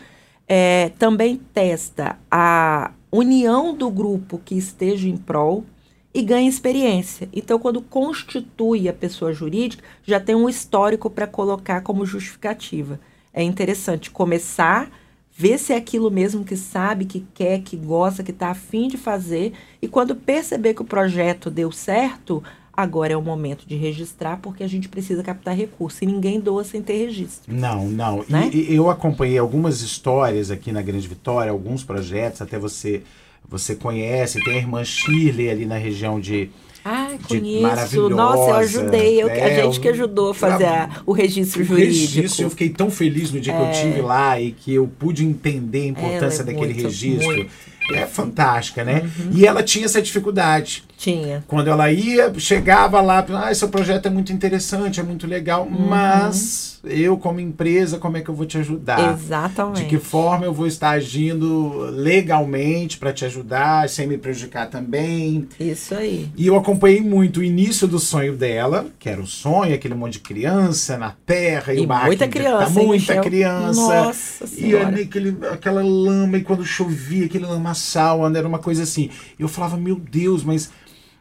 É, 0.48 0.90
também 0.98 1.40
testa 1.52 2.18
a 2.30 2.92
união 3.12 3.74
do 3.74 3.90
grupo 3.90 4.40
que 4.44 4.56
esteja 4.56 5.08
em 5.08 5.16
prol 5.16 5.64
e 6.12 6.22
ganha 6.22 6.48
experiência. 6.48 7.28
Então, 7.32 7.58
quando 7.58 7.80
constitui 7.80 8.88
a 8.88 8.92
pessoa 8.92 9.32
jurídica, 9.32 9.84
já 10.04 10.18
tem 10.18 10.34
um 10.34 10.48
histórico 10.48 11.08
para 11.08 11.26
colocar 11.26 11.82
como 11.82 12.04
justificativa. 12.04 12.98
É 13.32 13.42
interessante 13.42 14.10
começar, 14.10 14.90
ver 15.30 15.56
se 15.58 15.72
é 15.72 15.76
aquilo 15.76 16.10
mesmo 16.10 16.44
que 16.44 16.56
sabe, 16.56 17.04
que 17.04 17.24
quer, 17.32 17.62
que 17.62 17.76
gosta, 17.76 18.24
que 18.24 18.32
está 18.32 18.48
afim 18.48 18.88
de 18.88 18.96
fazer, 18.96 19.52
e 19.80 19.86
quando 19.86 20.16
perceber 20.16 20.74
que 20.74 20.82
o 20.82 20.86
projeto 20.86 21.48
deu 21.48 21.70
certo, 21.70 22.42
Agora 22.72 23.12
é 23.12 23.16
o 23.16 23.22
momento 23.22 23.64
de 23.66 23.74
registrar, 23.76 24.38
porque 24.40 24.62
a 24.62 24.68
gente 24.68 24.88
precisa 24.88 25.22
captar 25.22 25.54
recurso. 25.56 26.02
E 26.02 26.06
ninguém 26.06 26.40
doa 26.40 26.64
sem 26.64 26.80
ter 26.80 26.96
registro. 26.96 27.52
Não, 27.52 27.86
não. 27.88 28.24
Né? 28.28 28.50
E, 28.52 28.72
e 28.72 28.76
eu 28.76 28.88
acompanhei 28.88 29.38
algumas 29.38 29.82
histórias 29.82 30.50
aqui 30.50 30.72
na 30.72 30.80
Grande 30.80 31.06
Vitória, 31.06 31.50
alguns 31.50 31.82
projetos, 31.84 32.40
até 32.40 32.58
você 32.58 33.02
você 33.48 33.74
conhece, 33.74 34.38
tem 34.44 34.54
a 34.54 34.58
irmã 34.58 34.84
Shirley 34.84 35.50
ali 35.50 35.66
na 35.66 35.76
região 35.76 36.20
de. 36.20 36.50
Ah, 36.84 37.10
conheço. 37.26 38.08
Nossa, 38.08 38.50
eu 38.50 38.54
ajudei. 38.54 39.20
Eu, 39.22 39.26
a 39.26 39.30
né? 39.30 39.62
gente 39.64 39.80
que 39.80 39.88
ajudou 39.88 40.30
a 40.30 40.34
fazer 40.34 40.64
a- 40.66 41.02
o 41.04 41.12
registro 41.12 41.60
O 41.62 41.64
jurídico. 41.64 42.14
registro, 42.14 42.44
eu 42.44 42.50
fiquei 42.50 42.68
tão 42.70 42.90
feliz 42.90 43.32
no 43.32 43.40
dia 43.40 43.52
que 43.52 43.60
eu 43.60 43.72
tive 43.72 44.00
lá 44.02 44.40
e 44.40 44.52
que 44.52 44.72
eu 44.72 44.86
pude 44.86 45.24
entender 45.26 45.82
a 45.82 45.86
importância 45.86 46.42
Ela 46.42 46.50
é 46.50 46.54
daquele 46.54 46.74
muito, 46.74 46.82
registro. 46.84 47.26
muito 47.36 47.50
É 47.92 48.06
fantástica, 48.06 48.84
né? 48.84 49.10
E 49.34 49.44
ela 49.44 49.62
tinha 49.64 49.84
essa 49.84 50.00
dificuldade. 50.00 50.84
Tinha. 51.00 51.42
Quando 51.48 51.68
ela 51.70 51.90
ia, 51.90 52.30
chegava 52.38 53.00
lá, 53.00 53.24
ah, 53.42 53.54
seu 53.54 53.70
projeto 53.70 54.04
é 54.04 54.10
muito 54.10 54.34
interessante, 54.34 55.00
é 55.00 55.02
muito 55.02 55.26
legal, 55.26 55.62
Uhum. 55.62 55.88
mas 55.88 56.78
eu, 56.84 57.16
como 57.16 57.40
empresa, 57.40 57.96
como 57.98 58.18
é 58.18 58.20
que 58.20 58.28
eu 58.28 58.34
vou 58.34 58.44
te 58.44 58.58
ajudar? 58.58 59.14
Exatamente. 59.14 59.80
De 59.84 59.88
que 59.88 59.96
forma 59.96 60.44
eu 60.44 60.52
vou 60.52 60.66
estar 60.66 60.90
agindo 60.90 61.88
legalmente 61.90 62.98
para 62.98 63.14
te 63.14 63.24
ajudar, 63.24 63.88
sem 63.88 64.06
me 64.06 64.18
prejudicar 64.18 64.68
também? 64.68 65.48
Isso 65.58 65.94
aí. 65.94 66.28
E 66.36 66.46
eu 66.46 66.54
acompanhei 66.54 67.00
muito 67.00 67.40
o 67.40 67.42
início 67.42 67.88
do 67.88 67.98
sonho 67.98 68.36
dela, 68.36 68.86
que 68.98 69.08
era 69.08 69.22
o 69.22 69.26
sonho, 69.26 69.74
aquele 69.74 69.94
monte 69.94 70.14
de 70.14 70.20
criança 70.20 70.98
na 70.98 71.14
terra, 71.24 71.72
e, 71.72 71.78
E 71.82 71.86
muita 71.86 72.26
de- 72.26 72.32
criança, 72.32 72.78
hein, 72.78 72.86
muita 72.86 72.92
Michel? 73.14 73.22
criança. 73.22 73.80
Nossa 74.04 74.44
E 74.44 74.48
Senhora. 74.48 74.86
ali 74.88 75.02
aquele, 75.04 75.34
aquela 75.50 75.82
lama, 75.82 76.36
e 76.36 76.42
quando 76.42 76.62
chovia, 76.62 77.24
aquele 77.24 77.46
lamaçal, 77.46 78.26
era 78.36 78.46
uma 78.46 78.58
coisa 78.58 78.82
assim. 78.82 79.08
Eu 79.38 79.48
falava, 79.48 79.78
meu 79.78 79.96
Deus, 79.96 80.44
mas 80.44 80.70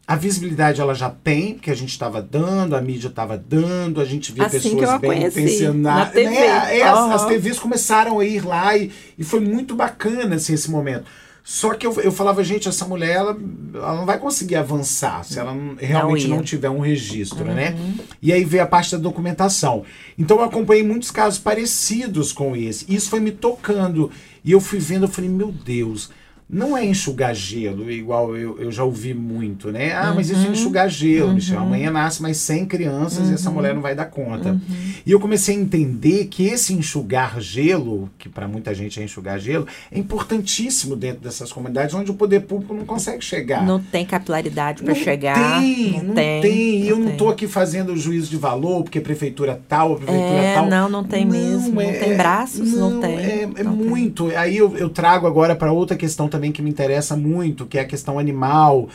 a 0.09 0.15
visibilidade 0.15 0.81
ela 0.81 0.95
já 0.95 1.07
tem, 1.07 1.53
porque 1.53 1.69
a 1.69 1.75
gente 1.75 1.91
estava 1.91 2.19
dando, 2.19 2.75
a 2.75 2.81
mídia 2.81 3.09
estava 3.09 3.37
dando, 3.37 4.01
a 4.01 4.05
gente 4.05 4.31
via 4.31 4.47
Assim 4.47 4.75
pessoas 4.75 4.99
bem 4.99 5.11
conheci, 5.11 5.39
intencionadas. 5.39 6.13
TV. 6.13 6.29
Né? 6.31 6.79
É, 6.79 6.81
as, 6.81 6.97
Aham. 6.97 7.13
as 7.13 7.25
TVs 7.27 7.59
começaram 7.59 8.17
a 8.17 8.25
ir 8.25 8.43
lá 8.43 8.75
e, 8.75 8.91
e 9.15 9.23
foi 9.23 9.39
muito 9.39 9.75
bacana 9.75 10.37
assim, 10.37 10.55
esse 10.55 10.71
momento. 10.71 11.05
Só 11.43 11.75
que 11.75 11.85
eu, 11.85 11.93
eu 12.01 12.11
falava, 12.11 12.43
gente, 12.43 12.67
essa 12.67 12.85
mulher 12.85 13.17
ela, 13.17 13.37
ela 13.75 13.95
não 13.97 14.05
vai 14.07 14.17
conseguir 14.17 14.55
avançar 14.55 15.23
se 15.23 15.37
ela 15.37 15.53
não- 15.53 15.75
realmente 15.77 16.27
ia. 16.27 16.35
não, 16.35 16.41
tiver 16.41 16.69
um 16.71 16.79
registro, 16.79 17.45
né? 17.45 17.75
E 18.19 18.33
aí 18.33 18.43
veio 18.43 18.63
a 18.63 18.67
parte 18.67 18.91
da 18.91 18.97
documentação. 18.97 19.83
Então 20.17 20.37
eu 20.37 20.43
acompanhei 20.43 20.81
muitos 20.83 21.11
casos 21.11 21.37
parecidos 21.37 22.33
com 22.33 22.55
esse. 22.55 22.83
Isso 22.91 23.11
foi 23.11 23.19
me 23.19 23.31
tocando. 23.31 24.09
E 24.43 24.51
eu 24.51 24.59
fui 24.59 24.79
vendo, 24.79 25.03
eu 25.05 25.09
falei, 25.09 25.29
meu 25.29 25.51
Deus, 25.51 26.09
não 26.51 26.75
é 26.75 26.83
enxugar 26.83 27.35
gelo, 27.35 27.91
igual 27.91 28.35
eu, 28.35 28.59
eu 28.59 28.71
já 28.71 28.83
ouvi 28.83 29.13
muito, 29.13 29.71
né? 29.71 29.93
Ah, 29.93 30.13
mas 30.15 30.31
isso 30.31 30.47
é 30.47 30.49
enxugar 30.49 30.89
gelo, 30.89 31.31
Michel. 31.31 31.59
Amanhã 31.59 31.91
nasce 31.91 32.21
mais 32.23 32.37
100 32.37 32.65
crianças 32.65 33.29
e 33.29 33.33
essa 33.35 33.51
mulher 33.51 33.75
não 33.75 33.83
vai 33.83 33.93
dar 33.93 34.05
conta. 34.05 34.59
E 35.05 35.11
eu 35.11 35.19
comecei 35.19 35.55
a 35.55 35.59
entender 35.59 36.25
que 36.25 36.47
esse 36.47 36.73
enxugar 36.73 37.39
gelo, 37.39 38.09
que 38.17 38.27
para 38.27 38.47
muita 38.47 38.73
gente 38.73 38.99
é 38.99 39.03
enxugar 39.03 39.39
gelo, 39.39 39.67
é 39.91 39.99
importantíssimo 39.99 40.95
dentro 40.95 41.19
dessas 41.21 41.51
comunidades 41.53 41.93
onde 41.93 42.09
o 42.09 42.15
poder 42.15 42.39
público 42.41 42.73
não 42.73 42.83
consegue 42.83 43.23
chegar. 43.23 43.63
Não 43.63 43.79
tem 43.79 44.03
capilaridade 44.03 44.81
para 44.81 44.95
Não 44.95 44.99
chegar. 44.99 45.59
Tem, 45.61 46.01
não, 46.01 46.15
tem. 46.15 46.81
E 46.81 46.89
eu 46.89 46.97
não 46.97 47.07
tem. 47.09 47.17
tô 47.17 47.29
aqui 47.29 47.47
fazendo 47.47 47.95
juízo 47.95 48.27
de 48.31 48.37
valor, 48.37 48.81
porque 48.81 48.99
prefeitura 48.99 49.61
tal, 49.69 49.97
prefeitura 49.97 50.29
É, 50.41 50.53
tal. 50.55 50.65
não, 50.65 50.89
não 50.89 51.03
tem 51.03 51.25
mesmo. 51.27 51.79
Não 51.79 51.93
tem 51.93 52.17
braços, 52.17 52.73
não 52.73 52.99
tem. 52.99 53.17
É, 53.17 53.49
é 53.55 53.63
Não 53.63 53.77
tem. 53.77 53.85
muito. 53.87 54.35
Aí 54.35 54.57
eu, 54.57 54.75
eu 54.75 54.89
trago 54.89 55.27
agora 55.27 55.55
para 55.55 55.71
outra 55.71 55.95
questão 55.95 56.27
também 56.27 56.38
que 56.51 56.61
me 56.61 56.69
interessa 56.69 57.15
muito, 57.15 57.65
que 57.65 57.77
é 57.77 57.81
a 57.81 57.85
questão 57.85 58.17
animal. 58.17 58.87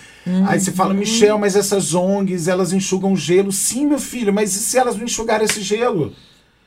Aí 0.46 0.58
você 0.58 0.70
Uhum. 0.70 0.76
fala, 0.76 0.94
Michel, 0.94 1.38
mas 1.38 1.54
essas 1.56 1.94
ONGs, 1.94 2.48
elas 2.48 2.72
enxugam 2.72 3.14
gelo. 3.16 3.52
Sim, 3.52 3.86
meu 3.86 3.98
filho, 3.98 4.32
mas 4.32 4.54
e 4.56 4.58
se 4.58 4.78
elas 4.78 4.96
não 4.96 5.04
enxugarem 5.04 5.44
esse 5.44 5.60
gelo? 5.60 6.12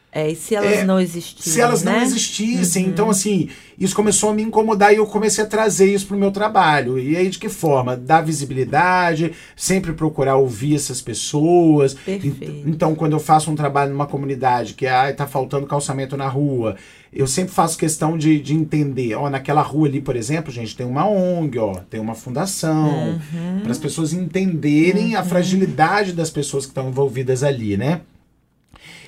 É, 0.09 0.31
e 0.31 0.35
se 0.35 0.55
elas 0.55 0.71
É, 0.71 0.83
não 0.85 0.99
existirem? 0.99 1.53
Se 1.53 1.61
elas 1.61 1.83
não 1.83 1.91
né? 1.91 2.01
existissem. 2.03 2.85
Então, 2.87 3.09
assim, 3.09 3.49
isso 3.77 3.93
começou 3.95 4.29
a 4.29 4.33
me 4.33 4.41
incomodar 4.41 4.91
e 4.93 4.97
eu 4.97 5.05
comecei 5.05 5.43
a 5.43 5.47
trazer 5.47 5.93
isso 5.93 6.07
pro 6.07 6.17
meu 6.17 6.31
trabalho. 6.31 6.97
E 6.97 7.15
aí, 7.15 7.29
de 7.29 7.37
que 7.37 7.49
forma? 7.49 7.95
Dar 7.95 8.21
visibilidade, 8.21 9.33
sempre 9.55 9.93
procurar 9.93 10.37
ouvir 10.37 10.75
essas 10.75 11.01
pessoas. 11.01 11.93
Perfeito. 11.93 12.43
Ent- 12.43 12.63
Então, 12.67 12.95
quando 12.95 13.13
eu 13.13 13.19
faço 13.19 13.51
um 13.51 13.55
trabalho 13.55 13.91
numa 13.91 14.07
comunidade 14.07 14.73
que 14.73 14.87
ah, 14.87 15.13
tá 15.13 15.27
faltando 15.27 15.67
calçamento 15.67 16.15
na 16.17 16.27
rua, 16.27 16.77
eu 17.13 17.27
sempre 17.27 17.53
faço 17.53 17.77
questão 17.77 18.17
de, 18.17 18.39
de 18.39 18.53
entender. 18.55 19.13
Ó, 19.13 19.29
naquela 19.29 19.61
rua 19.61 19.87
ali, 19.87 20.01
por 20.01 20.15
exemplo, 20.15 20.51
gente, 20.51 20.75
tem 20.75 20.85
uma 20.87 21.07
ONG, 21.07 21.59
ó, 21.59 21.75
tem 21.89 21.99
uma 21.99 22.15
fundação. 22.15 23.09
Uhum. 23.09 23.59
Para 23.61 23.71
as 23.71 23.77
pessoas 23.77 24.13
entenderem 24.13 25.15
a 25.15 25.23
fragilidade 25.23 26.13
das 26.13 26.29
pessoas 26.31 26.65
que 26.65 26.71
estão 26.71 26.89
envolvidas 26.89 27.43
ali, 27.43 27.75
né? 27.77 28.01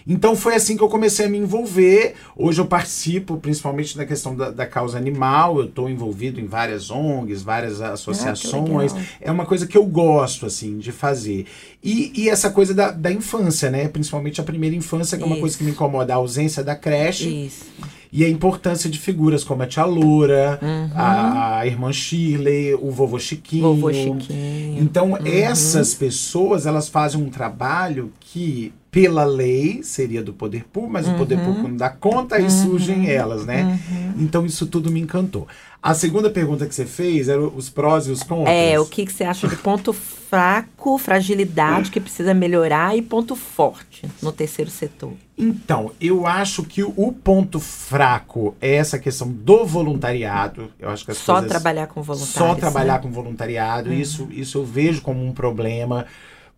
Então 0.10 0.36
foi 0.36 0.56
assim 0.56 0.76
que 0.76 0.82
eu 0.84 0.90
comecei 0.90 1.28
a 1.28 1.30
me 1.30 1.38
envolver. 1.38 2.16
Hoje 2.36 2.60
eu 2.60 2.66
participo 2.66 3.38
principalmente 3.38 3.96
da 3.96 4.06
questão 4.06 4.36
da, 4.36 4.50
da 4.50 4.66
causa 4.66 4.98
animal. 4.98 5.60
Eu 5.60 5.66
estou 5.66 5.88
envolvido 5.88 6.42
em 6.42 6.48
várias 6.48 6.90
ONGs, 6.90 7.44
várias 7.44 7.80
associações. 7.80 8.92
legal. 8.94 9.08
é 9.22 9.32
uma 9.32 9.46
coisa 9.46 9.68
que 9.68 9.78
eu 9.78 9.86
gosto 9.86 10.46
assim 10.48 10.80
de 10.80 10.92
fazer. 10.92 11.46
E, 11.84 12.12
e 12.16 12.28
essa 12.30 12.50
coisa 12.50 12.74
da, 12.74 12.92
da 12.92 13.12
infância, 13.12 13.70
né? 13.70 13.88
Principalmente 13.88 14.42
a 14.42 14.44
primeira 14.44 14.76
infância, 14.76 15.16
que 15.18 15.24
é 15.24 15.28
uma 15.28 15.38
coisa 15.38 15.56
que 15.58 15.64
me 15.64 15.72
incomoda, 15.72 16.12
a 16.14 16.18
ausência 16.18 16.64
da 16.64 16.76
creche. 16.76 17.46
Isso. 17.46 17.66
E 18.12 18.26
a 18.26 18.28
importância 18.30 18.90
de 18.90 18.98
figuras 18.98 19.44
como 19.44 19.62
a 19.62 19.68
tia 19.68 19.86
Loura, 19.86 20.58
Uhum. 20.64 20.90
a, 20.96 21.60
a 21.60 21.68
irmã 21.68 21.94
Shirley, 21.94 22.74
o 22.74 22.90
vovô 22.90 23.20
Chiquinho. 23.20 23.62
Vovô 23.76 23.94
Chiquinho. 23.94 24.82
Então, 24.82 25.12
Uhum. 25.12 25.18
essas 25.28 25.94
pessoas, 25.94 26.66
elas 26.66 26.90
fazem 26.90 27.22
um 27.22 27.30
trabalho 27.30 28.12
que, 28.20 28.74
pela 28.92 29.24
lei, 29.24 29.84
seria 29.84 30.24
do 30.24 30.34
poder 30.34 30.66
público, 30.66 30.94
mas 30.94 31.08
o 31.08 31.14
poder 31.14 31.38
Uhum. 31.38 31.46
público 31.46 31.68
não 31.68 31.78
dá 31.78 31.90
conta 31.90 32.40
e 32.40 32.50
surgem 32.50 33.10
elas, 33.10 33.46
né? 33.46 33.80
Então, 34.18 34.46
isso 34.46 34.66
tudo 34.66 34.92
me 34.92 35.00
encantou. 35.00 35.48
A 35.82 35.94
segunda 35.94 36.30
pergunta 36.30 36.66
que 36.66 36.76
você 36.76 36.86
fez 36.86 37.30
era 37.30 37.40
os 37.40 37.70
prós 37.70 38.08
e 38.08 38.12
os 38.12 38.22
contras. 38.24 38.50
É, 38.54 38.80
o 38.80 38.86
que, 38.86 39.06
que 39.06 39.14
você 39.14 39.24
acha 39.24 39.48
de 39.48 39.56
ponto 39.56 39.94
fraco, 39.94 40.98
fragilidade 40.98 41.90
que 41.90 42.00
precisa 42.02 42.34
melhorar 42.34 42.98
e 42.98 43.02
ponto 43.02 43.36
forte 43.36 44.06
no 44.22 44.32
terceiro 44.32 44.70
setor? 44.70 45.14
Então, 45.38 45.92
eu 46.02 46.28
acho 46.28 46.64
que 46.64 46.84
o 46.84 47.14
ponto 47.14 47.62
fraco 47.62 48.56
é 48.60 48.76
essa 48.76 49.00
questão 49.00 49.30
do 49.30 49.66
voluntariado. 49.66 50.70
Eu 50.78 50.90
acho 50.90 51.06
que 51.06 51.12
as 51.12 51.18
Só 51.18 51.36
coisas... 51.36 51.50
trabalhar 51.50 51.88
com 51.88 52.02
voluntários. 52.02 52.36
Só 52.36 52.56
trabalhar 52.56 52.96
né? 52.96 53.00
com 53.00 53.10
voluntariado, 53.12 53.94
isso, 53.94 54.28
isso 54.32 54.58
eu 54.58 54.66
vejo 54.66 55.02
como 55.02 55.26
um 55.26 55.32
problema, 55.32 56.06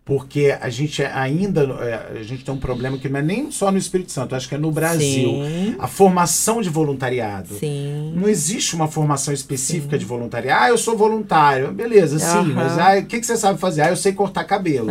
porque 0.04 0.56
a 0.60 0.68
gente 0.68 1.02
ainda 1.04 1.62
é, 1.62 2.18
a 2.20 2.22
gente 2.24 2.44
tem 2.44 2.52
um 2.52 2.58
problema 2.58 2.98
que 2.98 3.08
não 3.08 3.20
é 3.20 3.22
nem 3.22 3.52
só 3.52 3.70
no 3.70 3.78
Espírito 3.78 4.10
Santo, 4.10 4.34
acho 4.34 4.48
que 4.48 4.54
é 4.56 4.58
no 4.58 4.72
Brasil. 4.72 5.28
Sim. 5.28 5.76
A 5.78 5.86
formação 5.86 6.60
de 6.60 6.68
voluntariado. 6.68 7.54
Sim. 7.54 8.12
Não 8.16 8.28
existe 8.28 8.74
uma 8.74 8.88
formação 8.88 9.32
específica 9.32 9.96
de 9.96 10.04
voluntariado. 10.04 10.64
Ah, 10.64 10.68
eu 10.70 10.78
sou 10.78 10.96
voluntário. 10.96 11.70
Beleza, 11.72 12.18
sim, 12.18 12.52
mas 12.52 12.76
ah, 12.78 12.98
o 12.98 13.06
que, 13.06 13.20
que 13.20 13.26
você 13.26 13.36
sabe 13.36 13.60
fazer? 13.60 13.82
Ah, 13.82 13.90
eu 13.90 13.96
sei 13.96 14.12
cortar 14.12 14.42
cabelo. 14.44 14.88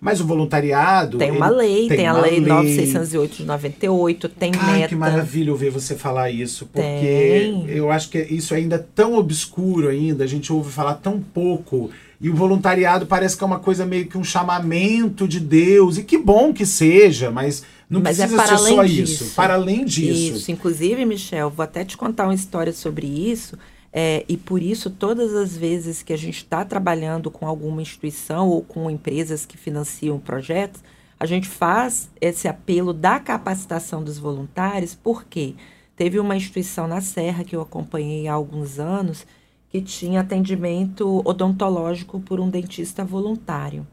Mas 0.00 0.20
o 0.20 0.24
voluntariado. 0.24 1.18
Tem 1.18 1.32
uma 1.32 1.48
lei, 1.48 1.88
tem, 1.88 2.06
a 2.06 2.14
uma 2.14 2.22
lei 2.22 2.40
9608 2.40 3.36
de 3.38 3.44
98, 3.44 4.28
tem 4.28 4.52
Ai, 4.56 4.76
meta. 4.76 4.88
que 4.88 4.94
maravilha 4.94 5.50
ouvir 5.50 5.70
você 5.70 5.96
falar 5.96 6.30
isso, 6.30 6.66
porque 6.72 6.80
Tem. 6.80 7.68
eu 7.70 7.90
acho 7.90 8.08
que 8.08 8.18
isso 8.18 8.54
ainda 8.54 8.76
é 8.76 8.84
tão 8.94 9.14
obscuro 9.14 9.88
ainda, 9.88 10.22
a 10.22 10.26
gente 10.26 10.52
ouve 10.52 10.70
falar 10.70 10.94
tão 10.94 11.20
pouco. 11.20 11.90
E 12.20 12.28
o 12.28 12.34
voluntariado 12.34 13.06
parece 13.06 13.36
que 13.36 13.44
é 13.44 13.46
uma 13.46 13.60
coisa 13.60 13.86
meio 13.86 14.06
que 14.06 14.18
um 14.18 14.24
chamamento 14.24 15.28
de 15.28 15.38
Deus. 15.38 15.98
E 15.98 16.02
que 16.02 16.18
bom 16.18 16.52
que 16.52 16.66
seja, 16.66 17.30
mas 17.30 17.62
não 17.88 18.00
Mas 18.00 18.18
é 18.18 18.26
precisa 18.26 18.42
para 18.42 18.58
ser 18.58 18.74
só 18.74 18.84
disso. 18.84 19.24
isso. 19.24 19.34
Para 19.34 19.54
além 19.54 19.84
disso. 19.84 20.36
Isso, 20.36 20.50
inclusive, 20.50 21.04
Michel, 21.04 21.48
vou 21.50 21.62
até 21.62 21.84
te 21.84 21.96
contar 21.96 22.24
uma 22.24 22.34
história 22.34 22.72
sobre 22.72 23.06
isso. 23.06 23.56
é, 23.92 24.24
e 24.28 24.36
por 24.36 24.60
isso, 24.62 24.90
todas 24.90 25.34
as 25.34 25.56
vezes 25.56 26.02
que 26.02 26.12
a 26.12 26.16
gente 26.18 26.38
está 26.38 26.64
trabalhando 26.64 27.30
com 27.30 27.46
alguma 27.46 27.80
instituição 27.80 28.48
ou 28.48 28.62
com 28.62 28.90
empresas 28.90 29.46
que 29.46 29.56
financiam 29.56 30.18
projetos, 30.18 30.82
a 31.18 31.24
gente 31.24 31.48
faz 31.48 32.08
esse 32.20 32.46
apelo 32.46 32.92
da 32.92 33.18
capacitação 33.18 34.04
dos 34.04 34.18
voluntários, 34.18 34.94
porque 34.94 35.54
teve 35.96 36.18
uma 36.20 36.36
instituição 36.36 36.86
na 36.86 37.00
Serra 37.00 37.42
que 37.42 37.56
eu 37.56 37.62
acompanhei 37.62 38.28
há 38.28 38.34
alguns 38.34 38.78
anos 38.78 39.26
que 39.70 39.80
tinha 39.80 40.20
atendimento 40.20 41.22
odontológico 41.24 42.20
por 42.20 42.40
um 42.40 42.48
dentista 42.48 43.04
voluntário. 43.04 43.86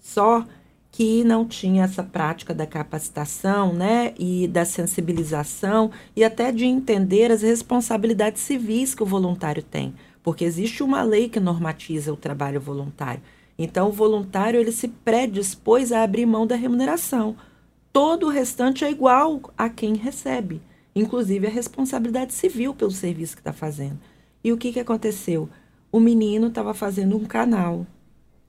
Só 0.00 0.44
que 0.90 1.22
não 1.22 1.46
tinha 1.46 1.84
essa 1.84 2.02
prática 2.02 2.54
da 2.54 2.66
capacitação, 2.66 3.72
né, 3.72 4.14
e 4.18 4.48
da 4.48 4.64
sensibilização 4.64 5.90
e 6.16 6.24
até 6.24 6.50
de 6.50 6.64
entender 6.64 7.30
as 7.30 7.42
responsabilidades 7.42 8.42
civis 8.42 8.94
que 8.94 9.02
o 9.02 9.06
voluntário 9.06 9.62
tem, 9.62 9.94
porque 10.22 10.44
existe 10.44 10.82
uma 10.82 11.02
lei 11.02 11.28
que 11.28 11.38
normatiza 11.38 12.12
o 12.12 12.16
trabalho 12.16 12.60
voluntário. 12.60 13.22
Então 13.58 13.88
o 13.88 13.92
voluntário 13.92 14.58
ele 14.58 14.72
se 14.72 14.88
predispôs 14.88 15.92
a 15.92 16.02
abrir 16.02 16.26
mão 16.26 16.46
da 16.46 16.56
remuneração. 16.56 17.36
Todo 17.92 18.26
o 18.26 18.30
restante 18.30 18.84
é 18.84 18.90
igual 18.90 19.40
a 19.56 19.68
quem 19.68 19.94
recebe, 19.94 20.62
inclusive 20.94 21.46
a 21.46 21.50
responsabilidade 21.50 22.32
civil 22.32 22.74
pelo 22.74 22.90
serviço 22.90 23.34
que 23.34 23.40
está 23.40 23.52
fazendo. 23.52 23.98
E 24.48 24.52
o 24.52 24.56
que, 24.56 24.72
que 24.72 24.80
aconteceu? 24.80 25.46
O 25.92 26.00
menino 26.00 26.46
estava 26.46 26.72
fazendo 26.72 27.14
um 27.14 27.26
canal 27.26 27.86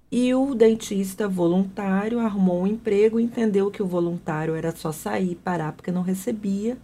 e 0.09 0.33
o 0.33 0.55
dentista 0.55 1.27
voluntário 1.27 2.19
arrumou 2.19 2.61
um 2.61 2.67
emprego, 2.67 3.19
entendeu 3.19 3.69
que 3.69 3.83
o 3.83 3.85
voluntário 3.85 4.55
era 4.55 4.73
só 4.73 4.93
sair, 4.93 5.35
parar 5.35 5.73
porque 5.73 5.91
não 5.91 6.01
recebia. 6.01 6.77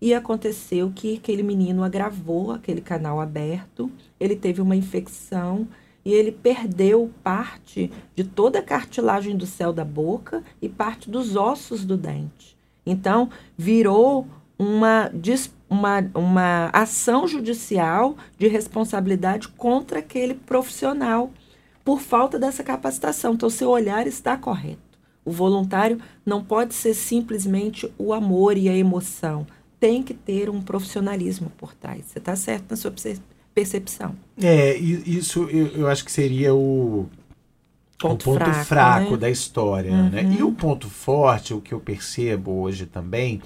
e 0.00 0.14
aconteceu 0.14 0.92
que 0.94 1.16
aquele 1.16 1.42
menino 1.42 1.82
agravou 1.82 2.52
aquele 2.52 2.80
canal 2.80 3.20
aberto, 3.20 3.90
ele 4.20 4.36
teve 4.36 4.62
uma 4.62 4.76
infecção 4.76 5.66
e 6.04 6.12
ele 6.12 6.30
perdeu 6.30 7.10
parte 7.20 7.90
de 8.14 8.22
toda 8.22 8.60
a 8.60 8.62
cartilagem 8.62 9.36
do 9.36 9.44
céu 9.44 9.72
da 9.72 9.84
boca 9.84 10.44
e 10.60 10.68
parte 10.68 11.10
dos 11.10 11.34
ossos 11.34 11.84
do 11.84 11.96
dente. 11.96 12.56
Então, 12.86 13.28
virou 13.58 14.24
uma, 14.62 15.10
uma, 15.68 16.10
uma 16.14 16.70
ação 16.72 17.26
judicial 17.26 18.16
de 18.38 18.46
responsabilidade 18.46 19.48
contra 19.48 19.98
aquele 19.98 20.34
profissional 20.34 21.30
por 21.84 22.00
falta 22.00 22.38
dessa 22.38 22.62
capacitação. 22.62 23.34
Então, 23.34 23.50
seu 23.50 23.68
olhar 23.70 24.06
está 24.06 24.36
correto. 24.36 24.80
O 25.24 25.30
voluntário 25.30 25.98
não 26.24 26.44
pode 26.44 26.74
ser 26.74 26.94
simplesmente 26.94 27.92
o 27.98 28.12
amor 28.12 28.56
e 28.56 28.68
a 28.68 28.76
emoção. 28.76 29.46
Tem 29.78 30.02
que 30.02 30.14
ter 30.14 30.48
um 30.48 30.60
profissionalismo 30.60 31.50
por 31.56 31.74
trás. 31.74 32.04
Você 32.06 32.18
está 32.18 32.36
certo 32.36 32.70
na 32.70 32.76
sua 32.76 32.92
percepção. 33.54 34.14
É, 34.40 34.76
isso 34.76 35.48
eu, 35.50 35.66
eu 35.68 35.88
acho 35.88 36.04
que 36.04 36.12
seria 36.12 36.54
o 36.54 37.08
ponto, 37.98 38.30
o 38.30 38.32
ponto 38.32 38.44
fraco, 38.44 38.64
fraco 38.64 39.10
né? 39.12 39.16
da 39.16 39.30
história. 39.30 39.92
Uhum. 39.92 40.10
Né? 40.10 40.36
E 40.38 40.42
o 40.42 40.52
ponto 40.52 40.88
forte, 40.88 41.54
o 41.54 41.60
que 41.60 41.72
eu 41.72 41.80
percebo 41.80 42.52
hoje 42.60 42.86
também, 42.86 43.40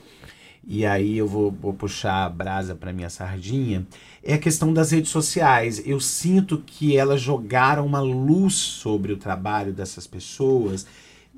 e 0.66 0.84
aí 0.84 1.16
eu 1.16 1.28
vou, 1.28 1.50
vou 1.50 1.72
puxar 1.72 2.24
a 2.24 2.28
brasa 2.28 2.74
para 2.74 2.92
minha 2.92 3.08
sardinha, 3.08 3.86
é 4.22 4.34
a 4.34 4.38
questão 4.38 4.72
das 4.72 4.90
redes 4.90 5.10
sociais. 5.10 5.80
Eu 5.86 6.00
sinto 6.00 6.58
que 6.66 6.96
elas 6.96 7.20
jogaram 7.20 7.86
uma 7.86 8.00
luz 8.00 8.54
sobre 8.54 9.12
o 9.12 9.16
trabalho 9.16 9.72
dessas 9.72 10.06
pessoas 10.06 10.84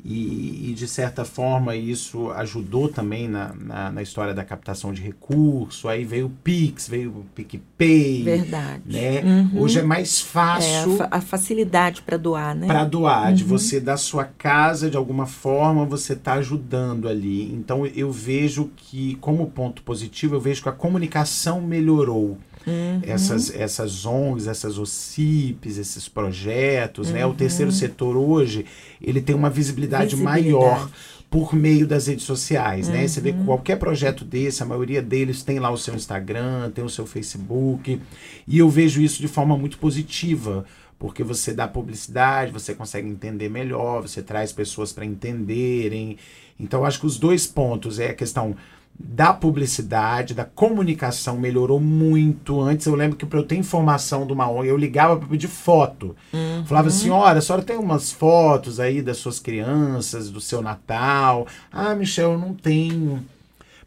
e, 0.04 0.70
e, 0.70 0.74
de 0.74 0.86
certa 0.86 1.24
forma 1.24 1.74
isso 1.74 2.30
ajudou 2.30 2.88
também 2.88 3.28
na, 3.28 3.52
na, 3.54 3.92
na, 3.92 4.02
história 4.02 4.32
da 4.32 4.44
captação 4.44 4.92
de 4.92 5.02
recurso. 5.02 5.88
Aí 5.88 6.04
veio 6.04 6.26
o 6.26 6.30
Pix, 6.30 6.88
veio 6.88 7.10
o 7.10 7.24
PicPay. 7.34 8.22
Verdade. 8.22 8.82
Né? 8.86 9.20
Uhum. 9.22 9.60
Hoje 9.60 9.80
é 9.80 9.82
mais 9.82 10.20
fácil. 10.20 10.70
É, 10.70 10.94
a, 10.94 10.96
fa 10.96 11.08
a, 11.10 11.20
facilidade 11.20 12.02
para 12.02 12.16
doar, 12.16 12.54
né? 12.54 12.66
Para 12.66 12.84
doar, 12.84 13.28
uhum. 13.28 13.34
de 13.34 13.44
você 13.44 13.80
da 13.80 13.96
sua 13.96 14.24
casa, 14.24 14.88
de 14.88 14.96
alguma 14.96 15.26
forma, 15.26 15.84
você 15.84 16.12
está 16.12 16.34
ajudando 16.34 17.08
ali. 17.08 17.52
Então 17.52 17.84
eu 17.84 18.12
vejo 18.12 18.70
que, 18.76 19.16
como 19.16 19.50
ponto 19.50 19.82
positivo, 19.82 20.36
eu 20.36 20.40
vejo 20.40 20.62
que 20.62 20.68
a 20.68 20.72
comunicação 20.72 21.60
melhorou. 21.60 22.38
Uhum. 22.66 23.00
Essas, 23.02 23.54
essas 23.54 24.04
ONGs, 24.04 24.46
essas 24.46 24.78
OCIPs, 24.78 25.78
esses 25.78 26.08
projetos, 26.08 27.08
uhum. 27.08 27.14
né? 27.14 27.26
O 27.26 27.34
terceiro 27.34 27.70
uhum. 27.70 27.76
setor 27.76 28.16
hoje, 28.16 28.66
ele 29.00 29.20
tem 29.20 29.34
uma 29.34 29.50
visibilidade, 29.50 30.16
visibilidade. 30.16 30.50
maior 30.50 30.90
por 31.30 31.54
meio 31.54 31.86
das 31.86 32.06
redes 32.06 32.24
sociais, 32.24 32.88
né? 32.88 33.06
Você 33.06 33.20
vê 33.20 33.32
que 33.32 33.38
uhum. 33.38 33.44
qualquer 33.44 33.76
projeto 33.76 34.24
desse, 34.24 34.62
a 34.62 34.66
maioria 34.66 35.02
deles 35.02 35.42
tem 35.42 35.58
lá 35.58 35.70
o 35.70 35.76
seu 35.76 35.94
Instagram, 35.94 36.70
tem 36.70 36.82
o 36.84 36.88
seu 36.88 37.06
Facebook, 37.06 38.00
e 38.46 38.58
eu 38.58 38.68
vejo 38.68 39.00
isso 39.02 39.20
de 39.20 39.28
forma 39.28 39.56
muito 39.56 39.76
positiva, 39.78 40.64
porque 40.98 41.22
você 41.22 41.52
dá 41.52 41.68
publicidade, 41.68 42.50
você 42.50 42.74
consegue 42.74 43.06
entender 43.06 43.50
melhor, 43.50 44.00
você 44.00 44.22
traz 44.22 44.52
pessoas 44.52 44.90
para 44.90 45.04
entenderem. 45.04 46.16
Então, 46.58 46.84
acho 46.84 46.98
que 46.98 47.06
os 47.06 47.18
dois 47.18 47.46
pontos 47.46 47.98
é 47.98 48.10
a 48.10 48.14
questão 48.14 48.56
da 48.98 49.32
publicidade, 49.32 50.34
da 50.34 50.44
comunicação 50.44 51.38
melhorou 51.38 51.78
muito. 51.78 52.60
Antes 52.60 52.84
eu 52.86 52.96
lembro 52.96 53.16
que 53.16 53.24
para 53.24 53.38
eu 53.38 53.44
ter 53.44 53.54
informação 53.54 54.26
de 54.26 54.32
uma 54.32 54.50
ONG, 54.50 54.68
eu 54.68 54.76
ligava 54.76 55.16
para 55.16 55.28
pedir 55.28 55.46
foto. 55.46 56.16
Uhum. 56.32 56.64
Falava 56.66 56.88
assim: 56.88 57.08
olha, 57.10 57.38
a 57.38 57.40
senhora 57.40 57.62
tem 57.62 57.76
umas 57.76 58.10
fotos 58.10 58.80
aí 58.80 59.00
das 59.00 59.18
suas 59.18 59.38
crianças, 59.38 60.30
do 60.30 60.40
seu 60.40 60.60
Natal. 60.60 61.46
Ah, 61.70 61.94
Michel, 61.94 62.32
eu 62.32 62.38
não 62.38 62.52
tenho. 62.52 63.24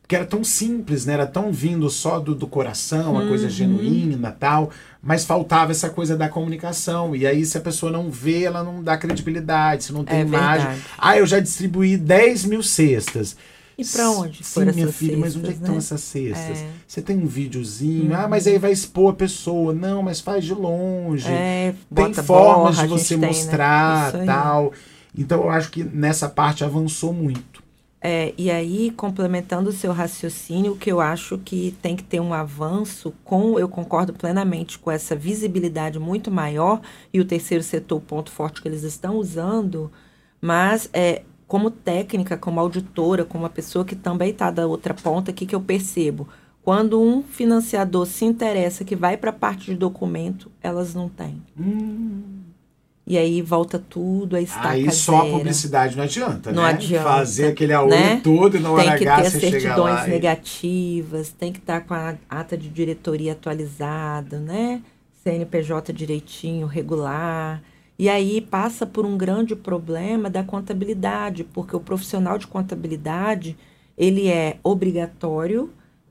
Porque 0.01 0.15
era 0.15 0.25
tão 0.25 0.43
simples, 0.43 1.05
né? 1.05 1.13
Era 1.13 1.27
tão 1.27 1.51
vindo 1.51 1.89
só 1.89 2.19
do, 2.19 2.33
do 2.33 2.47
coração, 2.47 3.11
uma 3.11 3.21
uhum. 3.21 3.27
coisa 3.27 3.49
genuína 3.49 4.35
tal. 4.37 4.69
Mas 5.03 5.25
faltava 5.25 5.71
essa 5.71 5.89
coisa 5.89 6.15
da 6.15 6.29
comunicação. 6.29 7.15
E 7.15 7.27
aí, 7.27 7.45
se 7.45 7.57
a 7.57 7.61
pessoa 7.61 7.91
não 7.91 8.09
vê, 8.09 8.43
ela 8.43 8.63
não 8.63 8.81
dá 8.81 8.97
credibilidade, 8.97 9.85
se 9.85 9.93
não 9.93 10.05
tem 10.05 10.19
é 10.19 10.21
imagem. 10.21 10.67
Verdade. 10.67 10.85
Ah, 10.97 11.17
eu 11.17 11.25
já 11.25 11.39
distribuí 11.39 11.97
10 11.97 12.45
mil 12.45 12.63
cestas. 12.63 13.35
E 13.81 13.85
para 13.85 14.11
onde 14.11 14.43
Sim, 14.43 14.59
minha 14.65 14.87
filha, 14.87 14.91
cestas, 14.91 15.17
mas 15.17 15.35
onde 15.35 15.49
é 15.49 15.53
que 15.53 15.59
né? 15.59 15.63
estão 15.63 15.77
essas 15.77 16.01
cestas? 16.01 16.59
É. 16.59 16.69
Você 16.87 17.01
tem 17.01 17.17
um 17.17 17.25
videozinho, 17.25 18.15
ah, 18.15 18.27
mas 18.27 18.45
aí 18.45 18.57
vai 18.57 18.71
expor 18.71 19.13
a 19.13 19.15
pessoa. 19.15 19.73
Não, 19.73 20.03
mas 20.03 20.19
faz 20.19 20.45
de 20.45 20.53
longe. 20.53 21.27
É, 21.27 21.73
tem 21.93 22.13
formas 22.13 22.75
borra, 22.75 22.87
de 22.87 22.87
você 22.87 23.17
mostrar, 23.17 24.11
tem, 24.11 24.21
né? 24.21 24.25
tal. 24.27 24.71
Então 25.17 25.41
eu 25.41 25.49
acho 25.49 25.71
que 25.71 25.83
nessa 25.83 26.29
parte 26.29 26.63
avançou 26.63 27.11
muito. 27.11 27.61
É, 28.03 28.33
e 28.35 28.49
aí, 28.49 28.89
complementando 28.89 29.69
o 29.69 29.73
seu 29.73 29.91
raciocínio, 29.91 30.71
o 30.71 30.77
que 30.77 30.91
eu 30.91 30.99
acho 30.99 31.37
que 31.37 31.75
tem 31.83 31.95
que 31.95 32.03
ter 32.03 32.19
um 32.19 32.33
avanço 32.33 33.13
com, 33.23 33.59
eu 33.59 33.69
concordo 33.69 34.11
plenamente 34.11 34.79
com 34.79 34.89
essa 34.89 35.15
visibilidade 35.15 35.99
muito 35.99 36.31
maior, 36.31 36.81
e 37.13 37.19
o 37.21 37.25
terceiro 37.25 37.63
setor, 37.63 37.97
o 37.97 38.01
ponto 38.01 38.31
forte 38.31 38.59
que 38.59 38.67
eles 38.67 38.81
estão 38.81 39.17
usando, 39.17 39.91
mas 40.41 40.89
é, 40.91 41.21
como 41.51 41.69
técnica, 41.69 42.37
como 42.37 42.61
auditora, 42.61 43.25
como 43.25 43.43
uma 43.43 43.49
pessoa 43.49 43.83
que 43.83 43.93
também 43.93 44.29
está 44.29 44.49
da 44.49 44.65
outra 44.65 44.93
ponta, 44.93 45.31
o 45.31 45.33
que, 45.33 45.45
que 45.45 45.53
eu 45.53 45.59
percebo? 45.59 46.25
Quando 46.63 47.01
um 47.01 47.21
financiador 47.21 48.05
se 48.05 48.23
interessa 48.23 48.85
que 48.85 48.95
vai 48.95 49.17
para 49.17 49.31
a 49.31 49.33
parte 49.33 49.65
de 49.65 49.75
documento, 49.75 50.49
elas 50.63 50.95
não 50.95 51.09
têm. 51.09 51.41
Hum. 51.59 52.21
E 53.05 53.17
aí 53.17 53.41
volta 53.41 53.77
tudo 53.77 54.37
a 54.37 54.41
estaca 54.41 54.69
Aí 54.69 54.89
só 54.93 55.23
a 55.23 55.25
publicidade 55.25 55.97
não 55.97 56.05
adianta, 56.05 56.53
não 56.53 56.63
né? 56.63 56.69
adianta. 56.69 57.03
Fazer 57.03 57.47
aquele 57.47 57.73
aulho 57.73 57.89
né? 57.89 58.21
todo 58.23 58.55
e 58.55 58.59
não 58.61 58.77
Tem 58.77 58.95
que 58.95 59.03
ter 59.03 59.29
certidões 59.29 60.07
negativas, 60.07 61.27
e... 61.27 61.33
tem 61.33 61.51
que 61.51 61.59
estar 61.59 61.81
tá 61.81 61.85
com 61.85 61.93
a 61.93 62.15
ata 62.29 62.57
de 62.57 62.69
diretoria 62.69 63.33
atualizada, 63.33 64.39
né? 64.39 64.81
CNPJ 65.21 65.91
direitinho, 65.91 66.65
regular. 66.65 67.61
E 68.01 68.09
aí 68.09 68.41
passa 68.41 68.83
por 68.83 69.05
um 69.05 69.15
grande 69.15 69.55
problema 69.55 70.27
da 70.27 70.43
contabilidade, 70.43 71.43
porque 71.43 71.75
o 71.75 71.79
profissional 71.79 72.35
de 72.35 72.47
contabilidade 72.47 73.55
ele 73.95 74.27
é 74.27 74.57
obrigatório 74.63 75.69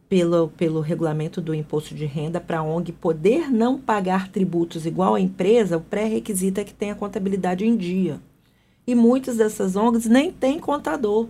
pelo, 0.09 0.51
pelo 0.51 0.81
regulamento 0.81 1.41
do 1.41 1.53
imposto 1.53 1.93
de 1.93 2.07
renda 2.07 2.41
para 2.41 2.61
a 2.61 2.63
ONG 2.63 2.93
poder 2.93 3.51
não 3.51 3.77
pagar 3.77 4.29
tributos 4.29 4.87
igual 4.87 5.17
à 5.17 5.21
empresa, 5.21 5.79
o 5.79 5.81
pré-requisito 5.81 6.61
é 6.61 6.65
que 6.65 6.73
tenha 6.73 6.95
contabilidade 6.95 7.67
em 7.67 7.77
dia. 7.77 8.21
E 8.87 8.95
muitas 8.95 9.39
dessas 9.39 9.75
ONGs 9.75 10.07
nem 10.07 10.31
têm 10.31 10.61
contador. 10.61 11.27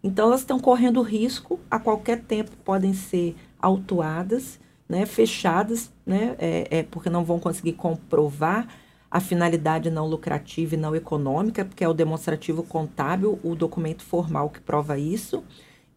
Então 0.00 0.28
elas 0.28 0.42
estão 0.42 0.60
correndo 0.60 1.02
risco, 1.02 1.58
a 1.68 1.80
qualquer 1.80 2.22
tempo 2.22 2.52
podem 2.64 2.94
ser 2.94 3.34
autuadas, 3.60 4.60
né, 4.88 5.04
fechadas, 5.06 5.90
né, 6.06 6.36
é, 6.38 6.68
é, 6.70 6.82
porque 6.84 7.10
não 7.10 7.24
vão 7.24 7.40
conseguir 7.40 7.72
comprovar 7.72 8.68
a 9.10 9.20
finalidade 9.20 9.90
não 9.90 10.06
lucrativa 10.06 10.74
e 10.74 10.78
não 10.78 10.94
econômica, 10.94 11.64
porque 11.64 11.82
é 11.82 11.88
o 11.88 11.94
demonstrativo 11.94 12.62
contábil, 12.62 13.38
o 13.42 13.54
documento 13.54 14.02
formal 14.02 14.50
que 14.50 14.60
prova 14.60 14.98
isso, 14.98 15.42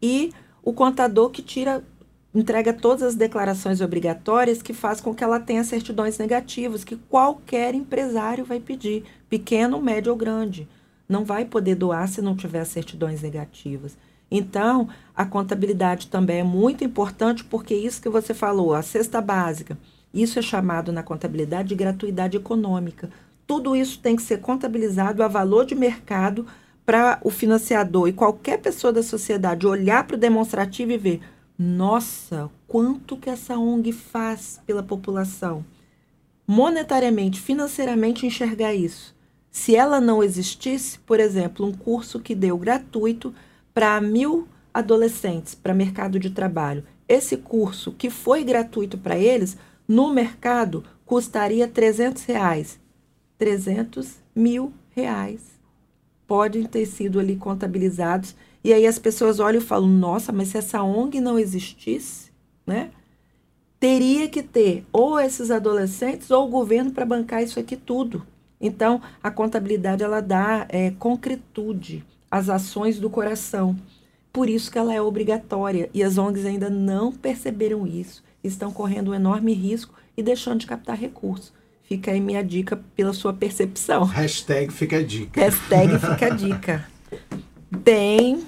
e 0.02 0.32
o 0.64 0.72
contador 0.72 1.30
que 1.30 1.42
tira, 1.42 1.84
entrega 2.34 2.72
todas 2.72 3.04
as 3.04 3.16
declarações 3.16 3.82
obrigatórias 3.82 4.62
que 4.62 4.74
faz 4.74 5.02
com 5.02 5.14
que 5.14 5.24
ela 5.24 5.40
tenha 5.40 5.64
certidões 5.64 6.18
negativas, 6.18 6.84
que 6.84 6.96
qualquer 6.96 7.76
empresário 7.76 8.46
vai 8.46 8.60
pedir, 8.60 9.04
pequeno, 9.30 9.82
médio 9.82 10.12
ou 10.12 10.18
grande. 10.18 10.68
Não 11.10 11.26
vai 11.26 11.44
poder 11.44 11.76
doar 11.76 12.08
se 12.08 12.22
não 12.22 12.36
tiver 12.36 12.64
certidões 12.64 13.22
negativas. 13.22 13.98
Então, 14.32 14.88
a 15.14 15.26
contabilidade 15.26 16.08
também 16.08 16.40
é 16.40 16.44
muito 16.44 16.86
importante, 16.86 17.44
porque 17.44 17.76
isso 17.76 18.02
que 18.02 18.08
você 18.08 18.34
falou, 18.34 18.74
a 18.74 18.82
cesta 18.82 19.20
básica, 19.20 19.78
isso 20.14 20.40
é 20.40 20.42
chamado 20.42 20.92
na 20.92 21.04
contabilidade 21.04 21.70
de 21.70 21.76
gratuidade 21.76 22.38
econômica. 22.38 23.10
Tudo 23.48 23.76
isso 23.76 24.00
tem 24.00 24.16
que 24.16 24.22
ser 24.22 24.40
contabilizado 24.40 25.24
a 25.24 25.28
valor 25.28 25.66
de 25.66 25.76
mercado 25.76 26.46
para 26.86 27.20
o 27.24 27.30
financiador 27.30 28.08
e 28.08 28.14
qualquer 28.14 28.58
pessoa 28.58 28.92
da 28.92 29.04
sociedade 29.04 29.68
olhar 29.68 30.06
para 30.06 30.16
o 30.16 30.20
demonstrativo 30.20 30.92
e 30.92 30.98
ver: 30.98 31.22
nossa, 31.58 32.50
quanto 32.68 33.16
que 33.18 33.30
essa 33.30 33.58
ONG 33.58 33.92
faz 33.92 34.60
pela 34.66 34.84
população? 34.84 35.64
Monetariamente, 36.48 37.40
financeiramente, 37.40 38.26
enxergar 38.26 38.74
isso. 38.74 39.16
Se 39.50 39.76
ela 39.76 40.02
não 40.02 40.24
existisse, 40.24 40.98
por 41.00 41.20
exemplo, 41.20 41.66
um 41.66 41.72
curso 41.72 42.20
que 42.20 42.34
deu 42.34 42.58
gratuito 42.58 43.34
para 43.74 44.00
mil 44.02 44.48
adolescentes 44.74 45.54
para 45.54 45.74
mercado 45.74 46.18
de 46.18 46.30
trabalho, 46.30 46.84
esse 47.08 47.38
curso 47.38 47.92
que 47.92 48.10
foi 48.10 48.44
gratuito 48.44 48.98
para 48.98 49.18
eles 49.18 49.58
no 49.92 50.10
mercado 50.10 50.86
custaria 51.06 51.68
300 51.68 52.24
reais. 52.24 52.80
300 53.38 54.20
mil 54.34 54.72
reais 54.92 55.42
podem 56.26 56.64
ter 56.64 56.86
sido 56.86 57.20
ali 57.20 57.36
contabilizados. 57.36 58.34
E 58.64 58.72
aí 58.72 58.88
as 58.88 58.98
pessoas 58.98 59.42
olham 59.42 59.62
e 59.62 59.66
falam: 59.66 59.90
nossa, 59.90 60.32
mas 60.32 60.48
se 60.48 60.58
essa 60.58 60.82
ONG 60.82 61.20
não 61.20 61.38
existisse, 61.38 62.32
né? 62.66 62.92
Teria 63.82 64.30
que 64.30 64.42
ter 64.42 64.86
ou 64.94 65.20
esses 65.20 65.52
adolescentes 65.52 66.32
ou 66.32 66.48
o 66.48 66.50
governo 66.50 66.92
para 66.92 67.06
bancar 67.06 67.44
isso 67.44 67.60
aqui 67.60 67.76
tudo. 67.76 68.26
Então, 68.62 69.02
a 69.22 69.30
contabilidade 69.30 70.04
ela 70.04 70.22
dá 70.22 70.68
é, 70.70 70.92
concretude 70.92 72.06
às 72.30 72.48
ações 72.48 72.98
do 72.98 73.10
coração. 73.10 73.76
Por 74.32 74.50
isso 74.50 74.72
que 74.72 74.78
ela 74.78 74.94
é 74.94 75.02
obrigatória. 75.02 75.90
E 75.94 76.02
as 76.02 76.18
ONGs 76.18 76.46
ainda 76.46 76.70
não 76.70 77.12
perceberam 77.12 77.86
isso. 77.86 78.24
Estão 78.44 78.72
correndo 78.72 79.12
um 79.12 79.14
enorme 79.14 79.54
risco 79.54 79.94
e 80.16 80.24
deixando 80.24 80.60
de 80.60 80.68
captar 80.68 80.98
recursos. 80.98 81.54
Fica 81.84 82.12
aí 82.12 82.22
minha 82.22 82.44
dica 82.44 82.82
pela 82.96 83.14
sua 83.14 83.34
percepção. 83.34 84.04
Hashtag 84.06 84.72
fica 84.72 84.98
a 84.98 85.04
dica. 85.04 85.42
Hashtag 85.42 86.00
fica 86.00 86.26
a 86.28 86.30
dica. 86.30 86.88
Bem, 87.70 88.44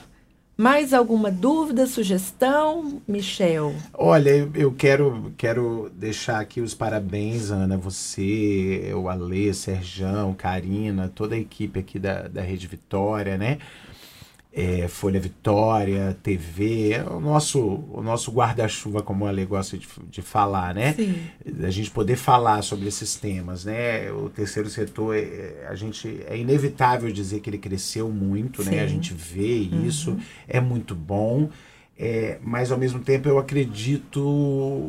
mais 0.55 0.93
alguma 0.93 1.31
dúvida, 1.31 1.87
sugestão, 1.87 3.01
Michel? 3.07 3.73
Olha, 3.93 4.49
eu 4.53 4.71
quero, 4.71 5.33
quero 5.35 5.91
deixar 5.95 6.39
aqui 6.39 6.61
os 6.61 6.73
parabéns, 6.73 7.51
Ana, 7.51 7.75
você, 7.75 8.93
o 8.95 9.09
Alê, 9.09 9.53
Serjão, 9.53 10.33
Karina, 10.33 11.11
toda 11.13 11.35
a 11.35 11.39
equipe 11.39 11.79
aqui 11.79 11.97
da, 11.97 12.27
da 12.27 12.41
Rede 12.41 12.67
Vitória, 12.67 13.37
né? 13.37 13.57
É, 14.55 14.87
Folha 14.87 15.19
Vitória, 15.19 16.15
TV, 16.21 16.91
é 16.91 17.03
o 17.03 17.19
nosso, 17.19 17.59
o 17.91 18.01
nosso 18.03 18.31
guarda-chuva, 18.31 19.01
como 19.01 19.25
a 19.25 19.29
Ale 19.29 19.45
gosta 19.45 19.77
de, 19.77 19.87
de 20.11 20.21
falar, 20.21 20.75
né? 20.75 20.93
Sim. 20.93 21.15
A 21.63 21.69
gente 21.71 21.89
poder 21.89 22.15
falar 22.15 22.61
sobre 22.61 22.87
esses 22.87 23.15
temas, 23.15 23.65
né? 23.65 24.11
O 24.11 24.29
terceiro 24.29 24.69
setor, 24.69 25.15
é, 25.17 25.65
a 25.67 25.73
gente, 25.75 26.21
é 26.27 26.37
inevitável 26.37 27.11
dizer 27.11 27.39
que 27.39 27.49
ele 27.49 27.57
cresceu 27.57 28.09
muito, 28.09 28.63
Sim. 28.63 28.71
né? 28.71 28.81
A 28.83 28.87
gente 28.87 29.13
vê 29.13 29.67
Uhum. 29.71 29.85
isso, 29.87 30.17
é 30.47 30.59
muito 30.59 30.93
bom. 30.93 31.49
É, 31.95 32.39
mas 32.41 32.71
ao 32.71 32.77
mesmo 32.77 32.99
tempo 32.99 33.29
eu 33.29 33.37
acredito 33.37 34.19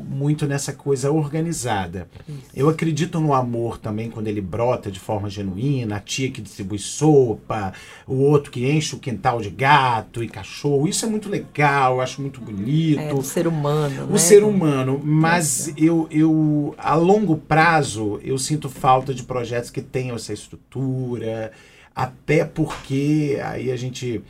muito 0.08 0.46
nessa 0.46 0.72
coisa 0.72 1.12
organizada. 1.12 2.08
Eu 2.54 2.68
acredito 2.70 3.20
no 3.20 3.34
amor 3.34 3.76
também 3.76 4.08
quando 4.08 4.26
ele 4.26 4.40
brota 4.40 4.90
de 4.90 4.98
forma 4.98 5.28
genuína, 5.28 5.96
a 5.96 6.00
tia 6.00 6.30
que 6.30 6.40
distribui 6.40 6.78
sopa, 6.78 7.74
o 8.06 8.14
outro 8.14 8.50
que 8.50 8.66
enche 8.70 8.96
o 8.96 8.98
quintal 8.98 9.42
de 9.42 9.50
gato 9.50 10.24
e 10.24 10.28
cachorro. 10.28 10.88
Isso 10.88 11.04
é 11.04 11.08
muito 11.08 11.28
legal, 11.28 11.96
eu 11.96 12.00
acho 12.00 12.22
muito 12.22 12.40
bonito. 12.40 12.98
É, 13.00 13.12
do 13.12 13.22
ser 13.22 13.46
humano, 13.46 14.04
O 14.04 14.12
né? 14.12 14.18
ser 14.18 14.42
humano, 14.42 15.00
mas 15.04 15.74
eu, 15.76 16.08
eu, 16.10 16.74
a 16.78 16.94
longo 16.94 17.36
prazo, 17.36 18.18
eu 18.24 18.38
sinto 18.38 18.70
falta 18.70 19.12
de 19.12 19.24
projetos 19.24 19.68
que 19.68 19.82
tenham 19.82 20.16
essa 20.16 20.32
estrutura, 20.32 21.52
até 21.94 22.46
porque 22.46 23.38
aí 23.44 23.70
a 23.70 23.76
gente 23.76 24.22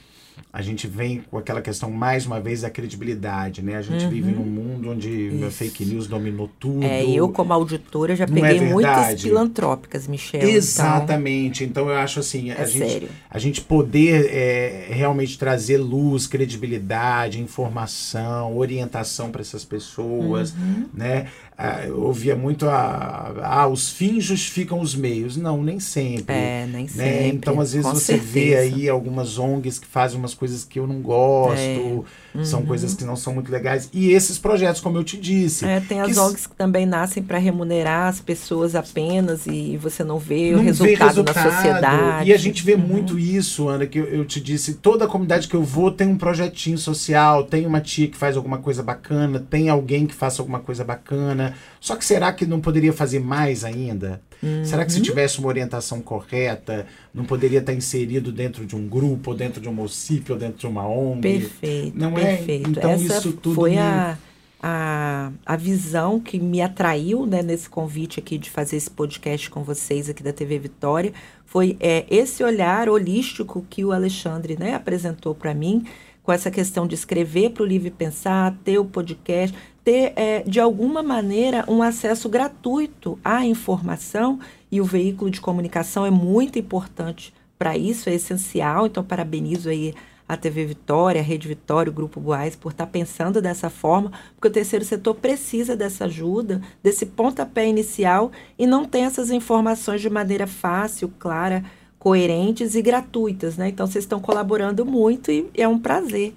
a 0.56 0.62
gente 0.62 0.86
vem 0.86 1.20
com 1.28 1.36
aquela 1.36 1.60
questão 1.60 1.90
mais 1.90 2.24
uma 2.26 2.38
vez 2.40 2.60
da 2.60 2.70
credibilidade, 2.70 3.60
né? 3.60 3.74
A 3.76 3.82
gente 3.82 4.06
vive 4.06 4.30
num 4.30 4.44
mundo 4.44 4.88
onde 4.90 5.28
a 5.44 5.50
fake 5.50 5.84
news 5.84 6.06
dominou 6.06 6.48
tudo. 6.60 6.84
É, 6.84 7.04
eu 7.04 7.28
como 7.28 7.52
auditora 7.52 8.14
já 8.14 8.24
Não 8.24 8.38
é 8.38 8.40
peguei 8.52 8.60
muitas 8.68 8.96
verdade? 8.98 9.22
filantrópicas, 9.24 10.06
Michel. 10.06 10.42
então, 10.42 10.54
Exatamente. 10.54 11.64
Então, 11.64 11.88
eu 11.88 11.96
acho 11.96 12.20
assim, 12.20 12.52
a 12.52 12.60
É 12.60 12.66
gente 12.66 13.08
a 13.28 13.38
gente 13.40 13.60
poder 13.62 14.26
é, 14.32 14.86
realmente 14.90 15.36
trazer 15.36 15.78
luz, 15.78 16.28
credibilidade, 16.28 17.40
informação, 17.40 18.56
orientação 18.56 19.30
para 19.32 19.40
essas 19.40 19.64
pessoas, 19.64 20.52
Uhum. 20.52 20.86
né? 20.94 21.26
Ah, 21.56 21.86
eu 21.86 22.00
ouvia 22.02 22.34
muito 22.34 22.68
a, 22.68 23.32
ah, 23.42 23.68
os 23.68 23.90
fins 23.90 24.24
justificam 24.24 24.80
os 24.80 24.94
meios. 24.94 25.36
Não, 25.36 25.62
nem 25.62 25.78
sempre. 25.78 26.34
É, 26.34 26.66
nem 26.66 26.82
né? 26.82 26.88
sempre. 26.88 27.28
Então, 27.28 27.60
às 27.60 27.72
vezes 27.72 27.88
com 27.88 27.94
você 27.94 28.16
vê 28.16 28.50
certeza. 28.50 28.76
aí 28.76 28.88
algumas 28.88 29.38
ONGs 29.38 29.78
que 29.78 29.86
fazem 29.86 30.18
umas 30.18 30.34
coisas 30.34 30.64
que 30.64 30.80
eu 30.80 30.86
não 30.86 31.00
gosto, 31.00 31.60
É. 31.60 32.23
são 32.42 32.60
Uhum. 32.60 32.66
coisas 32.66 32.94
que 32.94 33.04
não 33.04 33.14
são 33.14 33.32
muito 33.34 33.50
legais. 33.52 33.88
E 33.92 34.10
esses 34.10 34.38
projetos, 34.38 34.80
como 34.80 34.98
eu 34.98 35.04
te 35.04 35.16
disse, 35.16 35.64
É, 35.64 35.78
tem 35.80 36.00
as 36.00 36.12
que 36.12 36.18
ONGs 36.18 36.46
que 36.48 36.56
também 36.56 36.84
nascem 36.84 37.22
para 37.22 37.38
remunerar 37.38 38.08
as 38.08 38.20
pessoas 38.20 38.74
apenas 38.74 39.46
e 39.46 39.76
você 39.76 40.02
não 40.02 40.18
vê 40.18 40.50
o 40.52 40.56
não 40.56 40.58
vê 40.58 40.64
resultado, 40.64 40.98
na 40.98 41.06
resultado. 41.32 41.52
sociedade. 41.52 42.30
E 42.30 42.32
a 42.34 42.36
gente 42.36 42.64
vê 42.64 42.74
Uhum. 42.74 42.80
muito 42.80 43.18
isso, 43.18 43.68
Ana, 43.68 43.86
que 43.86 43.98
eu, 43.98 44.06
eu 44.06 44.24
te 44.24 44.40
disse, 44.40 44.74
toda 44.74 45.04
a 45.04 45.08
comunidade 45.08 45.46
que 45.46 45.54
eu 45.54 45.62
vou 45.62 45.90
tem 45.90 46.08
um 46.08 46.16
projetinho 46.18 46.78
social, 46.78 47.44
tem 47.44 47.66
uma 47.66 47.80
tia 47.80 48.08
que 48.08 48.16
faz 48.16 48.36
alguma 48.36 48.58
coisa 48.58 48.82
bacana, 48.82 49.38
tem 49.38 49.68
alguém 49.68 50.06
que 50.06 50.14
faça 50.14 50.42
alguma 50.42 50.58
coisa 50.60 50.82
bacana. 50.84 51.54
Só 51.80 51.94
que 51.96 52.04
será 52.04 52.32
que 52.32 52.46
não 52.46 52.60
poderia 52.60 52.92
fazer 52.92 53.20
mais 53.20 53.62
ainda? 53.64 54.20
Será 54.64 54.84
que 54.84 54.92
Uhum. 54.92 54.98
se 54.98 55.02
tivesse 55.02 55.38
uma 55.38 55.48
orientação 55.48 56.00
correta, 56.00 56.86
não 57.14 57.24
poderia 57.24 57.60
estar 57.60 57.72
inserido 57.72 58.30
dentro 58.32 58.64
de 58.66 58.74
um 58.76 58.86
grupo, 58.88 59.30
ou 59.30 59.36
dentro 59.36 59.60
de 59.60 59.68
um 59.68 59.72
município, 59.72 60.34
ou 60.34 60.40
dentro 60.40 60.58
de 60.58 60.66
uma 60.66 60.86
ONG? 60.86 61.20
Perfeito, 61.20 61.98
Não 61.98 62.16
é? 62.18 62.36
perfeito. 62.36 62.70
Então, 62.70 62.90
Essa 62.90 63.18
isso 63.18 63.32
tudo 63.32 63.54
foi 63.54 63.70
me- 63.72 63.78
a, 63.78 64.18
a, 64.62 65.30
a 65.44 65.56
visão 65.56 66.18
que 66.20 66.38
me 66.38 66.60
atraiu 66.62 67.26
né, 67.26 67.42
nesse 67.42 67.68
convite 67.68 68.18
aqui 68.18 68.38
de 68.38 68.50
fazer 68.50 68.76
esse 68.76 68.90
podcast 68.90 69.50
com 69.50 69.62
vocês 69.62 70.08
aqui 70.08 70.22
da 70.22 70.32
TV 70.32 70.58
Vitória. 70.58 71.12
Foi 71.44 71.76
é, 71.80 72.04
esse 72.10 72.42
olhar 72.42 72.88
holístico 72.88 73.64
que 73.68 73.84
o 73.84 73.92
Alexandre 73.92 74.56
né, 74.58 74.74
apresentou 74.74 75.34
para 75.34 75.52
mim, 75.54 75.84
com 76.24 76.32
essa 76.32 76.50
questão 76.50 76.86
de 76.86 76.94
escrever 76.94 77.50
para 77.50 77.62
o 77.62 77.66
Livre 77.66 77.90
Pensar, 77.90 78.56
ter 78.64 78.78
o 78.78 78.84
podcast, 78.84 79.54
ter, 79.84 80.14
é, 80.16 80.42
de 80.42 80.58
alguma 80.58 81.02
maneira, 81.02 81.64
um 81.68 81.82
acesso 81.82 82.28
gratuito 82.30 83.18
à 83.22 83.44
informação 83.44 84.40
e 84.72 84.80
o 84.80 84.84
veículo 84.84 85.30
de 85.30 85.40
comunicação 85.40 86.06
é 86.06 86.10
muito 86.10 86.58
importante 86.58 87.32
para 87.58 87.76
isso, 87.76 88.08
é 88.08 88.14
essencial. 88.14 88.86
Então, 88.86 89.04
parabenizo 89.04 89.68
aí 89.68 89.94
a 90.26 90.34
TV 90.34 90.64
Vitória, 90.64 91.20
a 91.20 91.24
Rede 91.24 91.46
Vitória, 91.46 91.90
o 91.90 91.94
Grupo 91.94 92.18
Boás, 92.18 92.56
por 92.56 92.72
estar 92.72 92.86
pensando 92.86 93.42
dessa 93.42 93.68
forma, 93.68 94.10
porque 94.34 94.48
o 94.48 94.50
terceiro 94.50 94.82
setor 94.82 95.14
precisa 95.16 95.76
dessa 95.76 96.06
ajuda, 96.06 96.62
desse 96.82 97.04
pontapé 97.04 97.68
inicial 97.68 98.32
e 98.58 98.66
não 98.66 98.86
tem 98.86 99.04
essas 99.04 99.30
informações 99.30 100.00
de 100.00 100.08
maneira 100.08 100.46
fácil, 100.46 101.12
clara, 101.18 101.62
coerentes 102.04 102.74
e 102.74 102.82
gratuitas, 102.82 103.56
né? 103.56 103.70
Então, 103.70 103.86
vocês 103.86 104.04
estão 104.04 104.20
colaborando 104.20 104.84
muito 104.84 105.30
e 105.30 105.48
é 105.56 105.66
um 105.66 105.78
prazer. 105.78 106.34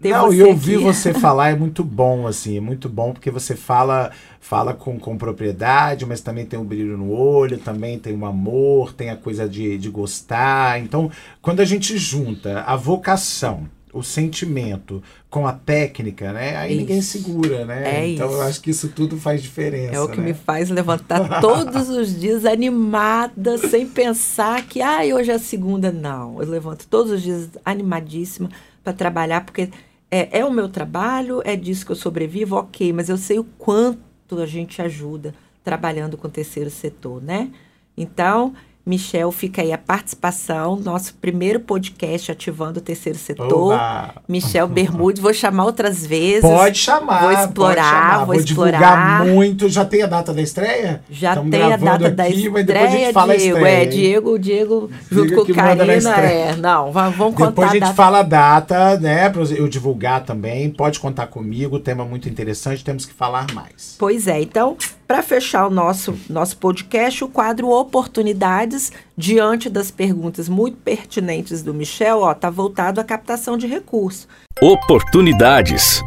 ter 0.00 0.10
Não, 0.10 0.32
e 0.32 0.40
ouvir 0.44 0.76
aqui. 0.76 0.84
você 0.84 1.10
falar 1.18 1.50
é 1.50 1.56
muito 1.56 1.82
bom, 1.82 2.24
assim, 2.24 2.56
é 2.56 2.60
muito 2.60 2.88
bom 2.88 3.12
porque 3.12 3.28
você 3.28 3.56
fala 3.56 4.12
fala 4.38 4.72
com, 4.72 4.96
com 4.96 5.18
propriedade, 5.18 6.06
mas 6.06 6.20
também 6.20 6.46
tem 6.46 6.56
um 6.56 6.64
brilho 6.64 6.96
no 6.96 7.10
olho, 7.10 7.58
também 7.58 7.98
tem 7.98 8.16
um 8.16 8.24
amor, 8.24 8.94
tem 8.94 9.10
a 9.10 9.16
coisa 9.16 9.48
de, 9.48 9.76
de 9.76 9.90
gostar. 9.90 10.80
Então, 10.80 11.10
quando 11.42 11.58
a 11.58 11.64
gente 11.64 11.98
junta 11.98 12.60
a 12.60 12.76
vocação, 12.76 13.68
o 13.92 14.02
sentimento 14.02 15.02
com 15.30 15.46
a 15.46 15.52
técnica, 15.52 16.32
né? 16.32 16.56
Aí 16.56 16.76
ninguém 16.76 16.98
Isso. 16.98 17.18
segura, 17.18 17.64
né? 17.64 18.02
É 18.02 18.08
então 18.08 18.26
eu 18.26 18.34
isso. 18.34 18.42
acho 18.42 18.60
que 18.60 18.70
isso 18.70 18.88
tudo 18.88 19.16
faz 19.18 19.42
diferença. 19.42 19.94
É 19.94 20.00
o 20.00 20.08
que 20.08 20.20
né? 20.20 20.26
me 20.26 20.34
faz 20.34 20.70
levantar 20.70 21.40
todos 21.40 21.88
os 21.88 22.18
dias 22.18 22.44
animada, 22.44 23.58
sem 23.58 23.86
pensar 23.86 24.66
que 24.66 24.80
ah, 24.80 25.00
hoje 25.14 25.30
é 25.30 25.34
a 25.34 25.38
segunda. 25.38 25.90
Não, 25.90 26.42
eu 26.42 26.48
levanto 26.48 26.86
todos 26.86 27.12
os 27.12 27.22
dias 27.22 27.48
animadíssima 27.64 28.50
para 28.82 28.92
trabalhar, 28.92 29.44
porque 29.44 29.70
é, 30.10 30.40
é 30.40 30.44
o 30.44 30.50
meu 30.50 30.68
trabalho, 30.68 31.42
é 31.44 31.54
disso 31.54 31.84
que 31.84 31.92
eu 31.92 31.96
sobrevivo, 31.96 32.56
ok, 32.56 32.92
mas 32.92 33.08
eu 33.08 33.16
sei 33.16 33.38
o 33.38 33.44
quanto 33.44 34.38
a 34.38 34.46
gente 34.46 34.80
ajuda 34.80 35.34
trabalhando 35.62 36.16
com 36.16 36.28
o 36.28 36.30
terceiro 36.30 36.70
setor, 36.70 37.22
né? 37.22 37.50
Então, 37.96 38.54
Michel, 38.88 39.30
fica 39.30 39.60
aí 39.60 39.70
a 39.72 39.76
participação, 39.78 40.76
nosso 40.76 41.12
primeiro 41.20 41.60
podcast 41.60 42.32
ativando 42.32 42.78
o 42.78 42.82
terceiro 42.82 43.18
setor. 43.18 43.74
Oba! 43.74 44.14
Michel 44.26 44.66
Bermudes, 44.66 45.20
vou 45.22 45.34
chamar 45.34 45.66
outras 45.66 46.06
vezes. 46.06 46.40
Pode 46.40 46.78
chamar. 46.78 47.20
Vou 47.22 47.32
explorar, 47.32 47.84
chamar. 48.12 48.24
vou 48.24 48.42
divulgar 48.42 48.72
explorar. 48.80 49.24
muito. 49.26 49.68
Já 49.68 49.84
tem 49.84 50.02
a 50.02 50.06
data 50.06 50.32
da 50.32 50.40
estreia? 50.40 51.02
Já 51.10 51.34
Tamo 51.34 51.50
tem 51.50 51.62
a 51.62 51.76
data 51.76 52.10
da 52.10 52.24
aqui, 52.24 52.48
mas 52.48 52.64
depois 52.64 52.82
a 52.84 52.86
estreia, 52.86 53.04
gente 53.06 53.12
fala 53.14 53.32
a 53.32 53.36
Diego. 53.36 53.56
estreia, 53.58 53.82
é? 53.82 53.86
Diego, 53.86 54.38
Diego, 54.38 54.90
junto 55.10 55.26
Diego 55.26 55.44
com 55.46 55.52
na 55.52 55.62
Karina, 55.62 55.94
estreia. 55.94 56.44
é. 56.44 56.56
Não, 56.56 56.90
va- 56.90 57.10
vamos 57.10 57.34
contar 57.34 57.50
Depois 57.50 57.68
a 57.68 57.72
gente 57.72 57.80
data. 57.82 57.94
fala 57.94 58.18
a 58.20 58.22
data, 58.22 58.98
né? 58.98 59.28
Pra 59.28 59.42
eu 59.42 59.68
divulgar 59.68 60.24
também. 60.24 60.70
Pode 60.70 60.98
contar 60.98 61.26
comigo. 61.26 61.78
Tema 61.78 62.04
muito 62.04 62.28
interessante. 62.28 62.82
Temos 62.82 63.04
que 63.04 63.12
falar 63.12 63.46
mais. 63.52 63.96
Pois 63.98 64.26
é, 64.26 64.40
então, 64.40 64.76
para 65.06 65.22
fechar 65.22 65.66
o 65.66 65.70
nosso, 65.70 66.14
nosso 66.28 66.56
podcast, 66.56 67.22
o 67.24 67.28
quadro 67.28 67.68
Oportunidades, 67.68 68.77
diante 69.16 69.68
das 69.68 69.90
perguntas 69.90 70.48
muito 70.48 70.76
pertinentes 70.78 71.62
do 71.62 71.74
Michel, 71.74 72.20
ó, 72.20 72.34
tá 72.34 72.50
voltado 72.50 73.00
à 73.00 73.04
captação 73.04 73.56
de 73.56 73.66
recursos. 73.66 74.28
Oportunidades. 74.60 76.02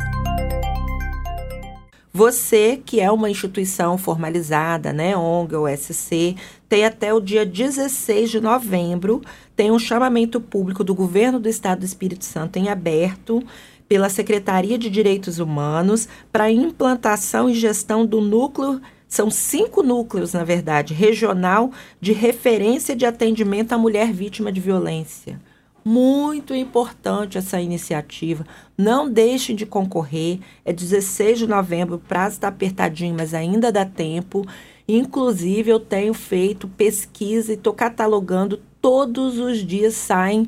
Você, 2.14 2.82
que 2.86 3.00
é 3.00 3.10
uma 3.10 3.30
instituição 3.30 3.98
formalizada, 3.98 4.92
né, 4.92 5.16
ONG 5.16 5.56
ou 5.56 5.68
SC, 5.68 6.36
tem 6.68 6.84
até 6.84 7.14
o 7.14 7.22
dia 7.22 7.46
16 7.46 8.30
de 8.30 8.42
novembro, 8.42 9.22
tem 9.56 9.72
um 9.72 9.80
chamamento 9.80 10.42
público 10.42 10.84
do 10.84 10.94
Governo 10.94 11.40
do 11.40 11.48
Estado 11.48 11.80
do 11.80 11.86
Espírito 11.86 12.26
Santo 12.26 12.58
em 12.58 12.68
aberto 12.68 13.42
pela 13.88 14.10
Secretaria 14.10 14.78
de 14.78 14.90
Direitos 14.90 15.40
Humanos 15.40 16.08
para 16.32 16.52
implantação 16.52 17.50
e 17.50 17.54
gestão 17.54 18.06
do 18.06 18.20
núcleo, 18.20 18.82
são 19.12 19.30
cinco 19.30 19.84
núcleos, 19.84 20.32
na 20.32 20.46
verdade, 20.46 20.94
regional 20.94 21.70
de 22.00 22.14
referência 22.14 22.96
de 22.96 23.06
atendimento 23.06 23.74
à 23.74 23.78
mulher 23.78 24.14
vítima 24.14 24.54
de 24.54 24.62
violência. 24.62 25.38
Muito 25.84 26.56
importante 26.56 27.38
essa 27.38 27.60
iniciativa. 27.60 28.48
Não 28.78 29.12
deixem 29.12 29.54
de 29.54 29.66
concorrer. 29.66 30.40
É 30.64 30.72
16 30.72 31.40
de 31.40 31.46
novembro, 31.46 31.96
o 31.96 32.00
prazo 32.00 32.36
está 32.36 32.48
apertadinho, 32.48 33.14
mas 33.14 33.34
ainda 33.34 33.70
dá 33.70 33.84
tempo. 33.84 34.48
Inclusive, 34.88 35.70
eu 35.70 35.80
tenho 35.82 36.14
feito 36.14 36.70
pesquisa 36.70 37.52
e 37.52 37.56
estou 37.56 37.74
catalogando. 37.74 38.62
Todos 38.82 39.40
os 39.40 39.58
dias 39.58 39.94
saem 39.94 40.48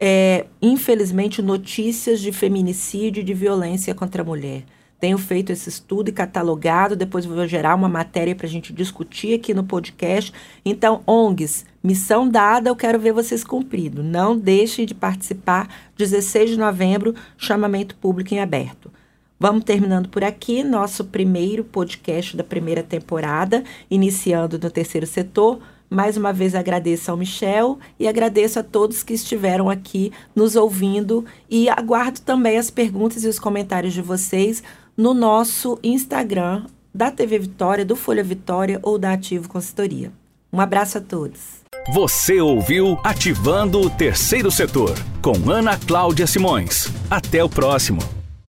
é, 0.00 0.46
infelizmente, 0.60 1.40
notícias 1.40 2.18
de 2.18 2.32
feminicídio 2.32 3.20
e 3.20 3.24
de 3.24 3.34
violência 3.34 3.94
contra 3.94 4.22
a 4.22 4.24
mulher. 4.24 4.64
Tenho 5.00 5.16
feito 5.16 5.50
esse 5.50 5.70
estudo 5.70 6.10
e 6.10 6.12
catalogado, 6.12 6.94
depois 6.94 7.24
vou 7.24 7.46
gerar 7.48 7.74
uma 7.74 7.88
matéria 7.88 8.36
para 8.36 8.46
a 8.46 8.50
gente 8.50 8.70
discutir 8.70 9.34
aqui 9.34 9.54
no 9.54 9.64
podcast. 9.64 10.30
Então, 10.62 11.02
ONGs, 11.06 11.64
missão 11.82 12.28
dada, 12.28 12.68
eu 12.68 12.76
quero 12.76 13.00
ver 13.00 13.12
vocês 13.12 13.42
cumprido. 13.42 14.02
Não 14.02 14.36
deixem 14.36 14.84
de 14.84 14.94
participar. 14.94 15.68
16 15.96 16.50
de 16.50 16.58
novembro, 16.58 17.14
chamamento 17.38 17.94
público 17.94 18.34
em 18.34 18.40
aberto. 18.40 18.92
Vamos 19.38 19.64
terminando 19.64 20.10
por 20.10 20.22
aqui 20.22 20.62
nosso 20.62 21.06
primeiro 21.06 21.64
podcast 21.64 22.36
da 22.36 22.44
primeira 22.44 22.82
temporada, 22.82 23.64
iniciando 23.90 24.58
no 24.58 24.70
terceiro 24.70 25.06
setor. 25.06 25.60
Mais 25.88 26.16
uma 26.16 26.30
vez 26.30 26.54
agradeço 26.54 27.10
ao 27.10 27.16
Michel 27.16 27.78
e 27.98 28.06
agradeço 28.06 28.60
a 28.60 28.62
todos 28.62 29.02
que 29.02 29.14
estiveram 29.14 29.70
aqui 29.70 30.12
nos 30.36 30.56
ouvindo 30.56 31.24
e 31.48 31.70
aguardo 31.70 32.20
também 32.20 32.58
as 32.58 32.70
perguntas 32.70 33.24
e 33.24 33.28
os 33.28 33.38
comentários 33.38 33.94
de 33.94 34.02
vocês 34.02 34.62
no 35.00 35.14
nosso 35.14 35.78
Instagram 35.82 36.66
da 36.94 37.10
TV 37.10 37.38
Vitória, 37.38 37.86
do 37.86 37.96
Folha 37.96 38.22
Vitória 38.22 38.78
ou 38.82 38.98
da 38.98 39.14
Ativo 39.14 39.48
Consultoria. 39.48 40.12
Um 40.52 40.60
abraço 40.60 40.98
a 40.98 41.00
todos. 41.00 41.60
Você 41.94 42.38
ouviu 42.38 42.98
Ativando 43.02 43.80
o 43.80 43.88
Terceiro 43.88 44.50
Setor 44.50 44.94
com 45.22 45.50
Ana 45.50 45.78
Cláudia 45.78 46.26
Simões. 46.26 46.88
Até 47.10 47.42
o 47.42 47.48
próximo. 47.48 48.19